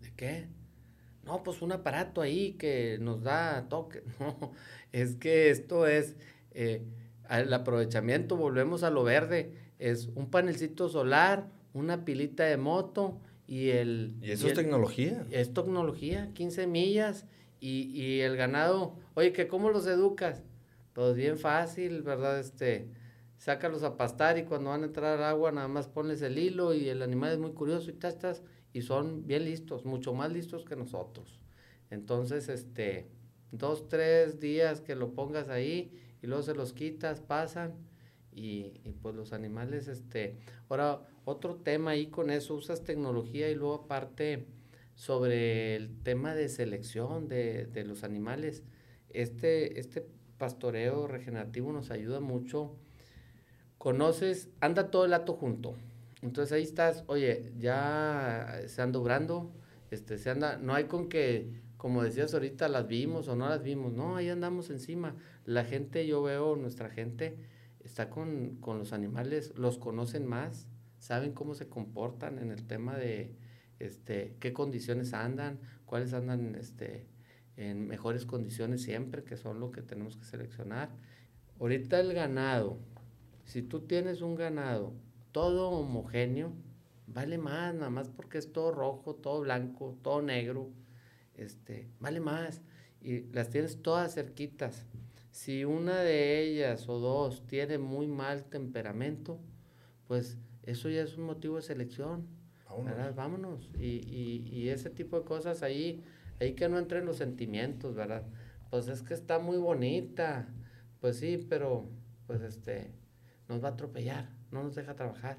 ¿De 0.00 0.12
qué? 0.16 0.46
No, 1.24 1.42
pues 1.42 1.60
un 1.60 1.72
aparato 1.72 2.22
ahí 2.22 2.52
que 2.54 2.98
nos 3.00 3.22
da 3.22 3.68
toque. 3.68 4.02
No, 4.20 4.52
es 4.92 5.16
que 5.16 5.50
esto 5.50 5.86
es 5.86 6.16
eh, 6.52 6.82
el 7.28 7.52
aprovechamiento, 7.52 8.36
volvemos 8.36 8.82
a 8.82 8.90
lo 8.90 9.04
verde. 9.04 9.52
Es 9.78 10.08
un 10.14 10.30
panelcito 10.30 10.88
solar, 10.88 11.48
una 11.74 12.04
pilita 12.06 12.44
de 12.44 12.56
moto 12.56 13.20
y 13.46 13.68
el... 13.70 14.16
Y 14.22 14.30
eso 14.30 14.46
es 14.46 14.52
el- 14.52 14.58
tecnología. 14.64 15.26
es 15.30 15.52
tecnología, 15.52 16.30
15 16.32 16.66
millas 16.66 17.26
y, 17.60 17.90
y 17.92 18.20
el 18.22 18.36
ganado, 18.36 18.94
oye, 19.14 19.32
que 19.32 19.46
cómo 19.46 19.68
los 19.70 19.86
educas? 19.86 20.42
Pues 20.94 21.14
bien 21.14 21.38
fácil, 21.38 22.02
¿verdad? 22.02 22.40
Este, 22.40 22.88
sácalos 23.38 23.82
a 23.84 23.96
pastar 23.96 24.36
y 24.36 24.44
cuando 24.44 24.70
van 24.70 24.82
a 24.82 24.86
entrar 24.86 25.22
agua 25.22 25.52
nada 25.52 25.68
más 25.68 25.88
ponles 25.88 26.20
el 26.22 26.38
hilo 26.38 26.74
y 26.74 26.88
el 26.88 27.02
animal 27.02 27.32
es 27.32 27.38
muy 27.38 27.52
curioso 27.52 27.90
y 27.90 27.94
tastas 27.94 28.42
y 28.72 28.82
son 28.82 29.26
bien 29.26 29.44
listos, 29.44 29.84
mucho 29.84 30.12
más 30.12 30.30
listos 30.30 30.64
que 30.64 30.76
nosotros. 30.76 31.40
Entonces, 31.90 32.48
este, 32.48 33.08
dos, 33.50 33.88
tres 33.88 34.40
días 34.40 34.80
que 34.80 34.94
lo 34.94 35.14
pongas 35.14 35.48
ahí 35.48 35.92
y 36.22 36.26
luego 36.26 36.42
se 36.42 36.54
los 36.54 36.72
quitas, 36.72 37.20
pasan 37.20 37.74
y, 38.32 38.80
y 38.84 38.92
pues 39.00 39.14
los 39.14 39.32
animales, 39.32 39.88
este, 39.88 40.38
ahora 40.68 41.00
otro 41.24 41.56
tema 41.56 41.92
ahí 41.92 42.08
con 42.08 42.30
eso, 42.30 42.54
usas 42.54 42.84
tecnología 42.84 43.50
y 43.50 43.54
luego 43.54 43.74
aparte 43.84 44.46
sobre 44.94 45.76
el 45.76 46.02
tema 46.02 46.34
de 46.34 46.48
selección 46.48 47.28
de, 47.28 47.66
de 47.66 47.84
los 47.84 48.02
animales, 48.02 48.64
este, 49.10 49.78
este 49.78 50.06
pastoreo 50.38 51.06
regenerativo 51.06 51.72
nos 51.72 51.90
ayuda 51.90 52.20
mucho. 52.20 52.76
Conoces, 53.78 54.50
anda 54.60 54.90
todo 54.90 55.04
el 55.04 55.14
hato 55.14 55.34
junto. 55.34 55.74
Entonces 56.22 56.52
ahí 56.52 56.64
estás, 56.64 57.04
oye, 57.06 57.52
ya 57.58 58.60
se 58.66 58.82
anda 58.82 58.98
obrando, 58.98 59.52
este, 59.90 60.18
se 60.18 60.30
anda, 60.30 60.58
no 60.58 60.74
hay 60.74 60.84
con 60.84 61.08
que, 61.08 61.62
como 61.76 62.02
decías 62.02 62.34
ahorita, 62.34 62.68
las 62.68 62.88
vimos 62.88 63.28
o 63.28 63.36
no 63.36 63.48
las 63.48 63.62
vimos, 63.62 63.92
no, 63.92 64.16
ahí 64.16 64.28
andamos 64.28 64.70
encima. 64.70 65.14
La 65.44 65.64
gente, 65.64 66.06
yo 66.06 66.22
veo, 66.22 66.56
nuestra 66.56 66.90
gente 66.90 67.36
está 67.80 68.10
con, 68.10 68.56
con 68.56 68.78
los 68.78 68.92
animales, 68.92 69.52
los 69.56 69.78
conocen 69.78 70.26
más, 70.26 70.66
saben 70.98 71.32
cómo 71.32 71.54
se 71.54 71.68
comportan 71.68 72.38
en 72.38 72.50
el 72.50 72.66
tema 72.66 72.96
de 72.96 73.36
este, 73.78 74.36
qué 74.40 74.52
condiciones 74.52 75.14
andan, 75.14 75.60
cuáles 75.84 76.12
andan 76.12 76.56
este, 76.56 77.06
en 77.56 77.86
mejores 77.86 78.26
condiciones 78.26 78.82
siempre, 78.82 79.24
que 79.24 79.36
son 79.36 79.60
lo 79.60 79.70
que 79.70 79.82
tenemos 79.82 80.16
que 80.16 80.24
seleccionar. 80.24 80.90
Ahorita 81.60 82.00
el 82.00 82.12
ganado, 82.12 82.78
si 83.48 83.62
tú 83.62 83.80
tienes 83.80 84.20
un 84.20 84.34
ganado 84.34 84.92
todo 85.32 85.70
homogéneo, 85.70 86.52
vale 87.06 87.38
más, 87.38 87.74
nada 87.74 87.88
más 87.88 88.10
porque 88.10 88.36
es 88.36 88.52
todo 88.52 88.72
rojo, 88.72 89.14
todo 89.14 89.40
blanco, 89.40 89.96
todo 90.02 90.20
negro, 90.20 90.68
este, 91.34 91.88
vale 91.98 92.20
más. 92.20 92.60
Y 93.00 93.22
las 93.32 93.48
tienes 93.48 93.80
todas 93.80 94.12
cerquitas. 94.12 94.84
Si 95.30 95.64
una 95.64 95.96
de 95.96 96.42
ellas 96.42 96.90
o 96.90 96.98
dos 96.98 97.46
tiene 97.46 97.78
muy 97.78 98.06
mal 98.06 98.44
temperamento, 98.44 99.40
pues 100.06 100.36
eso 100.64 100.90
ya 100.90 101.02
es 101.02 101.16
un 101.16 101.24
motivo 101.24 101.56
de 101.56 101.62
selección. 101.62 102.26
Vámonos. 102.68 103.14
Vámonos. 103.14 103.70
Y, 103.78 103.86
y, 103.86 104.46
y 104.52 104.68
ese 104.68 104.90
tipo 104.90 105.18
de 105.18 105.24
cosas 105.24 105.62
ahí, 105.62 106.04
ahí 106.38 106.52
que 106.52 106.68
no 106.68 106.78
entren 106.78 107.06
los 107.06 107.16
sentimientos, 107.16 107.94
¿verdad? 107.94 108.26
Pues 108.68 108.88
es 108.88 109.00
que 109.00 109.14
está 109.14 109.38
muy 109.38 109.56
bonita. 109.56 110.52
Pues 111.00 111.16
sí, 111.16 111.46
pero 111.48 111.88
pues 112.26 112.42
este 112.42 112.97
nos 113.48 113.62
va 113.62 113.68
a 113.68 113.72
atropellar, 113.72 114.28
no 114.50 114.62
nos 114.62 114.74
deja 114.74 114.94
trabajar, 114.94 115.38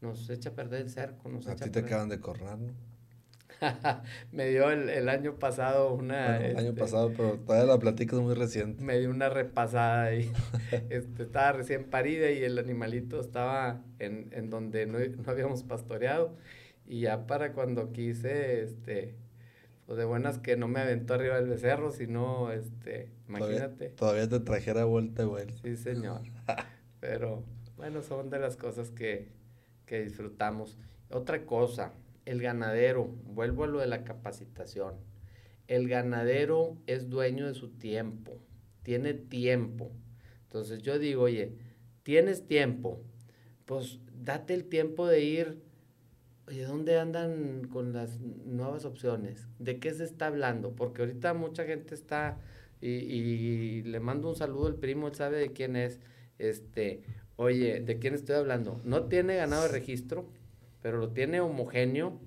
nos 0.00 0.28
echa 0.30 0.50
a 0.50 0.54
perder 0.54 0.82
el 0.82 0.90
cerco, 0.90 1.28
nos 1.28 1.46
A 1.46 1.52
echa 1.52 1.64
ti 1.66 1.70
te 1.70 1.78
acaban 1.80 2.08
de 2.08 2.20
cornar, 2.20 2.58
¿no? 2.58 2.72
me 4.32 4.48
dio 4.48 4.70
el, 4.70 4.88
el 4.90 5.08
año 5.08 5.38
pasado 5.38 5.94
una 5.94 6.38
Bueno, 6.38 6.44
el 6.44 6.56
año 6.56 6.68
este, 6.70 6.80
pasado, 6.80 7.12
pero 7.16 7.38
todavía 7.38 7.72
la 7.72 7.78
platica 7.78 8.16
es 8.16 8.22
muy 8.22 8.34
reciente. 8.34 8.82
me 8.82 8.98
dio 8.98 9.10
una 9.10 9.28
repasada 9.28 10.04
ahí. 10.04 10.30
Este, 10.90 11.22
estaba 11.22 11.52
recién 11.52 11.84
parida 11.84 12.30
y 12.30 12.42
el 12.42 12.58
animalito 12.58 13.20
estaba 13.20 13.82
en, 14.00 14.28
en 14.32 14.50
donde 14.50 14.86
no, 14.86 14.98
no 14.98 15.30
habíamos 15.30 15.62
pastoreado. 15.62 16.36
Y 16.86 17.02
ya 17.02 17.26
para 17.26 17.52
cuando 17.52 17.92
quise, 17.92 18.62
este, 18.62 19.14
pues 19.86 19.98
de 19.98 20.04
buenas 20.04 20.38
que 20.38 20.56
no 20.56 20.66
me 20.68 20.80
aventó 20.80 21.14
arriba 21.14 21.36
del 21.36 21.48
becerro, 21.48 21.92
sino, 21.92 22.50
este, 22.52 23.10
Todavía, 23.26 23.56
imagínate. 23.56 23.88
todavía 23.90 24.28
te 24.28 24.40
trajera 24.40 24.84
vuelta 24.84 25.22
y 25.22 25.26
vuelta. 25.26 25.54
Sí, 25.62 25.76
señor. 25.76 26.22
Pero 27.04 27.44
bueno, 27.76 28.00
son 28.00 28.30
de 28.30 28.38
las 28.38 28.56
cosas 28.56 28.90
que, 28.90 29.28
que 29.84 30.02
disfrutamos. 30.02 30.78
Otra 31.10 31.44
cosa, 31.44 31.92
el 32.24 32.40
ganadero, 32.40 33.04
vuelvo 33.26 33.64
a 33.64 33.66
lo 33.66 33.78
de 33.80 33.86
la 33.86 34.04
capacitación. 34.04 34.94
El 35.68 35.86
ganadero 35.86 36.78
es 36.86 37.10
dueño 37.10 37.46
de 37.46 37.52
su 37.52 37.68
tiempo, 37.68 38.38
tiene 38.82 39.12
tiempo. 39.12 39.92
Entonces 40.44 40.80
yo 40.80 40.98
digo, 40.98 41.24
oye, 41.24 41.58
tienes 42.04 42.46
tiempo, 42.46 43.02
pues 43.66 43.98
date 44.14 44.54
el 44.54 44.64
tiempo 44.64 45.06
de 45.06 45.20
ir, 45.20 45.62
oye, 46.48 46.64
¿dónde 46.64 46.98
andan 46.98 47.68
con 47.70 47.92
las 47.92 48.18
nuevas 48.18 48.86
opciones? 48.86 49.46
¿De 49.58 49.78
qué 49.78 49.92
se 49.92 50.04
está 50.04 50.28
hablando? 50.28 50.74
Porque 50.74 51.02
ahorita 51.02 51.34
mucha 51.34 51.64
gente 51.64 51.94
está, 51.94 52.38
y, 52.80 52.88
y 52.88 53.82
le 53.82 54.00
mando 54.00 54.30
un 54.30 54.36
saludo 54.36 54.68
al 54.68 54.76
primo, 54.76 55.08
él 55.08 55.14
sabe 55.14 55.36
de 55.36 55.52
quién 55.52 55.76
es, 55.76 56.00
este, 56.38 57.02
oye, 57.36 57.80
¿de 57.80 57.98
quién 57.98 58.14
estoy 58.14 58.36
hablando? 58.36 58.80
No 58.84 59.04
tiene 59.04 59.36
ganado 59.36 59.62
de 59.62 59.68
registro, 59.68 60.28
pero 60.82 60.98
lo 60.98 61.10
tiene 61.10 61.40
homogéneo 61.40 62.20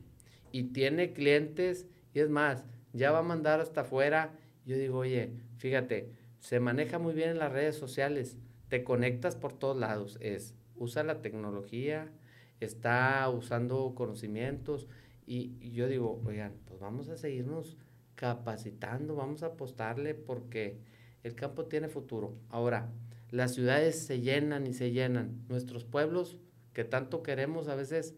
y 0.52 0.64
tiene 0.66 1.14
clientes, 1.14 1.88
y 2.14 2.20
es 2.20 2.30
más, 2.30 2.66
ya 2.94 3.12
va 3.12 3.20
a 3.20 3.24
mandar 3.24 3.60
hasta 3.60 3.82
afuera. 3.82 4.34
Yo 4.66 4.78
digo, 4.78 5.00
oye, 5.00 5.32
fíjate, 5.58 6.12
se 6.40 6.60
maneja 6.60 7.00
muy 7.00 7.14
bien 7.14 7.30
en 7.30 7.40
las 7.40 7.52
redes 7.52 7.76
sociales, 7.76 8.38
te 8.70 8.84
conectas 8.84 9.36
por 9.36 9.54
todos 9.54 9.78
lados, 9.78 10.18
es, 10.22 10.56
usa 10.76 11.04
la 11.04 11.22
tecnología, 11.22 12.12
está 12.60 13.30
usando 13.30 13.94
conocimientos, 13.96 14.88
y, 15.26 15.58
y 15.60 15.72
yo 15.72 15.88
digo, 15.88 16.22
oigan, 16.26 16.54
pues 16.66 16.80
vamos 16.80 17.10
a 17.10 17.18
seguirnos 17.18 17.78
capacitando, 18.16 19.16
vamos 19.16 19.44
a 19.44 19.48
apostarle 19.48 20.16
porque 20.16 20.80
el 21.24 21.36
campo 21.36 21.66
tiene 21.66 21.90
futuro. 21.90 22.34
Ahora, 22.50 22.90
las 23.32 23.54
ciudades 23.54 23.98
se 24.00 24.22
llenan 24.22 24.68
y 24.68 24.74
se 24.74 24.92
llenan, 24.92 25.44
nuestros 25.50 25.84
pueblos 25.84 26.38
que 26.74 26.84
tanto 26.84 27.24
queremos 27.24 27.68
a 27.68 27.76
veces, 27.76 28.16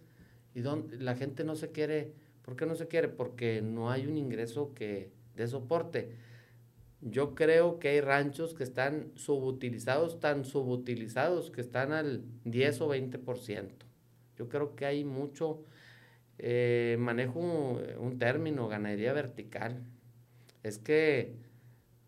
y 0.53 0.61
don, 0.61 0.87
la 0.99 1.15
gente 1.15 1.43
no 1.43 1.55
se 1.55 1.71
quiere, 1.71 2.13
¿por 2.41 2.55
qué 2.55 2.65
no 2.65 2.75
se 2.75 2.87
quiere? 2.87 3.07
Porque 3.07 3.61
no 3.61 3.89
hay 3.89 4.05
un 4.05 4.17
ingreso 4.17 4.73
que 4.73 5.11
dé 5.35 5.47
soporte. 5.47 6.15
Yo 7.01 7.33
creo 7.33 7.79
que 7.79 7.89
hay 7.89 8.01
ranchos 8.01 8.53
que 8.53 8.63
están 8.63 9.11
subutilizados, 9.15 10.19
tan 10.19 10.43
subutilizados 10.43 11.49
que 11.49 11.61
están 11.61 11.93
al 11.93 12.25
10 12.43 12.81
o 12.81 12.89
20%. 12.89 13.69
Yo 14.37 14.49
creo 14.49 14.75
que 14.75 14.85
hay 14.85 15.05
mucho, 15.05 15.63
eh, 16.37 16.97
manejo 16.99 17.39
un, 17.39 17.81
un 17.99 18.19
término, 18.19 18.67
ganadería 18.67 19.13
vertical. 19.13 19.81
Es 20.63 20.77
que, 20.77 21.35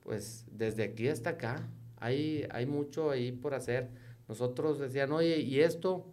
pues, 0.01 0.45
desde 0.51 0.83
aquí 0.83 1.07
hasta 1.07 1.31
acá, 1.31 1.69
hay, 2.01 2.47
hay 2.49 2.65
mucho 2.65 3.11
ahí 3.11 3.31
por 3.31 3.53
hacer. 3.53 3.89
Nosotros 4.27 4.79
decían, 4.79 5.11
oye, 5.11 5.39
¿y 5.39 5.61
esto? 5.61 6.11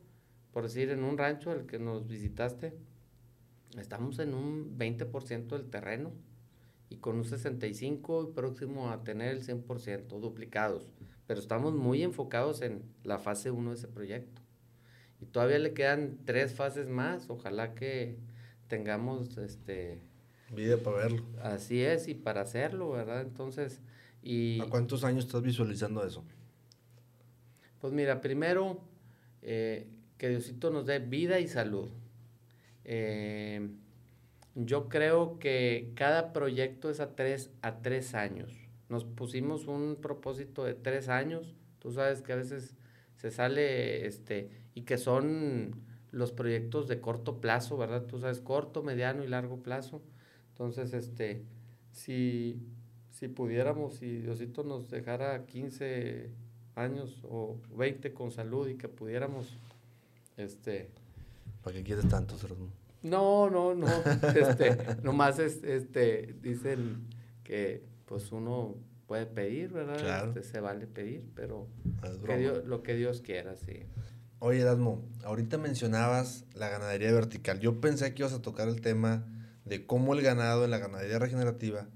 Por 0.53 0.64
decir, 0.64 0.91
en 0.91 1.03
un 1.03 1.16
rancho 1.18 1.53
el 1.53 1.66
que 1.66 1.78
nos 1.78 2.07
visitaste, 2.07 2.74
estamos 3.78 4.18
en 4.18 4.34
un 4.34 4.78
20% 4.78 5.49
del 5.49 5.70
terreno 5.70 6.12
y 6.91 6.99
con 6.99 7.16
un 7.16 7.24
65 7.24 8.28
y 8.30 8.34
próximo 8.34 8.91
a 8.91 9.03
tener 9.03 9.34
el 9.34 9.43
100% 9.43 10.20
duplicados. 10.20 10.91
Pero 11.26 11.41
estamos 11.41 11.74
muy 11.74 12.03
enfocados 12.03 12.61
en 12.61 12.82
la 13.03 13.18
fase 13.18 13.51
1 13.51 13.70
de 13.70 13.76
ese 13.76 13.89
proyecto. 13.89 14.43
Y 15.20 15.26
todavía 15.26 15.59
le 15.59 15.72
quedan 15.72 16.18
tres 16.26 16.53
fases 16.55 16.86
más. 16.86 17.30
Ojalá 17.30 17.74
que 17.74 18.18
tengamos 18.68 19.39
este 19.39 20.03
Vida 20.55 20.76
para 20.76 20.99
verlo. 20.99 21.24
así 21.43 21.82
es 21.82 22.09
y 22.09 22.14
para 22.14 22.43
hacerlo, 22.43 22.91
¿verdad? 22.91 23.22
Entonces, 23.22 23.80
y 24.23 24.61
¿A 24.61 24.66
cuántos 24.66 25.05
años 25.05 25.25
estás 25.25 25.43
visualizando 25.43 26.05
eso? 26.05 26.25
pues 27.81 27.93
mira, 27.93 28.21
primero 28.21 28.81
eh, 29.43 29.87
que 30.16 30.29
Diosito 30.29 30.71
nos 30.71 30.87
dé 30.87 30.99
vida 30.99 31.39
y 31.41 31.47
salud. 31.47 31.89
Eh, 32.85 33.71
yo 34.55 34.89
creo 34.89 35.39
que 35.39 35.93
cada 35.95 36.33
proyecto 36.33 36.91
es 36.91 37.01
a 37.01 37.14
tres, 37.14 37.51
a 37.62 37.81
tres 37.81 38.14
años. 38.14 38.53
Nos 38.89 39.05
pusimos 39.05 39.69
un 39.69 39.97
propósito 40.01 40.64
de 40.64 40.75
tres 40.75 41.09
años. 41.09 41.55
Tú 41.79 41.93
sabes 41.93 42.23
que 42.23 42.33
a 42.33 42.37
veces 42.37 42.75
se 43.16 43.31
sale, 43.31 44.07
este, 44.07 44.51
y 44.75 44.83
que 44.83 44.99
son 44.99 45.83
los 46.11 46.33
proyectos 46.33 46.89
de 46.89 47.01
corto 47.01 47.41
plazo, 47.41 47.77
¿verdad? 47.77 48.07
Tú 48.07 48.19
sabes, 48.19 48.41
corto, 48.41 48.83
mediano 48.83 49.23
y 49.23 49.29
largo 49.29 49.62
plazo. 49.62 50.03
Entonces, 50.51 50.93
este, 50.95 51.45
si, 51.93 52.61
si 53.19 53.27
pudiéramos, 53.27 53.95
si 53.95 54.19
Diosito 54.19 54.62
nos 54.62 54.89
dejara 54.89 55.45
15 55.45 56.31
años 56.77 57.25
o 57.25 57.59
20 57.77 58.14
con 58.14 58.31
salud 58.31 58.69
y 58.69 58.77
que 58.77 58.89
pudiéramos, 58.89 59.57
este... 60.37 60.91
¿Para 61.64 61.77
qué 61.77 61.83
quieres 61.83 62.09
tanto, 62.09 62.37
No, 63.03 63.51
no, 63.51 63.75
no. 63.75 63.89
Este, 63.89 64.79
nomás 65.03 65.41
es, 65.41 65.64
este, 65.64 66.37
dicen 66.41 67.09
que 67.43 67.83
pues 68.05 68.31
uno 68.31 68.77
puede 69.09 69.27
pedir, 69.27 69.73
¿verdad? 69.73 69.99
Claro. 69.99 70.29
Este, 70.29 70.45
se 70.45 70.61
vale 70.61 70.87
pedir, 70.87 71.25
pero 71.35 71.66
lo 72.66 72.83
que 72.85 72.95
Dios 72.95 73.21
quiera, 73.21 73.57
sí. 73.57 73.83
Oye, 74.39 74.61
Erasmo, 74.61 75.03
ahorita 75.25 75.59
mencionabas 75.59 76.45
la 76.55 76.69
ganadería 76.69 77.12
vertical. 77.12 77.59
Yo 77.59 77.81
pensé 77.81 78.14
que 78.14 78.23
ibas 78.23 78.33
a 78.33 78.43
tocar 78.43 78.69
el 78.69 78.81
tema 78.81 79.27
de 79.64 79.85
cómo 79.85 80.14
el 80.14 80.23
ganado 80.23 80.64
en 80.64 80.71
la 80.71 80.79
ganadería 80.79 81.19
regenerativa 81.19 81.89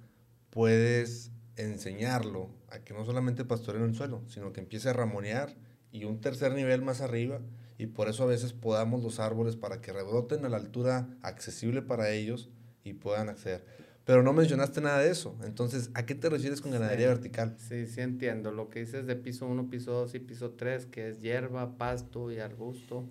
puedes 0.53 1.31
enseñarlo 1.57 2.51
a 2.71 2.81
que 2.81 2.93
no 2.93 3.05
solamente 3.07 3.45
pastoreen 3.45 3.85
el 3.85 3.95
suelo, 3.95 4.23
sino 4.29 4.53
que 4.53 4.61
empiece 4.61 4.91
a 4.91 4.93
ramonear 4.93 5.57
y 5.91 6.05
un 6.05 6.21
tercer 6.21 6.53
nivel 6.53 6.83
más 6.83 7.01
arriba 7.01 7.41
y 7.79 7.87
por 7.87 8.09
eso 8.09 8.25
a 8.25 8.27
veces 8.27 8.53
podamos 8.53 9.03
los 9.03 9.19
árboles 9.19 9.57
para 9.57 9.81
que 9.81 9.93
rebroten 9.93 10.45
a 10.45 10.51
la 10.51 10.59
altura 10.59 11.09
accesible 11.23 11.81
para 11.81 12.11
ellos 12.11 12.51
y 12.85 12.93
puedan 12.93 13.31
acceder. 13.31 13.65
Pero 14.05 14.23
no 14.23 14.35
mencionaste 14.35 14.81
nada 14.83 14.99
de 14.99 15.11
eso. 15.11 15.37
Entonces, 15.45 15.91
¿a 15.95 16.05
qué 16.05 16.15
te 16.15 16.29
refieres 16.29 16.61
con 16.61 16.73
ganadería 16.73 17.09
vertical? 17.09 17.55
Sí, 17.59 17.87
sí 17.87 18.01
entiendo. 18.01 18.51
Lo 18.51 18.69
que 18.69 18.81
dices 18.81 19.07
de 19.07 19.17
piso 19.17 19.47
1, 19.47 19.71
piso 19.71 19.93
2 19.93 20.15
y 20.17 20.19
piso 20.19 20.51
3, 20.51 20.87
que 20.87 21.09
es 21.09 21.23
hierba, 21.23 21.79
pasto 21.79 22.31
y 22.31 22.41
arbusto 22.41 23.09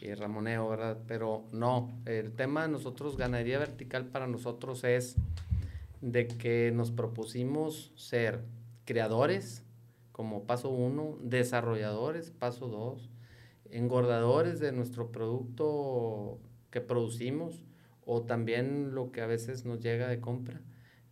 y 0.00 0.12
ramoneo, 0.14 0.68
¿verdad? 0.68 0.98
Pero 1.06 1.44
no, 1.52 1.92
el 2.06 2.32
tema 2.32 2.62
de 2.62 2.68
nosotros, 2.68 3.16
ganadería 3.16 3.58
vertical 3.58 4.06
para 4.06 4.26
nosotros 4.26 4.82
es 4.84 5.16
de 6.00 6.26
que 6.28 6.72
nos 6.72 6.90
propusimos 6.90 7.92
ser 7.96 8.44
creadores, 8.84 9.64
como 10.12 10.44
paso 10.44 10.70
1, 10.70 11.18
desarrolladores, 11.22 12.30
paso 12.30 12.68
2, 12.68 13.10
engordadores 13.70 14.60
de 14.60 14.72
nuestro 14.72 15.12
producto 15.12 16.38
que 16.70 16.80
producimos, 16.80 17.64
o 18.04 18.22
también 18.22 18.94
lo 18.94 19.12
que 19.12 19.20
a 19.20 19.26
veces 19.26 19.64
nos 19.64 19.80
llega 19.80 20.08
de 20.08 20.20
compra, 20.20 20.60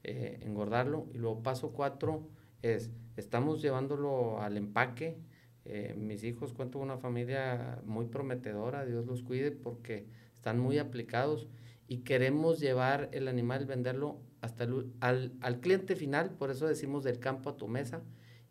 eh, 0.02 0.40
engordarlo. 0.42 1.06
Y 1.14 1.18
luego 1.18 1.42
paso 1.42 1.72
cuatro 1.72 2.28
es, 2.62 2.90
estamos 3.16 3.62
llevándolo 3.62 4.40
al 4.40 4.56
empaque. 4.56 5.18
Eh, 5.64 5.94
mis 5.96 6.24
hijos 6.24 6.52
cuento 6.54 6.78
una 6.78 6.96
familia 6.96 7.80
muy 7.84 8.06
prometedora, 8.06 8.86
Dios 8.86 9.06
los 9.06 9.22
cuide 9.22 9.52
porque 9.52 10.06
están 10.34 10.58
muy 10.58 10.78
aplicados 10.78 11.46
y 11.86 11.98
queremos 11.98 12.58
llevar 12.58 13.10
el 13.12 13.28
animal, 13.28 13.66
venderlo 13.66 14.18
hasta 14.40 14.64
al, 15.00 15.32
al, 15.40 15.60
cliente 15.60 15.96
final, 15.96 16.30
por 16.30 16.50
eso 16.50 16.66
decimos 16.66 17.04
del 17.04 17.18
campo 17.18 17.50
a 17.50 17.56
tu 17.56 17.68
mesa 17.68 18.02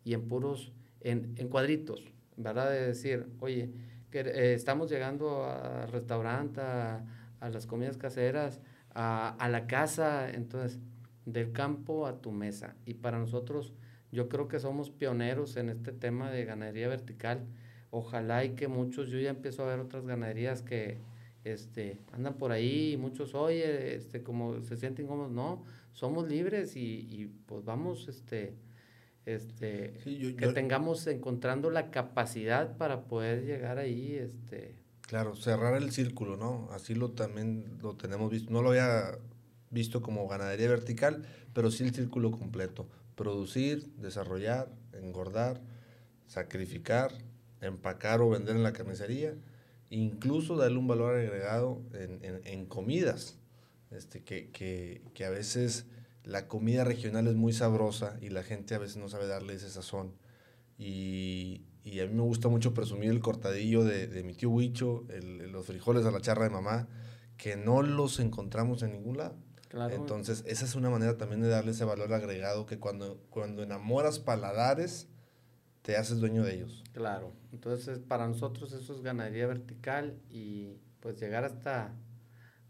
y 0.04 0.14
en 0.14 0.28
puros, 0.28 0.72
en, 1.00 1.34
en 1.36 1.48
cuadritos, 1.48 2.02
¿verdad? 2.36 2.70
De 2.70 2.86
decir, 2.86 3.26
oye, 3.40 3.70
que, 4.10 4.20
eh, 4.20 4.54
estamos 4.54 4.90
llegando 4.90 5.44
al 5.44 5.90
restaurante, 5.90 6.60
a, 6.60 7.04
a 7.40 7.48
las 7.48 7.66
comidas 7.66 7.96
caseras, 7.96 8.60
a, 8.94 9.30
a, 9.38 9.48
la 9.48 9.66
casa, 9.66 10.30
entonces, 10.30 10.78
del 11.24 11.52
campo 11.52 12.06
a 12.06 12.20
tu 12.20 12.32
mesa. 12.32 12.74
Y 12.86 12.94
para 12.94 13.18
nosotros, 13.18 13.72
yo 14.12 14.28
creo 14.28 14.48
que 14.48 14.58
somos 14.58 14.90
pioneros 14.90 15.56
en 15.56 15.68
este 15.68 15.92
tema 15.92 16.30
de 16.30 16.44
ganadería 16.44 16.88
vertical. 16.88 17.44
Ojalá 17.90 18.44
y 18.44 18.50
que 18.50 18.68
muchos, 18.68 19.08
yo 19.08 19.18
ya 19.18 19.30
empiezo 19.30 19.62
a 19.62 19.66
ver 19.66 19.80
otras 19.80 20.06
ganaderías 20.06 20.62
que 20.62 20.98
este, 21.44 21.98
andan 22.12 22.34
por 22.34 22.52
ahí 22.52 22.92
y 22.92 22.96
muchos, 22.96 23.34
oye, 23.34 23.94
este, 23.96 24.22
como 24.22 24.60
se 24.62 24.76
sienten 24.76 25.06
como, 25.06 25.28
no, 25.28 25.64
somos 25.92 26.28
libres 26.28 26.76
y, 26.76 27.06
y 27.10 27.26
pues 27.46 27.64
vamos, 27.64 28.08
este, 28.08 28.54
este, 29.26 29.94
que 30.04 30.48
tengamos 30.54 31.06
encontrando 31.06 31.70
la 31.70 31.90
capacidad 31.90 32.76
para 32.76 33.04
poder 33.04 33.44
llegar 33.44 33.78
ahí, 33.78 34.14
este, 34.14 34.76
Claro, 35.08 35.34
cerrar 35.34 35.74
el 35.74 35.90
círculo, 35.90 36.36
¿no? 36.36 36.68
Así 36.70 36.94
lo 36.94 37.12
también 37.12 37.78
lo 37.80 37.96
tenemos 37.96 38.30
visto. 38.30 38.52
No 38.52 38.60
lo 38.60 38.68
había 38.68 39.18
visto 39.70 40.02
como 40.02 40.28
ganadería 40.28 40.68
vertical, 40.68 41.24
pero 41.54 41.70
sí 41.70 41.84
el 41.84 41.94
círculo 41.94 42.30
completo. 42.30 42.86
Producir, 43.14 43.90
desarrollar, 43.96 44.68
engordar, 44.92 45.62
sacrificar, 46.26 47.10
empacar 47.62 48.20
o 48.20 48.28
vender 48.28 48.56
en 48.56 48.62
la 48.62 48.74
carnicería, 48.74 49.34
incluso 49.88 50.58
darle 50.58 50.76
un 50.76 50.88
valor 50.88 51.14
agregado 51.14 51.80
en, 51.94 52.22
en, 52.22 52.42
en 52.44 52.66
comidas, 52.66 53.38
este, 53.90 54.22
que, 54.22 54.50
que, 54.50 55.02
que, 55.14 55.24
a 55.24 55.30
veces 55.30 55.86
la 56.24 56.48
comida 56.48 56.84
regional 56.84 57.26
es 57.26 57.34
muy 57.34 57.52
sabrosa 57.52 58.18
y 58.20 58.28
la 58.28 58.42
gente 58.42 58.74
a 58.74 58.78
veces 58.78 58.96
no 58.96 59.08
sabe 59.08 59.26
darle 59.26 59.54
ese 59.54 59.70
sazón. 59.70 60.14
Y, 60.78 61.62
y 61.82 62.00
a 62.00 62.06
mí 62.06 62.14
me 62.14 62.22
gusta 62.22 62.48
mucho 62.48 62.74
presumir 62.74 63.10
el 63.10 63.20
cortadillo 63.20 63.84
de, 63.84 64.06
de 64.06 64.22
mi 64.22 64.34
tío 64.34 64.50
Huicho, 64.50 65.06
el, 65.08 65.50
los 65.50 65.66
frijoles 65.66 66.04
a 66.04 66.10
la 66.10 66.20
charra 66.20 66.44
de 66.44 66.50
mamá, 66.50 66.88
que 67.36 67.56
no 67.56 67.82
los 67.82 68.20
encontramos 68.20 68.82
en 68.82 68.92
ningún 68.92 69.18
lado. 69.18 69.36
Claro. 69.68 69.94
Entonces, 69.94 70.44
esa 70.46 70.64
es 70.64 70.74
una 70.74 70.90
manera 70.90 71.16
también 71.18 71.42
de 71.42 71.48
darle 71.48 71.72
ese 71.72 71.84
valor 71.84 72.12
agregado 72.12 72.66
que 72.66 72.78
cuando, 72.78 73.20
cuando 73.30 73.62
enamoras 73.62 74.18
paladares, 74.18 75.08
te 75.82 75.96
haces 75.96 76.18
dueño 76.20 76.42
de 76.42 76.54
ellos. 76.54 76.84
Claro. 76.92 77.32
Entonces, 77.52 77.98
para 77.98 78.26
nosotros 78.26 78.72
eso 78.72 78.94
es 78.94 79.02
ganadería 79.02 79.46
vertical 79.46 80.18
y 80.30 80.78
pues 81.00 81.20
llegar 81.20 81.44
hasta, 81.44 81.94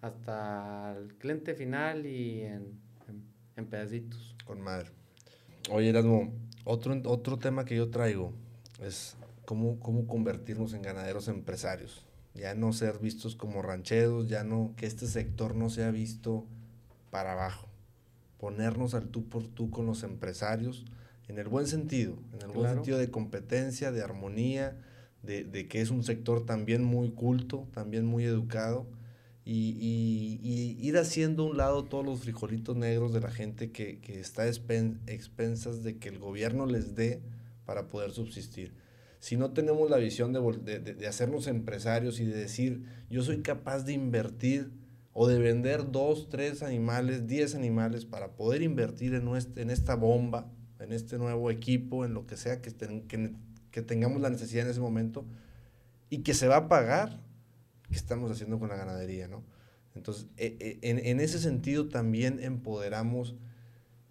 hasta 0.01 0.96
el 0.96 1.14
cliente 1.14 1.55
final 1.55 2.07
y 2.07 2.42
en, 2.42 2.78
en, 3.09 3.22
en 3.57 3.66
pedacitos. 3.66 4.36
Con 4.44 4.61
madre. 4.61 4.90
Oye, 5.70 5.90
Erasmo, 5.90 6.32
otro, 6.64 6.99
otro 7.05 7.38
tema 7.38 7.64
que 7.64 7.76
yo 7.76 7.90
traigo 7.90 8.32
es 8.82 9.16
cómo, 9.44 9.78
cómo 9.80 10.07
convertirnos 10.07 10.72
en 10.74 10.82
ganaderos 10.82 11.28
empresarios. 11.28 12.07
Ya 12.34 12.55
no 12.55 12.72
ser 12.72 12.99
vistos 12.99 13.34
como 13.34 13.62
rancheros, 13.62 14.28
ya 14.28 14.44
no, 14.44 14.74
que 14.76 14.86
este 14.86 15.07
sector 15.07 15.57
no 15.57 15.70
sea 15.70 15.90
visto 15.90 16.46
para 17.11 17.32
abajo. 17.32 17.68
Ponernos 18.38 18.94
al 18.94 19.09
tú 19.09 19.28
por 19.28 19.46
tú 19.46 19.70
con 19.70 19.86
los 19.86 20.05
empresarios 20.05 20.84
en 21.26 21.38
el 21.38 21.49
buen 21.49 21.66
sentido, 21.66 22.16
en 22.32 22.42
el 22.42 22.49
buen 22.49 22.72
sentido 22.72 22.96
de 22.99 23.11
competencia, 23.11 23.92
de 23.92 24.03
armonía, 24.03 24.78
de, 25.22 25.44
de, 25.44 25.68
que 25.68 25.80
es 25.80 25.90
un 25.90 26.05
sector 26.05 26.46
también 26.46 26.84
muy 26.84 27.11
culto, 27.11 27.66
también 27.74 28.07
muy 28.07 28.24
educado, 28.24 28.86
y, 29.51 29.70
y, 29.80 30.40
y, 30.42 30.86
ir 30.86 30.99
haciendo 30.99 31.44
a 31.44 31.46
un 31.46 31.57
lado 31.57 31.84
todos 31.86 32.05
los 32.05 32.20
frijolitos 32.20 32.76
negros 32.76 33.14
de 33.14 33.20
la 33.20 33.30
gente 33.30 33.72
que, 33.72 33.99
que 33.99 34.20
está 34.20 34.42
a 34.42 34.46
expensas 34.46 35.82
de 35.82 35.96
que 35.96 36.11
el 36.11 36.18
gobierno 36.18 36.66
les 36.66 36.94
dé 36.94 37.22
para 37.64 37.88
poder 37.88 38.11
subsistir. 38.11 38.74
Si 39.20 39.38
no 39.38 39.55
tenemos 39.55 39.88
la 39.88 39.96
visión 39.96 40.34
de, 40.34 40.40
de, 40.80 40.92
de, 40.92 41.07
hacernos 41.07 41.46
empresarios 41.46 42.20
y 42.20 42.26
de 42.26 42.36
decir, 42.36 42.82
yo 43.09 43.22
soy 43.22 43.40
capaz 43.40 43.84
de 43.84 43.94
invertir 43.94 44.70
o 45.14 45.26
de 45.26 45.38
vender 45.38 45.90
dos, 45.90 46.28
tres 46.28 46.62
animales, 46.62 47.26
diez 47.26 47.55
animales 47.55 48.05
para 48.05 48.36
poder 48.36 48.61
invertir 48.61 49.14
en, 49.14 49.24
nuestra, 49.24 49.62
en 49.62 49.70
esta 49.70 49.94
bomba, 49.94 50.53
en 50.78 50.92
este 50.92 51.16
nuevo 51.16 51.51
equipo, 51.51 52.05
en 52.05 52.12
lo 52.12 52.26
que 52.26 52.36
sea 52.36 52.61
que, 52.61 52.74
que, 52.74 53.32
que 53.70 53.80
tengamos 53.80 54.20
la 54.20 54.28
necesidad 54.28 54.66
en 54.66 54.72
ese 54.72 54.80
momento 54.80 55.24
y 56.11 56.18
que 56.18 56.34
se 56.34 56.49
va 56.49 56.57
a 56.57 56.68
pagar, 56.68 57.26
¿qué 57.91 57.97
estamos 57.97 58.30
haciendo 58.30 58.59
con 58.59 58.68
la 58.68 58.76
ganadería? 58.76 59.28
¿no? 59.28 59.45
Entonces, 59.95 60.26
e, 60.36 60.57
e, 60.61 60.89
en, 60.89 60.99
en 60.99 61.20
ese 61.20 61.39
sentido 61.39 61.89
también 61.89 62.41
empoderamos 62.43 63.36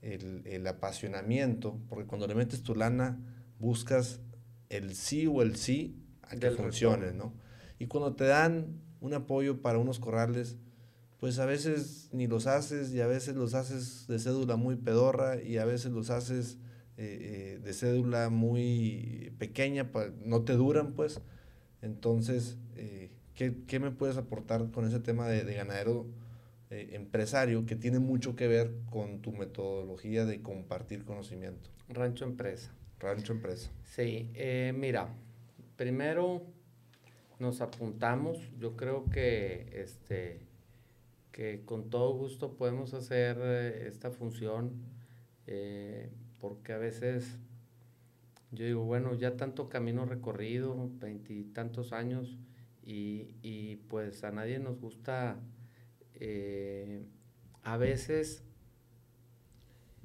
el, 0.01 0.41
el 0.45 0.65
apasionamiento, 0.67 1.79
porque 1.89 2.05
cuando 2.05 2.27
le 2.27 2.35
metes 2.35 2.63
tu 2.63 2.75
lana, 2.75 3.19
buscas 3.59 4.21
el 4.69 4.95
sí 4.95 5.27
o 5.27 5.41
el 5.41 5.55
sí 5.55 6.03
a 6.23 6.35
que 6.35 6.51
funcione, 6.51 7.13
¿no? 7.13 7.33
Y 7.79 7.87
cuando 7.87 8.15
te 8.15 8.25
dan 8.25 8.81
un 9.01 9.13
apoyo 9.13 9.61
para 9.61 9.77
unos 9.77 9.99
corrales, 9.99 10.57
pues 11.19 11.39
a 11.39 11.45
veces 11.45 12.09
ni 12.11 12.27
los 12.27 12.47
haces 12.47 12.93
y 12.93 13.01
a 13.01 13.07
veces 13.07 13.35
los 13.35 13.53
haces 13.53 14.05
de 14.07 14.19
cédula 14.19 14.55
muy 14.55 14.75
pedorra 14.75 15.41
y 15.41 15.57
a 15.57 15.65
veces 15.65 15.91
los 15.91 16.09
haces 16.09 16.57
eh, 16.97 17.57
eh, 17.57 17.59
de 17.63 17.73
cédula 17.73 18.29
muy 18.29 19.33
pequeña, 19.37 19.91
no 20.23 20.43
te 20.43 20.53
duran, 20.53 20.93
pues. 20.93 21.21
Entonces, 21.81 22.57
eh, 22.75 23.11
¿qué, 23.37 23.55
¿qué, 23.65 23.79
me 23.79 23.91
puedes 23.91 24.17
aportar 24.17 24.69
con 24.71 24.85
ese 24.85 24.99
tema 24.99 25.27
de, 25.29 25.45
de 25.45 25.53
ganadero 25.53 26.05
empresario 26.69 27.65
que 27.65 27.77
tiene 27.77 27.99
mucho 27.99 28.35
que 28.35 28.49
ver 28.49 28.73
con 28.89 29.21
tu 29.21 29.31
metodología 29.31 30.25
de 30.25 30.41
compartir 30.41 31.05
conocimiento? 31.05 31.69
Rancho 31.87 32.25
Empresa. 32.25 32.73
Rancho 32.99 33.33
Empresa. 33.33 33.71
Sí, 33.85 34.31
eh, 34.33 34.73
mira, 34.75 35.07
primero 35.75 36.43
nos 37.39 37.61
apuntamos, 37.61 38.39
yo 38.59 38.75
creo 38.75 39.05
que 39.05 39.69
este, 39.73 40.41
que 41.31 41.63
con 41.63 41.89
todo 41.89 42.13
gusto 42.13 42.55
podemos 42.55 42.93
hacer 42.93 43.37
eh, 43.39 43.87
esta 43.87 44.09
función, 44.09 44.71
eh, 45.45 46.09
porque 46.41 46.73
a 46.73 46.77
veces 46.77 47.37
yo 48.51 48.65
digo, 48.65 48.83
bueno, 48.83 49.13
ya 49.13 49.37
tanto 49.37 49.69
camino 49.69 50.05
recorrido, 50.05 50.89
veintitantos 50.99 51.93
años, 51.93 52.37
y, 52.87 53.35
y, 53.41 53.75
pues 53.89 54.23
a 54.23 54.31
nadie 54.31 54.59
nos 54.59 54.79
gusta, 54.79 55.41
eh, 56.13 57.03
a 57.63 57.75
veces 57.75 58.45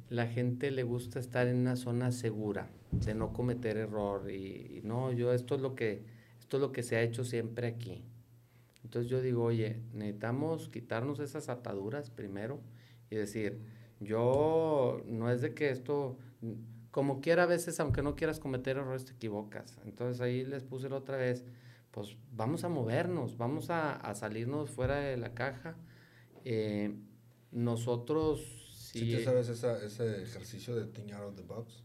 la 0.08 0.26
gente 0.26 0.72
le 0.72 0.82
gusta 0.82 1.20
estar 1.20 1.46
en 1.46 1.58
una 1.58 1.76
zona 1.76 2.10
segura, 2.10 2.72
de 2.90 3.14
no 3.14 3.32
cometer 3.32 3.76
error, 3.76 4.28
y, 4.32 4.80
no, 4.82 5.12
yo 5.12 5.32
esto 5.32 5.54
es 5.54 5.60
lo 5.60 5.76
que, 5.76 6.02
esto 6.40 6.56
es 6.56 6.60
lo 6.60 6.72
que 6.72 6.82
se 6.82 6.96
ha 6.96 7.02
hecho 7.02 7.22
siempre 7.22 7.68
aquí. 7.68 8.02
Entonces 8.82 9.08
yo 9.08 9.20
digo, 9.20 9.44
oye, 9.44 9.80
necesitamos 9.92 10.68
quitarnos 10.68 11.20
esas 11.20 11.48
ataduras 11.48 12.10
primero 12.10 12.60
y 13.10 13.14
decir, 13.14 13.60
yo 14.00 15.04
no 15.06 15.30
es 15.30 15.40
de 15.40 15.54
que 15.54 15.70
esto, 15.70 16.18
como 16.90 17.20
quiera 17.20 17.44
a 17.44 17.46
veces, 17.46 17.78
aunque 17.78 18.02
no 18.02 18.16
quieras 18.16 18.40
cometer 18.40 18.76
errores, 18.76 19.04
te 19.04 19.12
equivocas. 19.12 19.78
Entonces 19.84 20.20
ahí 20.20 20.44
les 20.44 20.64
puse 20.64 20.88
la 20.88 20.96
otra 20.96 21.16
vez, 21.16 21.44
pues 21.92 22.16
vamos 22.32 22.64
a 22.64 22.68
movernos, 22.68 23.36
vamos 23.36 23.70
a, 23.70 23.92
a 23.92 24.14
salirnos 24.14 24.70
fuera 24.70 24.96
de 24.96 25.16
la 25.16 25.34
caja. 25.34 25.76
Eh, 26.44 26.96
nosotros... 27.52 28.40
Si 28.92 29.00
¿Sí 29.00 29.16
tú 29.16 29.22
sabes 29.22 29.48
esa, 29.48 29.82
ese 29.82 30.22
ejercicio 30.22 30.74
de 30.74 30.86
think 30.86 31.12
out 31.12 31.28
of 31.28 31.36
the 31.36 31.42
box? 31.42 31.84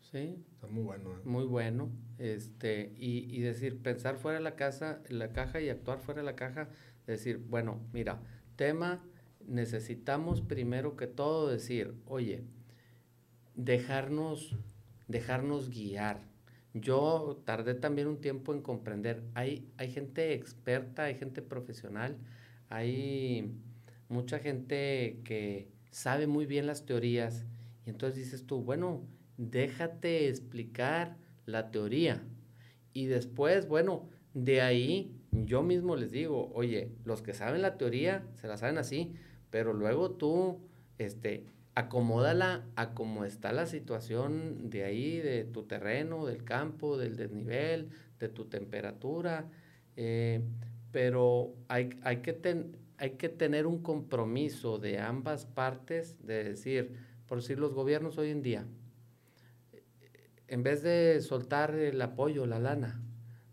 Sí. 0.00 0.44
Está 0.52 0.66
muy 0.66 0.82
bueno. 0.82 1.16
¿eh? 1.16 1.20
Muy 1.24 1.44
bueno. 1.44 1.90
Este, 2.18 2.94
y, 2.98 3.36
y, 3.36 3.40
decir, 3.40 3.82
pensar 3.82 4.16
fuera 4.16 4.38
de 4.38 4.44
la, 4.44 4.54
casa, 4.54 5.00
la 5.08 5.32
caja 5.32 5.60
y 5.60 5.68
actuar 5.68 5.98
fuera 5.98 6.20
de 6.20 6.26
la 6.26 6.36
caja. 6.36 6.68
Decir, 7.06 7.38
bueno, 7.38 7.80
mira, 7.92 8.20
tema, 8.56 9.04
necesitamos 9.46 10.40
primero 10.40 10.96
que 10.96 11.06
todo 11.06 11.48
decir, 11.48 11.94
oye, 12.06 12.44
dejarnos, 13.54 14.56
dejarnos 15.08 15.70
guiar. 15.70 16.22
Yo 16.80 17.42
tardé 17.44 17.74
también 17.74 18.06
un 18.06 18.20
tiempo 18.20 18.52
en 18.52 18.60
comprender. 18.60 19.22
Hay, 19.34 19.66
hay 19.78 19.90
gente 19.90 20.34
experta, 20.34 21.04
hay 21.04 21.14
gente 21.14 21.40
profesional, 21.40 22.18
hay 22.68 23.50
mucha 24.08 24.38
gente 24.38 25.20
que 25.24 25.68
sabe 25.90 26.26
muy 26.26 26.44
bien 26.44 26.66
las 26.66 26.84
teorías. 26.84 27.46
Y 27.86 27.90
entonces 27.90 28.18
dices 28.18 28.46
tú, 28.46 28.62
bueno, 28.62 29.06
déjate 29.38 30.28
explicar 30.28 31.16
la 31.46 31.70
teoría. 31.70 32.22
Y 32.92 33.06
después, 33.06 33.68
bueno, 33.68 34.08
de 34.34 34.60
ahí 34.60 35.16
yo 35.32 35.62
mismo 35.62 35.96
les 35.96 36.10
digo, 36.10 36.50
oye, 36.52 36.92
los 37.04 37.22
que 37.22 37.32
saben 37.32 37.62
la 37.62 37.78
teoría 37.78 38.26
se 38.34 38.48
la 38.48 38.58
saben 38.58 38.76
así, 38.76 39.14
pero 39.50 39.72
luego 39.72 40.10
tú, 40.10 40.60
este, 40.98 41.46
acomódala 41.76 42.64
a 42.74 42.94
cómo 42.94 43.26
está 43.26 43.52
la 43.52 43.66
situación 43.66 44.70
de 44.70 44.84
ahí, 44.84 45.20
de 45.20 45.44
tu 45.44 45.64
terreno, 45.64 46.24
del 46.24 46.42
campo, 46.42 46.96
del 46.96 47.16
desnivel, 47.16 47.90
de 48.18 48.30
tu 48.30 48.46
temperatura. 48.46 49.50
Eh, 49.94 50.40
pero 50.90 51.54
hay, 51.68 51.90
hay, 52.02 52.22
que 52.22 52.34
hay 52.96 53.10
que 53.10 53.28
tener 53.28 53.66
un 53.66 53.82
compromiso 53.82 54.78
de 54.78 54.98
ambas 54.98 55.44
partes 55.44 56.16
de 56.26 56.44
decir, 56.44 56.96
por 57.26 57.42
decir, 57.42 57.58
los 57.58 57.74
gobiernos 57.74 58.16
hoy 58.16 58.30
en 58.30 58.40
día, 58.40 58.66
en 60.48 60.62
vez 60.62 60.82
de 60.82 61.20
soltar 61.20 61.74
el 61.74 62.00
apoyo, 62.00 62.46
la 62.46 62.58
lana, 62.58 63.02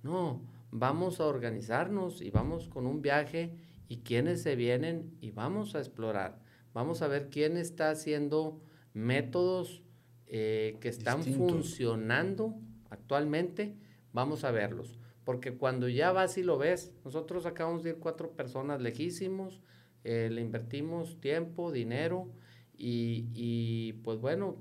no, 0.01 0.41
vamos 0.71 1.19
a 1.19 1.25
organizarnos 1.25 2.21
y 2.21 2.31
vamos 2.31 2.69
con 2.69 2.87
un 2.87 3.01
viaje 3.01 3.57
y 3.89 3.97
quienes 3.97 4.41
se 4.41 4.55
vienen 4.55 5.17
y 5.19 5.31
vamos 5.31 5.75
a 5.75 5.79
explorar. 5.79 6.39
Vamos 6.73 7.01
a 7.01 7.07
ver 7.07 7.29
quién 7.29 7.57
está 7.57 7.89
haciendo 7.91 8.61
métodos 8.93 9.83
eh, 10.27 10.77
que 10.81 10.89
están 10.89 11.23
funcionando 11.23 12.55
actualmente. 12.89 13.75
Vamos 14.11 14.43
a 14.43 14.51
verlos. 14.51 14.99
Porque 15.23 15.55
cuando 15.57 15.87
ya 15.87 16.11
vas 16.11 16.37
y 16.37 16.43
lo 16.43 16.57
ves, 16.57 16.93
nosotros 17.05 17.45
acabamos 17.45 17.83
de 17.83 17.91
ir 17.91 17.97
cuatro 17.97 18.31
personas 18.31 18.81
lejísimos, 18.81 19.61
eh, 20.03 20.29
le 20.31 20.41
invertimos 20.41 21.21
tiempo, 21.21 21.71
dinero 21.71 22.29
y, 22.77 23.29
y 23.33 23.93
pues 24.03 24.19
bueno, 24.19 24.57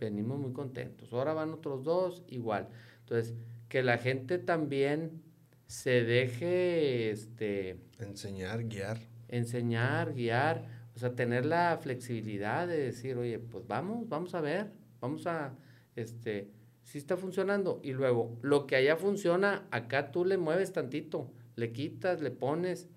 venimos 0.00 0.40
muy 0.40 0.52
contentos. 0.52 1.12
Ahora 1.12 1.34
van 1.34 1.52
otros 1.52 1.84
dos, 1.84 2.24
igual. 2.28 2.68
Entonces, 3.00 3.34
que 3.68 3.82
la 3.82 3.98
gente 3.98 4.38
también 4.38 5.22
se 5.66 6.02
deje 6.04 7.10
este 7.10 7.78
enseñar, 7.98 8.64
guiar. 8.64 8.98
Enseñar, 9.28 10.12
guiar, 10.14 10.66
o 10.94 10.98
sea, 10.98 11.14
tener 11.14 11.46
la 11.46 11.78
flexibilidad 11.80 12.68
de 12.68 12.78
decir, 12.78 13.16
oye, 13.16 13.38
pues 13.38 13.66
vamos, 13.66 14.08
vamos 14.08 14.34
a 14.34 14.40
ver, 14.40 14.72
vamos 15.00 15.26
a, 15.26 15.54
este, 15.96 16.50
si 16.82 16.98
está 16.98 17.16
funcionando. 17.16 17.80
Y 17.82 17.92
luego, 17.92 18.38
lo 18.42 18.66
que 18.66 18.76
allá 18.76 18.96
funciona, 18.96 19.66
acá 19.70 20.10
tú 20.12 20.24
le 20.24 20.36
mueves 20.36 20.72
tantito, 20.72 21.32
le 21.56 21.72
quitas, 21.72 22.20
le 22.20 22.30
pones 22.30 22.88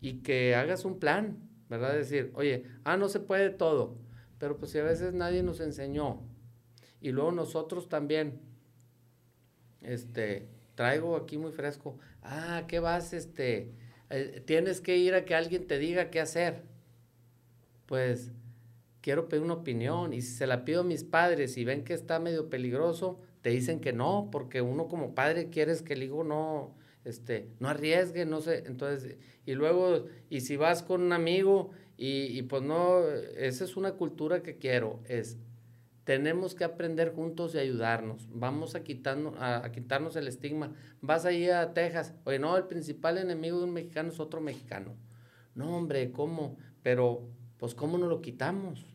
y 0.00 0.22
que 0.22 0.54
hagas 0.54 0.84
un 0.84 0.98
plan, 0.98 1.38
¿verdad? 1.68 1.94
Decir, 1.94 2.32
oye, 2.34 2.64
ah, 2.84 2.96
no 2.96 3.08
se 3.08 3.20
puede 3.20 3.50
todo, 3.50 3.96
pero 4.38 4.56
pues 4.56 4.72
si 4.72 4.78
a 4.78 4.84
veces 4.84 5.14
nadie 5.14 5.42
nos 5.42 5.60
enseñó, 5.60 6.22
y 7.00 7.12
luego 7.12 7.32
nosotros 7.32 7.88
también, 7.88 8.40
este, 9.82 10.48
traigo 10.74 11.16
aquí 11.16 11.38
muy 11.38 11.52
fresco, 11.52 11.98
ah, 12.22 12.64
¿qué 12.66 12.80
vas? 12.80 13.12
Este, 13.12 13.72
eh, 14.10 14.42
tienes 14.44 14.80
que 14.80 14.96
ir 14.96 15.14
a 15.14 15.24
que 15.24 15.34
alguien 15.34 15.66
te 15.66 15.78
diga 15.78 16.10
qué 16.10 16.20
hacer. 16.20 16.62
Pues 17.86 18.32
quiero 19.00 19.28
pedir 19.28 19.44
una 19.44 19.54
opinión 19.54 20.12
y 20.12 20.22
si 20.22 20.34
se 20.34 20.46
la 20.46 20.64
pido 20.64 20.80
a 20.80 20.84
mis 20.84 21.04
padres 21.04 21.56
y 21.56 21.64
ven 21.64 21.84
que 21.84 21.94
está 21.94 22.18
medio 22.18 22.50
peligroso, 22.50 23.20
te 23.42 23.50
dicen 23.50 23.80
que 23.80 23.92
no, 23.92 24.28
porque 24.32 24.60
uno 24.60 24.88
como 24.88 25.14
padre 25.14 25.50
quieres 25.50 25.82
que 25.82 25.94
el 25.94 26.02
hijo 26.02 26.24
no, 26.24 26.74
este, 27.04 27.48
no 27.60 27.68
arriesgue, 27.68 28.26
no 28.26 28.40
sé, 28.40 28.64
entonces, 28.66 29.16
y 29.44 29.54
luego, 29.54 30.06
y 30.28 30.40
si 30.40 30.56
vas 30.56 30.82
con 30.82 31.02
un 31.02 31.12
amigo 31.12 31.70
y, 31.96 32.36
y 32.36 32.42
pues 32.42 32.62
no, 32.62 33.06
esa 33.36 33.64
es 33.64 33.76
una 33.76 33.92
cultura 33.92 34.42
que 34.42 34.58
quiero, 34.58 35.00
es 35.06 35.38
tenemos 36.06 36.54
que 36.54 36.62
aprender 36.62 37.12
juntos 37.12 37.56
y 37.56 37.58
ayudarnos. 37.58 38.28
Vamos 38.32 38.76
a 38.76 38.84
quitarnos, 38.84 39.34
a, 39.40 39.68
quitarnos 39.72 40.14
el 40.14 40.28
estigma. 40.28 40.72
Vas 41.00 41.24
ahí 41.24 41.50
a 41.50 41.74
Texas. 41.74 42.14
Oye, 42.22 42.38
no, 42.38 42.56
el 42.56 42.66
principal 42.66 43.18
enemigo 43.18 43.58
de 43.58 43.64
un 43.64 43.72
mexicano 43.72 44.10
es 44.10 44.20
otro 44.20 44.40
mexicano. 44.40 44.94
No, 45.56 45.76
hombre, 45.76 46.12
¿cómo? 46.12 46.56
Pero, 46.84 47.28
pues, 47.58 47.74
¿cómo 47.74 47.98
no 47.98 48.06
lo 48.06 48.20
quitamos? 48.20 48.86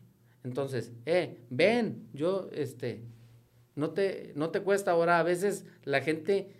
Entonces, 0.44 0.92
eh, 1.06 1.38
ven, 1.50 2.08
yo, 2.12 2.48
este, 2.52 3.04
no 3.74 3.90
te, 3.90 4.32
no 4.34 4.50
te 4.50 4.60
cuesta 4.60 4.90
ahora. 4.90 5.18
A 5.18 5.22
veces 5.22 5.66
la 5.84 6.00
gente 6.00 6.52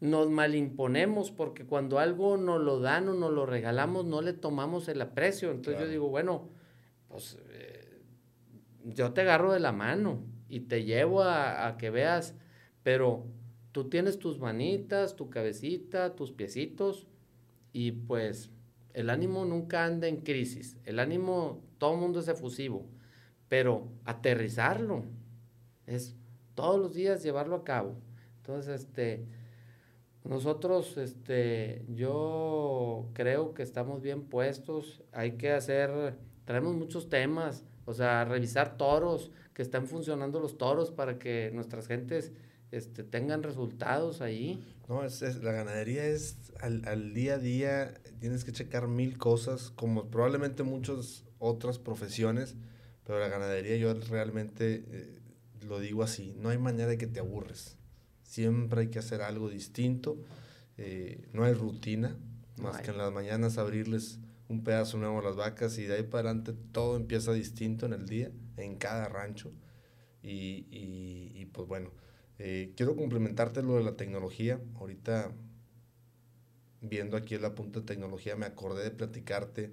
nos 0.00 0.30
malimponemos 0.30 1.30
porque 1.30 1.64
cuando 1.64 1.98
algo 1.98 2.36
nos 2.36 2.60
lo 2.60 2.80
dan 2.80 3.08
o 3.08 3.14
nos 3.14 3.32
lo 3.32 3.46
regalamos, 3.46 4.04
no 4.04 4.22
le 4.22 4.32
tomamos 4.32 4.88
el 4.88 5.00
aprecio. 5.00 5.50
Entonces 5.50 5.82
yo 5.82 5.88
digo, 5.88 6.08
bueno, 6.08 6.48
pues 7.08 7.38
yo 8.84 9.12
te 9.12 9.22
agarro 9.22 9.52
de 9.52 9.60
la 9.60 9.72
mano 9.72 10.22
y 10.48 10.60
te 10.60 10.84
llevo 10.84 11.22
a, 11.22 11.76
que 11.78 11.90
veas, 11.90 12.34
pero 12.82 13.26
tú 13.72 13.88
tienes 13.88 14.18
tus 14.18 14.38
manitas, 14.38 15.16
tu 15.16 15.28
cabecita, 15.28 16.14
tus 16.14 16.32
piecitos 16.32 17.06
y 17.72 17.92
pues 17.92 18.50
el 18.96 19.10
ánimo 19.10 19.44
nunca 19.44 19.84
anda 19.84 20.08
en 20.08 20.16
crisis, 20.16 20.78
el 20.86 20.98
ánimo, 20.98 21.62
todo 21.76 21.92
el 21.94 22.00
mundo 22.00 22.20
es 22.20 22.28
efusivo, 22.28 22.86
pero 23.46 23.88
aterrizarlo 24.06 25.04
es 25.86 26.16
todos 26.54 26.80
los 26.80 26.94
días 26.94 27.22
llevarlo 27.22 27.56
a 27.56 27.62
cabo. 27.62 27.94
Entonces, 28.38 28.80
este, 28.80 29.26
nosotros, 30.24 30.96
este, 30.96 31.84
yo 31.94 33.10
creo 33.12 33.52
que 33.52 33.62
estamos 33.62 34.00
bien 34.00 34.22
puestos, 34.22 35.02
hay 35.12 35.32
que 35.32 35.52
hacer, 35.52 36.14
traemos 36.46 36.74
muchos 36.74 37.10
temas, 37.10 37.66
o 37.84 37.92
sea, 37.92 38.24
revisar 38.24 38.78
toros, 38.78 39.30
que 39.52 39.60
estén 39.60 39.86
funcionando 39.86 40.40
los 40.40 40.56
toros 40.56 40.90
para 40.90 41.18
que 41.18 41.50
nuestras 41.52 41.86
gentes 41.86 42.32
este, 42.70 43.04
tengan 43.04 43.42
resultados 43.42 44.22
ahí. 44.22 44.64
No, 44.88 45.04
es, 45.04 45.20
la 45.42 45.52
ganadería 45.52 46.06
es 46.06 46.38
al, 46.60 46.82
al, 46.86 47.12
día 47.12 47.34
a 47.34 47.38
día, 47.38 47.94
tienes 48.18 48.44
que 48.44 48.52
checar 48.52 48.88
mil 48.88 49.18
cosas, 49.18 49.70
como 49.70 50.08
probablemente 50.10 50.62
muchas 50.62 51.24
otras 51.38 51.78
profesiones, 51.78 52.54
pero 53.04 53.18
la 53.18 53.28
ganadería 53.28 53.76
yo 53.76 53.94
realmente 53.94 54.84
eh, 54.88 55.20
lo 55.62 55.80
digo 55.80 56.02
así, 56.02 56.34
no 56.38 56.48
hay 56.48 56.58
manera 56.58 56.88
de 56.88 56.98
que 56.98 57.06
te 57.06 57.20
aburres. 57.20 57.76
Siempre 58.22 58.82
hay 58.82 58.88
que 58.88 58.98
hacer 58.98 59.22
algo 59.22 59.48
distinto, 59.48 60.18
eh, 60.76 61.28
no 61.32 61.44
hay 61.44 61.54
rutina, 61.54 62.16
más 62.60 62.80
que 62.80 62.90
en 62.90 62.98
las 62.98 63.12
mañanas 63.12 63.58
abrirles 63.58 64.18
un 64.48 64.62
pedazo 64.62 64.98
nuevo 64.98 65.20
a 65.20 65.22
las 65.22 65.36
vacas 65.36 65.78
y 65.78 65.84
de 65.84 65.96
ahí 65.96 66.02
para 66.02 66.30
adelante 66.30 66.54
todo 66.72 66.96
empieza 66.96 67.32
distinto 67.32 67.86
en 67.86 67.92
el 67.92 68.06
día, 68.06 68.30
en 68.56 68.76
cada 68.76 69.08
rancho. 69.08 69.52
Y, 70.22 70.66
y, 70.70 71.46
pues 71.52 71.68
bueno, 71.68 71.92
eh, 72.38 72.72
quiero 72.76 72.96
complementarte 72.96 73.62
lo 73.62 73.76
de 73.76 73.84
la 73.84 73.96
tecnología. 73.96 74.60
Ahorita, 74.74 75.32
viendo 76.80 77.16
aquí 77.16 77.38
la 77.38 77.54
punta 77.54 77.80
de 77.80 77.86
tecnología, 77.86 78.36
me 78.36 78.46
acordé 78.46 78.84
de 78.84 78.90
platicarte 78.90 79.72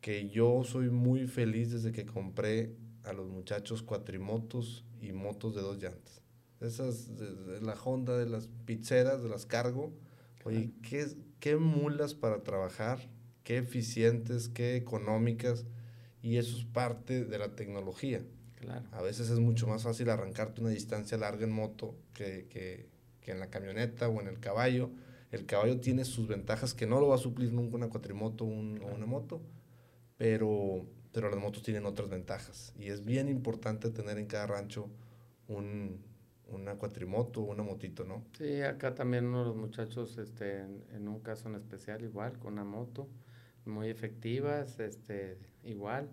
que 0.00 0.28
yo 0.28 0.64
soy 0.64 0.90
muy 0.90 1.26
feliz 1.26 1.70
desde 1.70 1.92
que 1.92 2.04
compré 2.04 2.76
a 3.04 3.12
los 3.12 3.28
muchachos 3.28 3.82
cuatrimotos 3.82 4.84
y 5.00 5.12
motos 5.12 5.54
de 5.54 5.62
dos 5.62 5.82
llantas. 5.82 6.20
Esas, 6.60 7.16
de, 7.16 7.60
la 7.60 7.74
Honda, 7.74 8.16
de 8.18 8.26
las 8.26 8.48
pizzeras, 8.64 9.22
de 9.22 9.28
las 9.28 9.46
cargo. 9.46 9.92
Oye, 10.44 10.72
¿qué, 10.82 11.06
qué 11.40 11.56
mulas 11.56 12.14
para 12.14 12.42
trabajar, 12.42 12.98
qué 13.44 13.58
eficientes, 13.58 14.48
qué 14.48 14.76
económicas. 14.76 15.64
Y 16.22 16.36
eso 16.38 16.56
es 16.56 16.64
parte 16.64 17.24
de 17.24 17.38
la 17.38 17.54
tecnología. 17.54 18.22
Claro. 18.56 18.86
A 18.92 19.02
veces 19.02 19.28
es 19.28 19.38
mucho 19.40 19.66
más 19.66 19.82
fácil 19.82 20.08
arrancarte 20.08 20.62
una 20.62 20.70
distancia 20.70 21.18
larga 21.18 21.44
en 21.44 21.52
moto 21.52 21.94
que, 22.14 22.46
que, 22.48 22.88
que 23.20 23.32
en 23.32 23.40
la 23.40 23.50
camioneta 23.50 24.08
o 24.08 24.20
en 24.20 24.28
el 24.28 24.40
caballo. 24.40 24.90
El 25.34 25.46
caballo 25.46 25.80
tiene 25.80 26.04
sus 26.04 26.28
ventajas 26.28 26.74
que 26.74 26.86
no 26.86 27.00
lo 27.00 27.08
va 27.08 27.16
a 27.16 27.18
suplir 27.18 27.52
nunca 27.52 27.74
una 27.74 27.88
cuatrimoto 27.88 28.44
o 28.44 28.48
una 28.48 29.04
moto, 29.04 29.42
pero, 30.16 30.86
pero 31.12 31.28
las 31.28 31.40
motos 31.40 31.64
tienen 31.64 31.86
otras 31.86 32.08
ventajas. 32.08 32.72
Y 32.78 32.86
es 32.86 33.04
bien 33.04 33.28
importante 33.28 33.90
tener 33.90 34.18
en 34.18 34.26
cada 34.26 34.46
rancho 34.46 34.88
un, 35.48 35.98
una 36.46 36.76
cuatrimoto 36.76 37.40
o 37.40 37.50
una 37.50 37.64
motito, 37.64 38.04
¿no? 38.04 38.24
Sí, 38.38 38.62
acá 38.62 38.94
también 38.94 39.26
uno 39.26 39.40
de 39.40 39.44
los 39.46 39.56
muchachos, 39.56 40.18
este, 40.18 40.60
en, 40.60 41.08
un 41.08 41.18
caso 41.18 41.48
en 41.48 41.56
especial, 41.56 42.04
igual, 42.04 42.38
con 42.38 42.52
una 42.52 42.64
moto, 42.64 43.08
muy 43.64 43.88
efectivas, 43.88 44.78
este, 44.78 45.38
igual, 45.64 46.10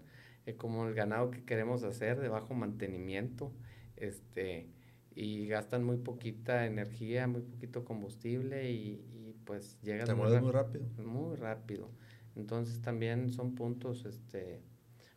eh, 0.48 0.56
como 0.56 0.88
el 0.88 0.96
ganado 0.96 1.30
que 1.30 1.44
queremos 1.44 1.84
hacer 1.84 2.20
de 2.20 2.28
bajo 2.28 2.56
mantenimiento, 2.56 3.52
este, 3.98 4.68
y 5.14 5.48
gastan 5.48 5.84
muy 5.84 5.98
poquita 5.98 6.66
energía, 6.66 7.28
muy 7.28 7.42
poquito 7.42 7.84
combustible 7.86 8.72
y, 8.72 9.06
y 9.14 9.36
pues 9.46 9.78
llegan 9.82 10.08
Te 10.08 10.16
muy, 10.16 10.40
muy 10.40 10.52
rápido. 10.52 10.86
Muy 10.98 11.36
rápido. 11.36 11.90
Entonces 12.36 12.82
también 12.82 13.30
son 13.30 13.56
puntos, 13.56 14.06
este, 14.06 14.62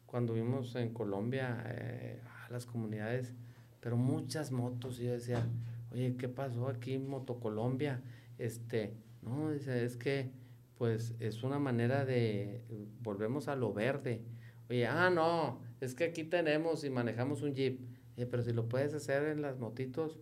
cuando 0.07 0.35
vimos 0.35 0.75
en 0.75 0.93
Colombia 0.93 1.65
eh, 1.67 2.21
a 2.47 2.51
las 2.51 2.67
comunidades, 2.67 3.35
pero 3.81 3.97
muchas 3.97 4.51
motos. 4.51 5.01
Y 5.01 5.05
yo 5.05 5.13
decía, 5.13 5.47
oye, 5.93 6.17
¿qué 6.17 6.29
pasó 6.29 6.69
aquí 6.69 6.95
en 6.95 7.09
Motocolombia? 7.09 8.03
Este, 8.39 8.97
no, 9.23 9.53
dice, 9.53 9.85
es 9.85 9.97
que 9.97 10.33
pues 10.77 11.15
es 11.21 11.43
una 11.45 11.59
manera 11.59 12.05
de, 12.05 12.65
volvemos 13.01 13.49
a 13.49 13.57
lo 13.57 13.73
verde. 13.73 14.25
Oye, 14.69 14.87
ah, 14.87 15.11
no, 15.11 15.61
es 15.81 15.95
que 15.95 16.05
aquí 16.05 16.25
tenemos 16.25 16.85
y 16.85 16.91
manejamos 16.91 17.43
un 17.43 17.55
jeep. 17.55 17.81
Pero 18.17 18.43
si 18.43 18.53
lo 18.53 18.69
puedes 18.69 18.95
hacer 18.95 19.25
en 19.25 19.43
las 19.43 19.59
motitos 19.59 20.19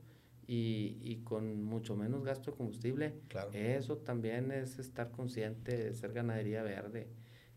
y, 0.46 0.98
y 1.02 1.22
con 1.24 1.62
mucho 1.62 1.96
menos 1.96 2.24
gasto 2.24 2.50
de 2.50 2.56
combustible, 2.56 3.14
eso 3.52 3.98
también 3.98 4.50
es 4.50 4.78
estar 4.78 5.10
consciente 5.10 5.76
de 5.76 5.94
ser 5.94 6.12
ganadería 6.12 6.62
verde. 6.62 7.08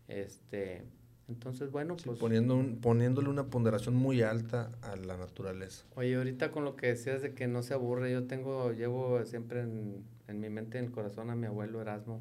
Este, 0.08 0.84
entonces, 1.28 1.70
bueno, 1.70 1.96
pues... 2.04 2.18
poniendo 2.18 2.62
poniéndole 2.80 3.28
una 3.28 3.50
ponderación 3.50 3.96
muy 3.96 4.22
alta 4.22 4.70
a 4.82 4.94
la 4.94 5.16
naturaleza. 5.16 5.84
Oye, 5.96 6.14
ahorita 6.14 6.52
con 6.52 6.64
lo 6.64 6.76
que 6.76 6.88
decías 6.88 7.22
de 7.22 7.34
que 7.34 7.48
no 7.48 7.62
se 7.62 7.74
aburre, 7.74 8.12
yo 8.12 8.26
tengo, 8.26 8.72
llevo 8.72 9.24
siempre 9.24 9.62
en, 9.62 10.04
en 10.28 10.40
mi 10.40 10.50
mente, 10.50 10.78
en 10.78 10.84
el 10.84 10.90
corazón 10.92 11.30
a 11.30 11.34
mi 11.34 11.46
abuelo 11.46 11.80
Erasmo, 11.80 12.20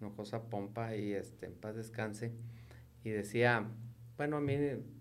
Nojosa 0.00 0.44
Pompa, 0.44 0.94
y 0.94 1.12
este, 1.12 1.46
en 1.46 1.54
paz 1.54 1.74
descanse, 1.74 2.32
y 3.02 3.10
decía, 3.10 3.68
bueno, 4.16 4.36
a 4.36 4.40
mí 4.40 4.54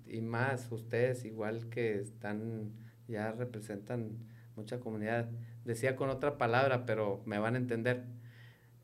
y 0.09 0.21
más 0.21 0.71
ustedes, 0.71 1.25
igual 1.25 1.69
que 1.69 1.99
están, 1.99 2.71
ya 3.07 3.31
representan 3.31 4.17
mucha 4.55 4.79
comunidad, 4.79 5.29
decía 5.65 5.95
con 5.95 6.09
otra 6.09 6.37
palabra, 6.37 6.85
pero 6.85 7.21
me 7.25 7.39
van 7.39 7.55
a 7.55 7.59
entender, 7.59 8.05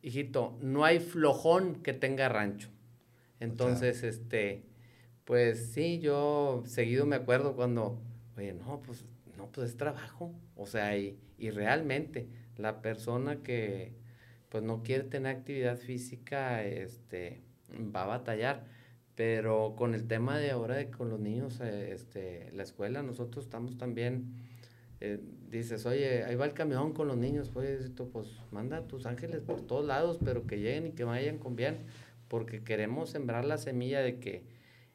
hijito, 0.02 0.58
no 0.62 0.86
hay 0.86 1.00
flojón 1.00 1.82
que 1.82 1.94
tenga 1.94 2.30
rancho. 2.30 2.70
Entonces, 3.40 4.04
este, 4.04 4.66
pues 5.26 5.74
sí, 5.74 6.00
yo 6.00 6.64
seguido 6.66 7.06
me 7.06 7.16
acuerdo 7.16 7.56
cuando, 7.56 8.02
oye, 8.38 8.54
no, 8.54 8.82
pues, 8.82 9.06
no, 9.38 9.48
pues 9.52 9.72
es 9.72 9.78
trabajo. 9.78 10.34
O 10.56 10.66
sea, 10.66 10.98
y, 10.98 11.20
y 11.38 11.50
realmente 11.50 12.30
la 12.58 12.82
persona 12.82 13.42
que 13.42 13.94
pues 14.54 14.64
no 14.64 14.84
quiere 14.84 15.06
tener 15.06 15.36
actividad 15.36 15.78
física, 15.78 16.64
este, 16.64 17.42
va 17.74 18.04
a 18.04 18.06
batallar. 18.06 18.66
Pero 19.16 19.76
con 19.78 19.94
el 19.94 20.08
tema 20.08 20.38
de 20.38 20.52
ahora 20.52 20.76
de 20.76 20.90
con 20.90 21.10
los 21.10 21.20
niños, 21.20 21.60
eh, 21.62 21.92
este, 21.94 22.52
la 22.54 22.64
escuela, 22.64 23.04
nosotros 23.04 23.46
estamos 23.46 23.78
también, 23.78 24.34
eh, 25.02 25.20
dices, 25.50 25.86
oye, 25.86 26.24
ahí 26.24 26.36
va 26.36 26.46
el 26.46 26.54
camión 26.54 26.94
con 26.94 27.08
los 27.08 27.18
niños, 27.18 27.50
pues, 27.54 27.92
pues 28.12 28.28
manda 28.52 28.78
a 28.78 28.88
tus 28.88 29.06
ángeles 29.06 29.42
por 29.42 29.62
todos 29.62 29.86
lados, 29.86 30.20
pero 30.24 30.48
que 30.48 30.58
lleguen 30.58 30.88
y 30.88 30.92
que 30.92 31.04
vayan 31.04 31.38
con 31.38 31.56
bien 31.56 31.86
porque 32.34 32.64
queremos 32.64 33.12
sembrar 33.12 33.46
la 33.46 33.60
semilla 33.60 34.00
de 34.00 34.18
que 34.20 34.42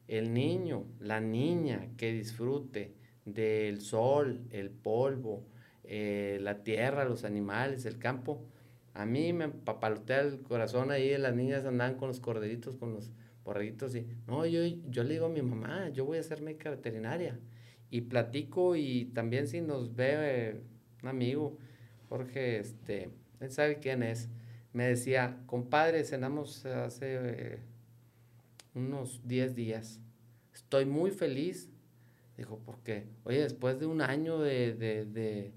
el 0.08 0.34
niño, 0.34 0.86
la 0.98 1.20
niña 1.20 1.86
que 1.96 2.12
disfrute 2.12 2.96
del 3.24 3.80
sol, 3.80 4.42
el 4.50 4.70
polvo, 4.70 5.46
eh, 5.84 6.38
la 6.40 6.64
tierra, 6.64 7.04
los 7.04 7.22
animales, 7.22 7.84
el 7.84 8.00
campo, 8.00 8.44
a 8.92 9.06
mí 9.06 9.32
me 9.32 9.50
papalotea 9.50 10.22
el 10.22 10.42
corazón 10.42 10.90
ahí, 10.90 11.16
las 11.16 11.36
niñas 11.36 11.64
andan 11.64 11.94
con 11.94 12.08
los 12.08 12.18
corderitos, 12.18 12.74
con 12.74 12.92
los 12.92 13.12
y, 13.94 14.06
no, 14.26 14.46
yo, 14.46 14.60
yo 14.88 15.02
le 15.04 15.14
digo 15.14 15.26
a 15.26 15.30
mi 15.30 15.42
mamá, 15.42 15.88
yo 15.90 16.04
voy 16.04 16.18
a 16.18 16.22
ser 16.22 16.42
médica 16.42 16.70
veterinaria. 16.70 17.38
Y 17.90 18.02
platico 18.02 18.76
y 18.76 19.06
también 19.14 19.48
si 19.48 19.60
nos 19.60 19.94
ve 19.94 20.60
un 21.02 21.08
amigo, 21.08 21.56
Jorge, 22.08 22.58
este, 22.58 23.10
él 23.40 23.50
sabe 23.50 23.78
quién 23.78 24.02
es, 24.02 24.28
me 24.72 24.88
decía, 24.88 25.42
compadre, 25.46 26.04
cenamos 26.04 26.64
hace 26.66 27.18
eh, 27.20 27.58
unos 28.74 29.26
10 29.26 29.54
días. 29.54 30.00
Estoy 30.54 30.84
muy 30.84 31.10
feliz. 31.10 31.70
Dijo, 32.36 32.60
porque, 32.64 33.06
oye, 33.24 33.40
después 33.40 33.80
de 33.80 33.86
un 33.86 34.00
año 34.00 34.38
de, 34.38 34.74
de, 34.74 35.52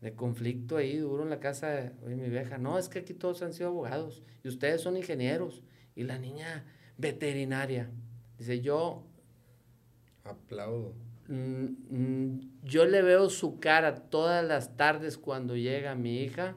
de, 0.00 0.14
conflicto 0.14 0.76
ahí 0.76 0.96
duro 0.98 1.22
en 1.22 1.30
la 1.30 1.40
casa, 1.40 1.92
oye, 2.04 2.16
mi 2.16 2.28
vieja, 2.28 2.58
no, 2.58 2.78
es 2.78 2.88
que 2.88 3.00
aquí 3.00 3.14
todos 3.14 3.42
han 3.42 3.52
sido 3.52 3.70
abogados 3.70 4.22
y 4.42 4.48
ustedes 4.48 4.82
son 4.82 4.96
ingenieros 4.96 5.62
y 5.96 6.04
la 6.04 6.18
niña 6.18 6.64
veterinaria. 6.96 7.90
Dice, 8.38 8.60
yo... 8.60 9.06
Aplaudo. 10.24 10.94
Mm, 11.28 11.66
mm, 11.90 12.50
yo 12.62 12.84
le 12.84 13.02
veo 13.02 13.30
su 13.30 13.58
cara 13.58 13.94
todas 13.94 14.44
las 14.44 14.76
tardes 14.76 15.18
cuando 15.18 15.56
llega 15.56 15.94
mi 15.94 16.22
hija 16.22 16.56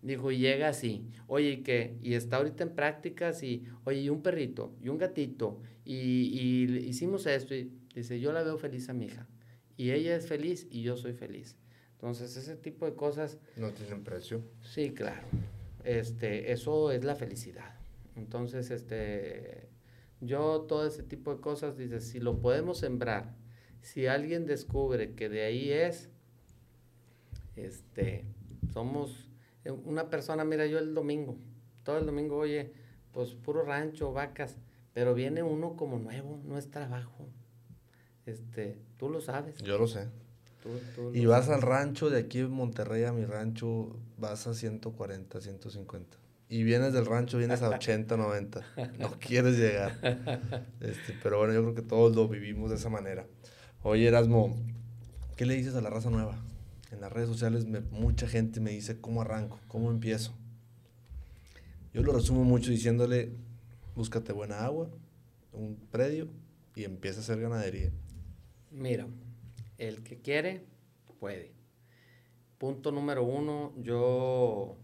Dijo, 0.00 0.30
y 0.30 0.38
llega 0.38 0.68
así, 0.68 1.08
oye, 1.26 1.50
¿y 1.50 1.62
qué? 1.62 1.96
Y 2.02 2.14
está 2.14 2.36
ahorita 2.36 2.62
en 2.62 2.70
prácticas 2.70 3.42
y, 3.42 3.64
oye, 3.84 4.02
y 4.02 4.10
un 4.10 4.22
perrito, 4.22 4.72
y 4.80 4.90
un 4.90 4.98
gatito, 4.98 5.60
y, 5.84 5.94
y 5.94 6.88
hicimos 6.88 7.26
esto. 7.26 7.54
Y 7.54 7.72
dice, 7.94 8.20
yo 8.20 8.32
la 8.32 8.44
veo 8.44 8.58
feliz 8.58 8.88
a 8.88 8.92
mi 8.92 9.06
hija. 9.06 9.26
Y 9.76 9.90
ella 9.90 10.14
es 10.14 10.28
feliz 10.28 10.68
y 10.70 10.82
yo 10.82 10.96
soy 10.96 11.14
feliz. 11.14 11.56
Entonces, 11.92 12.36
ese 12.36 12.54
tipo 12.56 12.86
de 12.86 12.94
cosas... 12.94 13.38
No 13.56 13.70
tienen 13.70 14.04
precio. 14.04 14.44
Sí, 14.62 14.90
claro. 14.90 15.26
Este, 15.82 16.52
eso 16.52 16.92
es 16.92 17.02
la 17.04 17.16
felicidad. 17.16 17.74
Entonces, 18.14 18.70
este, 18.70 19.67
yo 20.20 20.62
todo 20.62 20.86
ese 20.86 21.02
tipo 21.02 21.34
de 21.34 21.40
cosas, 21.40 21.76
dice, 21.76 22.00
si 22.00 22.20
lo 22.20 22.40
podemos 22.40 22.78
sembrar, 22.78 23.34
si 23.80 24.06
alguien 24.06 24.46
descubre 24.46 25.14
que 25.14 25.28
de 25.28 25.42
ahí 25.42 25.70
es, 25.70 26.10
este, 27.56 28.24
somos 28.72 29.28
eh, 29.64 29.70
una 29.70 30.10
persona, 30.10 30.44
mira, 30.44 30.66
yo 30.66 30.78
el 30.78 30.94
domingo, 30.94 31.36
todo 31.84 31.98
el 31.98 32.06
domingo, 32.06 32.36
oye, 32.36 32.72
pues 33.12 33.34
puro 33.34 33.62
rancho, 33.62 34.12
vacas, 34.12 34.56
pero 34.92 35.14
viene 35.14 35.42
uno 35.42 35.76
como 35.76 35.98
nuevo, 35.98 36.40
no 36.44 36.58
es 36.58 36.70
trabajo. 36.70 37.26
Este, 38.26 38.78
tú 38.98 39.08
lo 39.08 39.20
sabes. 39.20 39.56
Yo 39.62 39.78
lo 39.78 39.86
sé. 39.86 40.08
y 41.14 41.24
vas 41.24 41.48
al 41.48 41.62
rancho 41.62 42.10
de 42.10 42.18
aquí 42.18 42.40
en 42.40 42.50
Monterrey 42.50 43.04
a 43.04 43.12
mi 43.12 43.24
rancho, 43.24 43.96
vas 44.18 44.46
a 44.46 44.54
140, 44.54 45.40
150. 45.40 46.18
Y 46.48 46.62
vienes 46.62 46.92
del 46.92 47.06
rancho, 47.06 47.38
vienes 47.38 47.62
a 47.62 47.68
80, 47.68 48.16
90. 48.16 48.60
No 48.98 49.10
quieres 49.20 49.58
llegar. 49.58 49.98
Este, 50.80 51.14
pero 51.22 51.38
bueno, 51.38 51.52
yo 51.52 51.62
creo 51.62 51.74
que 51.74 51.82
todos 51.82 52.16
lo 52.16 52.26
vivimos 52.28 52.70
de 52.70 52.76
esa 52.76 52.88
manera. 52.88 53.26
Oye, 53.82 54.06
Erasmo, 54.08 54.56
¿qué 55.36 55.44
le 55.44 55.54
dices 55.54 55.74
a 55.74 55.80
la 55.80 55.90
raza 55.90 56.10
nueva? 56.10 56.38
en 56.90 57.00
las 57.00 57.12
redes 57.12 57.28
sociales 57.28 57.66
mucha 57.90 58.26
gente 58.26 58.60
me 58.60 58.70
dice 58.70 59.00
cómo 59.00 59.22
arranco, 59.22 59.60
cómo 59.68 59.90
empiezo. 59.90 60.32
Yo 61.92 62.02
lo 62.02 62.12
resumo 62.12 62.44
mucho 62.44 62.70
diciéndole, 62.70 63.32
búscate 63.94 64.32
buena 64.32 64.64
agua, 64.64 64.90
un 65.52 65.76
predio 65.90 66.28
y 66.74 66.84
empieza 66.84 67.18
a 67.18 67.22
hacer 67.22 67.40
ganadería. 67.40 67.90
Mira, 68.70 69.06
el 69.78 70.02
que 70.02 70.20
quiere, 70.20 70.64
puede. 71.20 71.52
Punto 72.58 72.90
número 72.90 73.22
uno, 73.24 73.72
yo 73.78 74.76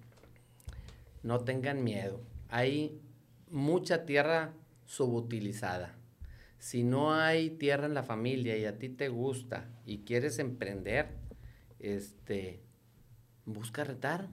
no 1.25 1.41
tengan 1.41 1.83
miedo. 1.83 2.21
Hay 2.49 3.01
mucha 3.51 4.05
tierra 4.05 4.53
subutilizada. 4.85 5.97
Si 6.59 6.85
no 6.85 7.13
hay 7.15 7.51
tierra 7.51 7.87
en 7.87 7.95
la 7.95 8.05
familia 8.05 8.57
y 8.57 8.67
a 8.67 8.79
ti 8.79 8.89
te 8.89 9.09
gusta 9.09 9.69
y 9.85 10.05
quieres 10.05 10.39
emprender, 10.39 11.09
este, 11.81 12.61
busca 13.45 13.85
retar. 13.85 14.29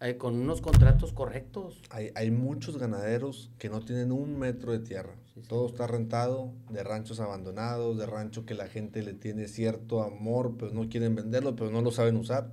eh, 0.00 0.16
con 0.16 0.34
unos 0.34 0.62
contratos 0.62 1.12
correctos. 1.12 1.82
Hay, 1.90 2.10
hay, 2.14 2.30
muchos 2.30 2.78
ganaderos 2.78 3.50
que 3.58 3.68
no 3.68 3.84
tienen 3.84 4.12
un 4.12 4.38
metro 4.38 4.72
de 4.72 4.78
tierra. 4.78 5.14
Todo 5.46 5.66
está 5.66 5.86
rentado 5.86 6.54
de 6.70 6.82
ranchos 6.82 7.20
abandonados, 7.20 7.98
de 7.98 8.06
rancho 8.06 8.46
que 8.46 8.54
la 8.54 8.66
gente 8.66 9.02
le 9.02 9.12
tiene 9.12 9.46
cierto 9.46 10.02
amor, 10.02 10.56
pero 10.58 10.72
no 10.72 10.88
quieren 10.88 11.14
venderlo, 11.14 11.54
pero 11.54 11.70
no 11.70 11.82
lo 11.82 11.90
saben 11.90 12.16
usar. 12.16 12.50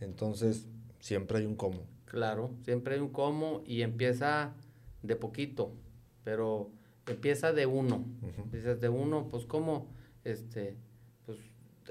Entonces, 0.00 0.68
siempre 1.00 1.38
hay 1.38 1.44
un 1.44 1.54
cómo. 1.54 1.86
Claro, 2.10 2.56
siempre 2.64 2.96
hay 2.96 3.00
un 3.00 3.10
cómo 3.10 3.62
y 3.64 3.82
empieza 3.82 4.52
de 5.00 5.14
poquito, 5.14 5.76
pero 6.24 6.72
empieza 7.06 7.52
de 7.52 7.66
uno. 7.66 8.04
Dices 8.50 8.80
de 8.80 8.88
uno, 8.88 9.28
pues 9.30 9.46
cómo, 9.46 9.86
este, 10.24 10.76
pues 11.24 11.38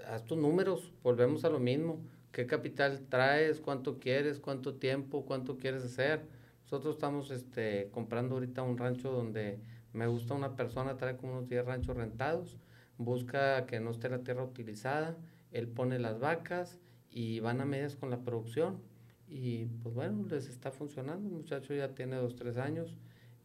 haz 0.05 0.26
tus 0.26 0.38
números, 0.38 0.91
volvemos 1.03 1.45
a 1.45 1.49
lo 1.49 1.59
mismo. 1.59 2.01
¿Qué 2.34 2.45
capital 2.45 3.07
traes? 3.07 3.61
¿Cuánto 3.61 3.97
quieres? 3.97 4.41
¿Cuánto 4.41 4.74
tiempo? 4.74 5.24
¿Cuánto 5.26 5.55
quieres 5.55 5.86
hacer? 5.86 6.24
Nosotros 6.63 6.95
estamos 6.95 7.32
este, 7.32 7.89
comprando 7.93 8.36
ahorita 8.36 8.61
un 8.61 8.78
rancho 8.78 9.13
donde 9.13 9.61
me 9.93 10.07
gusta 10.07 10.34
una 10.34 10.57
persona, 10.57 10.97
trae 10.97 11.15
como 11.15 11.32
unos 11.32 11.47
10 11.47 11.63
ranchos 11.63 11.95
rentados, 11.95 12.57
busca 12.97 13.65
que 13.67 13.80
no 13.80 13.91
esté 13.91 14.09
la 14.09 14.20
tierra 14.20 14.43
utilizada, 14.43 15.15
él 15.53 15.70
pone 15.70 15.97
las 15.97 16.20
vacas 16.20 16.78
y 17.09 17.39
van 17.39 17.61
a 17.61 17.65
medias 17.65 17.95
con 17.95 18.09
la 18.09 18.20
producción. 18.20 18.89
Y 19.30 19.66
pues 19.84 19.94
bueno, 19.94 20.26
les 20.28 20.50
está 20.50 20.72
funcionando. 20.72 21.30
El 21.30 21.36
muchacho 21.36 21.74
ya 21.74 21.94
tiene 21.94 22.16
dos, 22.16 22.36
tres 22.36 22.58
años. 22.58 22.98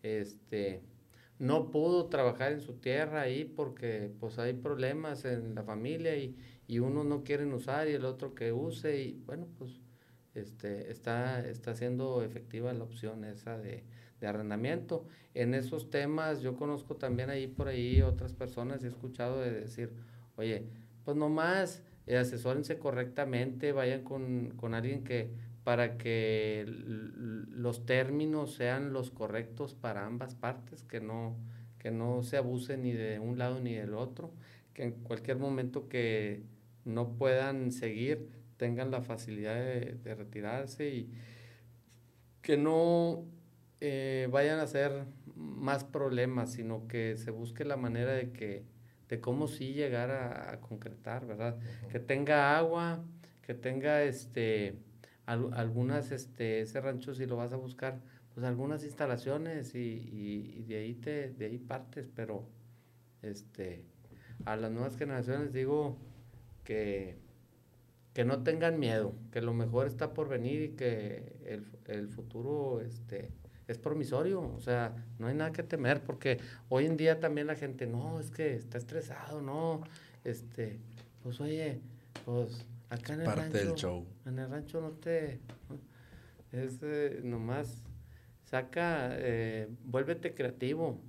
Este, 0.03 0.83
no 1.39 1.71
pudo 1.71 2.07
trabajar 2.07 2.53
en 2.53 2.61
su 2.61 2.75
tierra 2.75 3.23
ahí 3.23 3.45
porque 3.45 4.11
pues 4.19 4.39
hay 4.39 4.55
problemas 4.55 5.25
en 5.25 5.55
la 5.55 5.63
familia 5.63 6.17
y, 6.17 6.37
y 6.67 6.79
uno 6.79 7.05
no 7.05 7.23
quieren 7.23 7.53
usar 7.53 7.89
y 7.89 7.93
el 7.93 8.05
otro 8.05 8.35
que 8.35 8.53
use 8.53 9.03
y 9.03 9.23
bueno, 9.27 9.47
pues 9.59 9.81
este, 10.35 10.91
está, 10.91 11.47
está 11.47 11.75
siendo 11.75 12.23
efectiva 12.23 12.73
la 12.73 12.85
opción 12.85 13.25
esa 13.25 13.59
de, 13.59 13.85
de 14.21 14.27
arrendamiento. 14.27 15.07
En 15.35 15.55
esos 15.55 15.91
temas 15.91 16.41
yo 16.41 16.57
conozco 16.57 16.97
también 16.97 17.31
ahí 17.31 17.47
por 17.47 17.69
ahí 17.69 18.01
otras 18.03 18.33
personas 18.33 18.83
y 18.83 18.87
he 18.87 18.89
escuchado 18.89 19.41
de 19.41 19.53
decir, 19.53 19.93
oye, 20.37 20.67
pues 21.05 21.17
nomás 21.17 21.83
eh, 22.07 22.17
asesórense 22.17 22.79
correctamente, 22.79 23.73
vayan 23.73 24.03
con, 24.03 24.51
con 24.57 24.75
alguien 24.75 25.05
que 25.05 25.31
para 25.65 25.97
que 25.97 26.65
los 26.67 27.87
términos 27.87 28.55
sean 28.55 28.93
los 28.93 29.11
correctos 29.11 29.75
para 29.75 30.07
ambas 30.07 30.35
partes, 30.35 30.85
que 30.85 31.01
no, 31.01 31.37
que 31.79 31.91
no 31.91 32.23
se 32.23 32.37
abuse 32.37 32.77
ni 32.77 32.93
de 32.93 33.19
un 33.19 33.39
lado 33.39 33.61
ni 33.61 33.75
del 33.75 33.95
otro, 33.95 34.31
que 34.75 34.85
en 34.85 34.93
cualquier 34.93 35.39
momento 35.39 35.89
que 35.89 36.43
no 36.85 37.15
puedan 37.17 37.73
seguir 37.73 38.29
tengan 38.59 38.91
la 38.91 39.01
facilidad 39.01 39.55
de, 39.55 40.15
retirarse 40.15 40.89
y 40.89 41.11
que 42.43 42.59
no 42.59 43.25
eh, 43.81 44.29
vayan 44.31 44.61
a 44.61 44.67
ser 44.67 45.07
más 45.35 45.83
problemas, 45.83 46.53
sino 46.53 46.87
que 46.87 47.17
se 47.17 47.31
busque 47.31 47.65
la 47.65 47.77
manera 47.77 48.13
de 48.13 48.31
que 48.33 48.65
de 49.09 49.21
cómo 49.21 49.49
sí 49.49 49.73
llegar 49.73 50.11
a, 50.11 50.61
concretar, 50.61 51.27
¿verdad? 51.27 51.59
Que 51.91 52.01
tenga 52.01 52.57
agua, 52.57 53.05
que 53.43 53.55
tenga 53.55 54.03
este 54.03 54.79
algunas, 55.27 56.13
este, 56.13 56.61
ese 56.61 56.81
rancho 56.81 57.15
si 57.15 57.27
lo 57.27 57.37
vas 57.37 57.53
a 57.53 57.57
buscar, 57.57 58.01
pues 58.35 58.45
algunas 58.45 58.85
instalaciones 58.85 59.75
y, 59.75 60.65
de 60.69 60.77
ahí 60.77 60.95
te, 60.95 61.31
de 61.31 61.47
ahí 61.47 61.59
partes, 61.59 62.09
pero 62.15 62.45
este, 63.23 63.85
a 64.45 64.57
las 64.57 64.71
nuevas 64.71 64.97
generaciones 64.97 65.53
digo 65.53 65.97
que, 66.65 67.17
que 68.13 68.25
no 68.25 68.43
tengan 68.43 68.79
miedo, 68.79 69.15
que 69.33 69.41
lo 69.41 69.55
mejor 69.55 69.87
está 69.87 70.13
por 70.13 70.29
venir 70.29 70.63
y 70.63 70.69
que 70.71 71.37
el, 71.47 71.65
el 71.87 72.09
futuro 72.09 72.81
este, 72.81 73.31
es 73.69 73.79
promisorio, 73.79 74.43
o 74.43 74.61
sea, 74.61 74.95
no 75.19 75.29
hay 75.29 75.35
nada 75.35 75.53
que 75.53 75.63
temer, 75.63 76.03
porque 76.03 76.39
hoy 76.69 76.87
en 76.87 76.97
día 76.97 77.21
también 77.21 77.47
la 77.47 77.55
gente, 77.55 77.87
no, 77.87 78.21
es 78.21 78.31
que 78.31 78.55
está 78.55 78.79
estresado, 78.79 79.41
no, 79.41 79.83
este, 80.25 80.79
pues 81.23 81.41
oye, 81.41 81.81
pues 82.25 82.67
Acá 82.95 83.15
en 83.15 83.21
el 83.21 83.27
Parte 83.27 83.43
rancho, 83.43 83.59
del 83.59 83.75
show. 83.75 84.07
En 84.25 84.39
el 84.39 84.51
rancho 84.51 84.81
no 84.81 84.91
te. 84.93 85.41
Es 86.53 86.79
eh, 86.83 87.21
nomás. 87.25 87.83
Saca. 88.45 89.09
Eh, 89.13 89.69
vuélvete 89.85 90.35
creativo. 90.35 91.01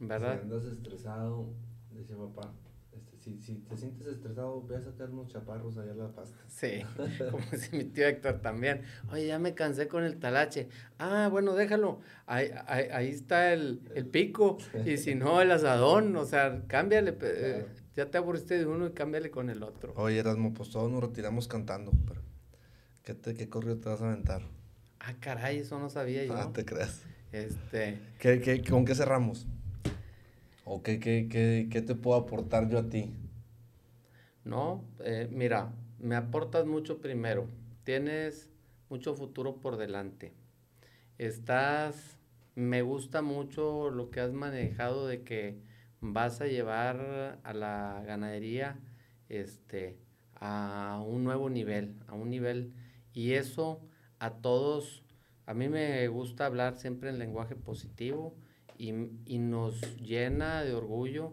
¿Verdad? 0.00 0.36
Si 0.36 0.42
andas 0.42 0.64
estresado, 0.64 1.52
dice 1.90 2.14
papá. 2.14 2.54
Este, 2.92 3.18
si, 3.18 3.42
si 3.42 3.56
te 3.56 3.76
sientes 3.76 4.06
estresado, 4.06 4.62
ve 4.66 4.76
a 4.76 4.80
sacar 4.80 5.10
unos 5.10 5.28
chaparros 5.28 5.76
allá 5.76 5.92
a 5.92 5.96
la 5.96 6.08
pasta. 6.14 6.38
Sí, 6.48 6.82
como 7.30 7.44
si 7.52 7.76
mi 7.76 7.84
tío 7.84 8.06
Héctor 8.06 8.40
también. 8.40 8.82
Oye, 9.12 9.26
ya 9.26 9.38
me 9.38 9.54
cansé 9.54 9.88
con 9.88 10.02
el 10.02 10.18
talache. 10.18 10.68
Ah, 10.98 11.28
bueno, 11.30 11.54
déjalo. 11.54 12.00
Ahí, 12.24 12.50
ahí, 12.66 12.84
ahí 12.90 13.08
está 13.10 13.52
el, 13.52 13.82
el, 13.94 14.06
pico. 14.06 14.56
Y 14.86 14.96
si 14.96 15.14
no, 15.14 15.42
el 15.42 15.50
asadón. 15.50 16.16
O 16.16 16.24
sea, 16.24 16.62
cámbiale. 16.66 17.16
Eh, 17.20 17.66
ya 17.96 18.10
te 18.10 18.18
aburriste 18.18 18.58
de 18.58 18.66
uno 18.66 18.86
y 18.86 18.92
cámbiale 18.92 19.30
con 19.30 19.48
el 19.48 19.62
otro. 19.62 19.94
Oye, 19.96 20.18
Erasmo, 20.18 20.52
pues 20.52 20.70
todos 20.70 20.90
nos 20.92 21.02
retiramos 21.02 21.48
cantando, 21.48 21.92
pero 22.06 22.20
¿qué, 23.02 23.14
te, 23.14 23.34
qué 23.34 23.48
corrido 23.48 23.78
te 23.78 23.88
vas 23.88 24.02
a 24.02 24.08
aventar? 24.08 24.42
Ah, 25.00 25.14
caray, 25.18 25.58
eso 25.58 25.78
no 25.78 25.88
sabía 25.88 26.24
yo. 26.24 26.34
Ah, 26.34 26.52
te 26.52 26.64
creas. 26.64 27.02
Este... 27.32 27.98
¿Qué, 28.18 28.40
qué, 28.40 28.62
¿Con 28.62 28.84
qué 28.84 28.94
cerramos? 28.94 29.46
¿O 30.64 30.82
qué, 30.82 31.00
qué, 31.00 31.28
qué, 31.30 31.68
qué 31.70 31.80
te 31.80 31.94
puedo 31.94 32.18
aportar 32.18 32.68
yo 32.68 32.78
a 32.78 32.88
ti? 32.88 33.14
No, 34.44 34.84
eh, 35.00 35.28
mira, 35.30 35.72
me 35.98 36.16
aportas 36.16 36.66
mucho 36.66 37.00
primero. 37.00 37.48
Tienes 37.84 38.50
mucho 38.90 39.14
futuro 39.14 39.56
por 39.56 39.76
delante. 39.76 40.32
Estás, 41.18 42.18
me 42.54 42.82
gusta 42.82 43.22
mucho 43.22 43.90
lo 43.90 44.10
que 44.10 44.20
has 44.20 44.32
manejado 44.32 45.06
de 45.06 45.22
que 45.22 45.65
vas 46.00 46.40
a 46.40 46.46
llevar 46.46 47.40
a 47.42 47.52
la 47.54 48.02
ganadería 48.06 48.78
este, 49.28 49.98
a 50.34 51.02
un 51.06 51.24
nuevo 51.24 51.50
nivel, 51.50 51.96
a 52.06 52.14
un 52.14 52.30
nivel, 52.30 52.72
y 53.12 53.32
eso 53.32 53.80
a 54.18 54.30
todos, 54.34 55.04
a 55.46 55.54
mí 55.54 55.68
me 55.68 56.06
gusta 56.08 56.46
hablar 56.46 56.76
siempre 56.76 57.10
en 57.10 57.18
lenguaje 57.18 57.56
positivo 57.56 58.34
y, 58.78 58.92
y 59.24 59.38
nos 59.38 59.80
llena 59.96 60.62
de 60.62 60.74
orgullo 60.74 61.32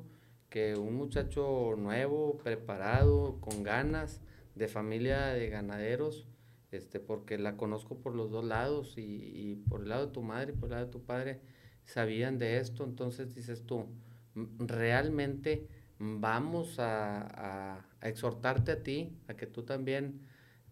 que 0.49 0.75
un 0.75 0.95
muchacho 0.95 1.75
nuevo, 1.77 2.37
preparado, 2.37 3.39
con 3.41 3.63
ganas, 3.63 4.21
de 4.55 4.67
familia 4.67 5.27
de 5.27 5.49
ganaderos, 5.49 6.27
este, 6.71 6.99
porque 6.99 7.37
la 7.37 7.57
conozco 7.57 7.97
por 7.99 8.15
los 8.15 8.29
dos 8.29 8.45
lados 8.45 8.97
y, 8.97 9.01
y 9.01 9.55
por 9.55 9.81
el 9.81 9.89
lado 9.89 10.07
de 10.07 10.11
tu 10.11 10.21
madre 10.21 10.53
y 10.53 10.55
por 10.55 10.69
el 10.69 10.75
lado 10.75 10.85
de 10.85 10.91
tu 10.91 11.03
padre, 11.03 11.41
sabían 11.85 12.37
de 12.37 12.57
esto, 12.57 12.83
entonces 12.83 13.33
dices 13.33 13.65
tú, 13.65 13.87
realmente 14.35 15.67
vamos 15.99 16.77
a, 16.79 17.85
exhortarte 18.01 18.73
a 18.73 18.83
ti, 18.83 19.15
a 19.27 19.35
que 19.35 19.47
tú 19.47 19.63
también 19.63 20.19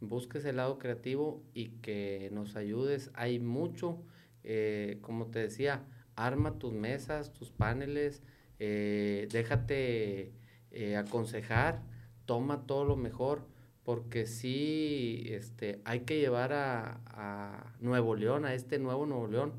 busques 0.01 0.43
el 0.45 0.57
lado 0.57 0.77
creativo 0.79 1.43
y 1.53 1.69
que 1.81 2.29
nos 2.33 2.55
ayudes. 2.55 3.09
Hay 3.13 3.39
mucho, 3.39 4.03
eh, 4.43 4.97
como 5.01 5.27
te 5.27 5.39
decía, 5.39 5.85
arma 6.15 6.59
tus 6.59 6.73
mesas, 6.73 7.31
tus 7.33 7.51
paneles, 7.51 8.21
eh, 8.59 9.27
déjate 9.31 10.33
eh, 10.71 10.97
aconsejar, 10.97 11.83
toma 12.25 12.65
todo 12.67 12.83
lo 12.83 12.97
mejor, 12.97 13.47
porque 13.83 14.25
sí 14.25 15.23
este, 15.27 15.81
hay 15.85 16.01
que 16.01 16.19
llevar 16.19 16.53
a, 16.53 17.01
a 17.05 17.73
Nuevo 17.79 18.15
León, 18.15 18.45
a 18.45 18.53
este 18.53 18.77
nuevo 18.77 19.05
Nuevo 19.05 19.27
León, 19.27 19.53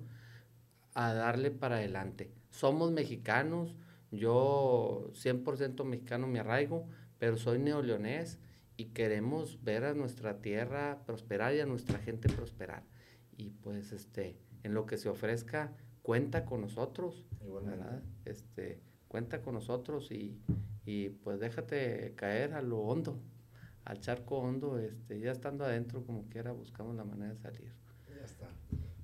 a 0.94 1.14
darle 1.14 1.50
para 1.50 1.76
adelante. 1.76 2.30
Somos 2.50 2.92
mexicanos, 2.92 3.74
yo 4.12 5.10
100% 5.14 5.84
mexicano 5.84 6.26
me 6.26 6.38
arraigo, 6.38 6.86
pero 7.18 7.36
soy 7.36 7.58
neoleonés 7.58 8.38
y 8.76 8.86
queremos 8.86 9.62
ver 9.64 9.84
a 9.84 9.94
nuestra 9.94 10.40
tierra 10.40 11.02
prosperar 11.06 11.54
y 11.54 11.60
a 11.60 11.66
nuestra 11.66 11.98
gente 11.98 12.28
prosperar. 12.28 12.84
Y 13.36 13.50
pues 13.50 13.92
este, 13.92 14.36
en 14.62 14.74
lo 14.74 14.86
que 14.86 14.98
se 14.98 15.08
ofrezca, 15.08 15.72
cuenta 16.02 16.44
con 16.44 16.60
nosotros, 16.60 17.24
¿verdad? 17.40 18.02
Este, 18.24 18.80
cuenta 19.08 19.42
con 19.42 19.54
nosotros 19.54 20.10
y, 20.10 20.38
y, 20.84 21.10
pues 21.10 21.40
déjate 21.40 22.14
caer 22.16 22.54
a 22.54 22.62
lo 22.62 22.80
hondo, 22.80 23.18
al 23.84 24.00
charco 24.00 24.38
hondo, 24.38 24.78
este, 24.78 25.20
ya 25.20 25.32
estando 25.32 25.64
adentro 25.64 26.04
como 26.04 26.28
quiera 26.28 26.52
buscamos 26.52 26.94
la 26.96 27.04
manera 27.04 27.32
de 27.32 27.38
salir. 27.38 27.72
Ya 28.08 28.24
está. 28.24 28.48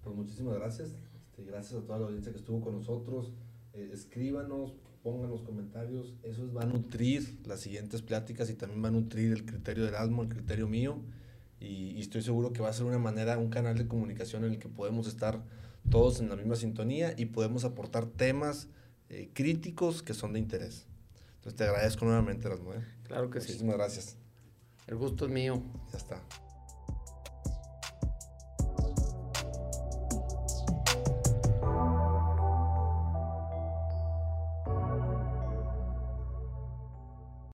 Pues 0.02 0.14
muchísimas 0.14 0.56
gracias. 0.56 0.96
Este, 1.14 1.44
gracias 1.44 1.82
a 1.82 1.86
toda 1.86 1.98
la 1.98 2.06
audiencia 2.06 2.32
que 2.32 2.38
estuvo 2.38 2.60
con 2.60 2.74
nosotros. 2.74 3.32
Eh, 3.72 3.90
escríbanos, 3.92 4.76
pongan 5.10 5.30
los 5.30 5.42
comentarios, 5.42 6.14
eso 6.22 6.52
va 6.52 6.62
a 6.62 6.66
nutrir 6.66 7.38
las 7.46 7.60
siguientes 7.60 8.02
pláticas 8.02 8.50
y 8.50 8.54
también 8.54 8.84
va 8.84 8.88
a 8.88 8.92
nutrir 8.92 9.32
el 9.32 9.44
criterio 9.46 9.84
de 9.84 9.90
Erasmo, 9.90 10.22
el 10.22 10.28
criterio 10.28 10.68
mío, 10.68 11.00
y, 11.60 11.98
estoy 11.98 12.22
seguro 12.22 12.52
que 12.52 12.62
va 12.62 12.68
a 12.68 12.72
ser 12.72 12.84
una 12.84 12.98
manera, 12.98 13.38
un 13.38 13.48
canal 13.48 13.76
de 13.76 13.88
comunicación 13.88 14.44
en 14.44 14.52
el 14.52 14.58
que 14.58 14.68
podemos 14.68 15.08
estar 15.08 15.42
todos 15.90 16.20
en 16.20 16.28
la 16.28 16.36
misma 16.36 16.56
sintonía 16.56 17.14
y 17.16 17.26
podemos 17.26 17.64
aportar 17.64 18.06
temas 18.06 18.68
eh, 19.08 19.30
críticos 19.32 20.02
que 20.02 20.14
son 20.14 20.34
de 20.34 20.38
interés. 20.38 20.86
Entonces 21.36 21.56
te 21.56 21.64
agradezco 21.64 22.04
nuevamente, 22.04 22.46
Erasmo. 22.46 22.74
¿eh? 22.74 22.84
Claro 23.04 23.30
que 23.30 23.40
sí. 23.40 23.48
Muchísimas 23.48 23.76
gracias. 23.76 24.16
El 24.86 24.96
gusto 24.96 25.24
es 25.24 25.32
mío. 25.32 25.62
Ya 25.90 25.98
está. 25.98 26.47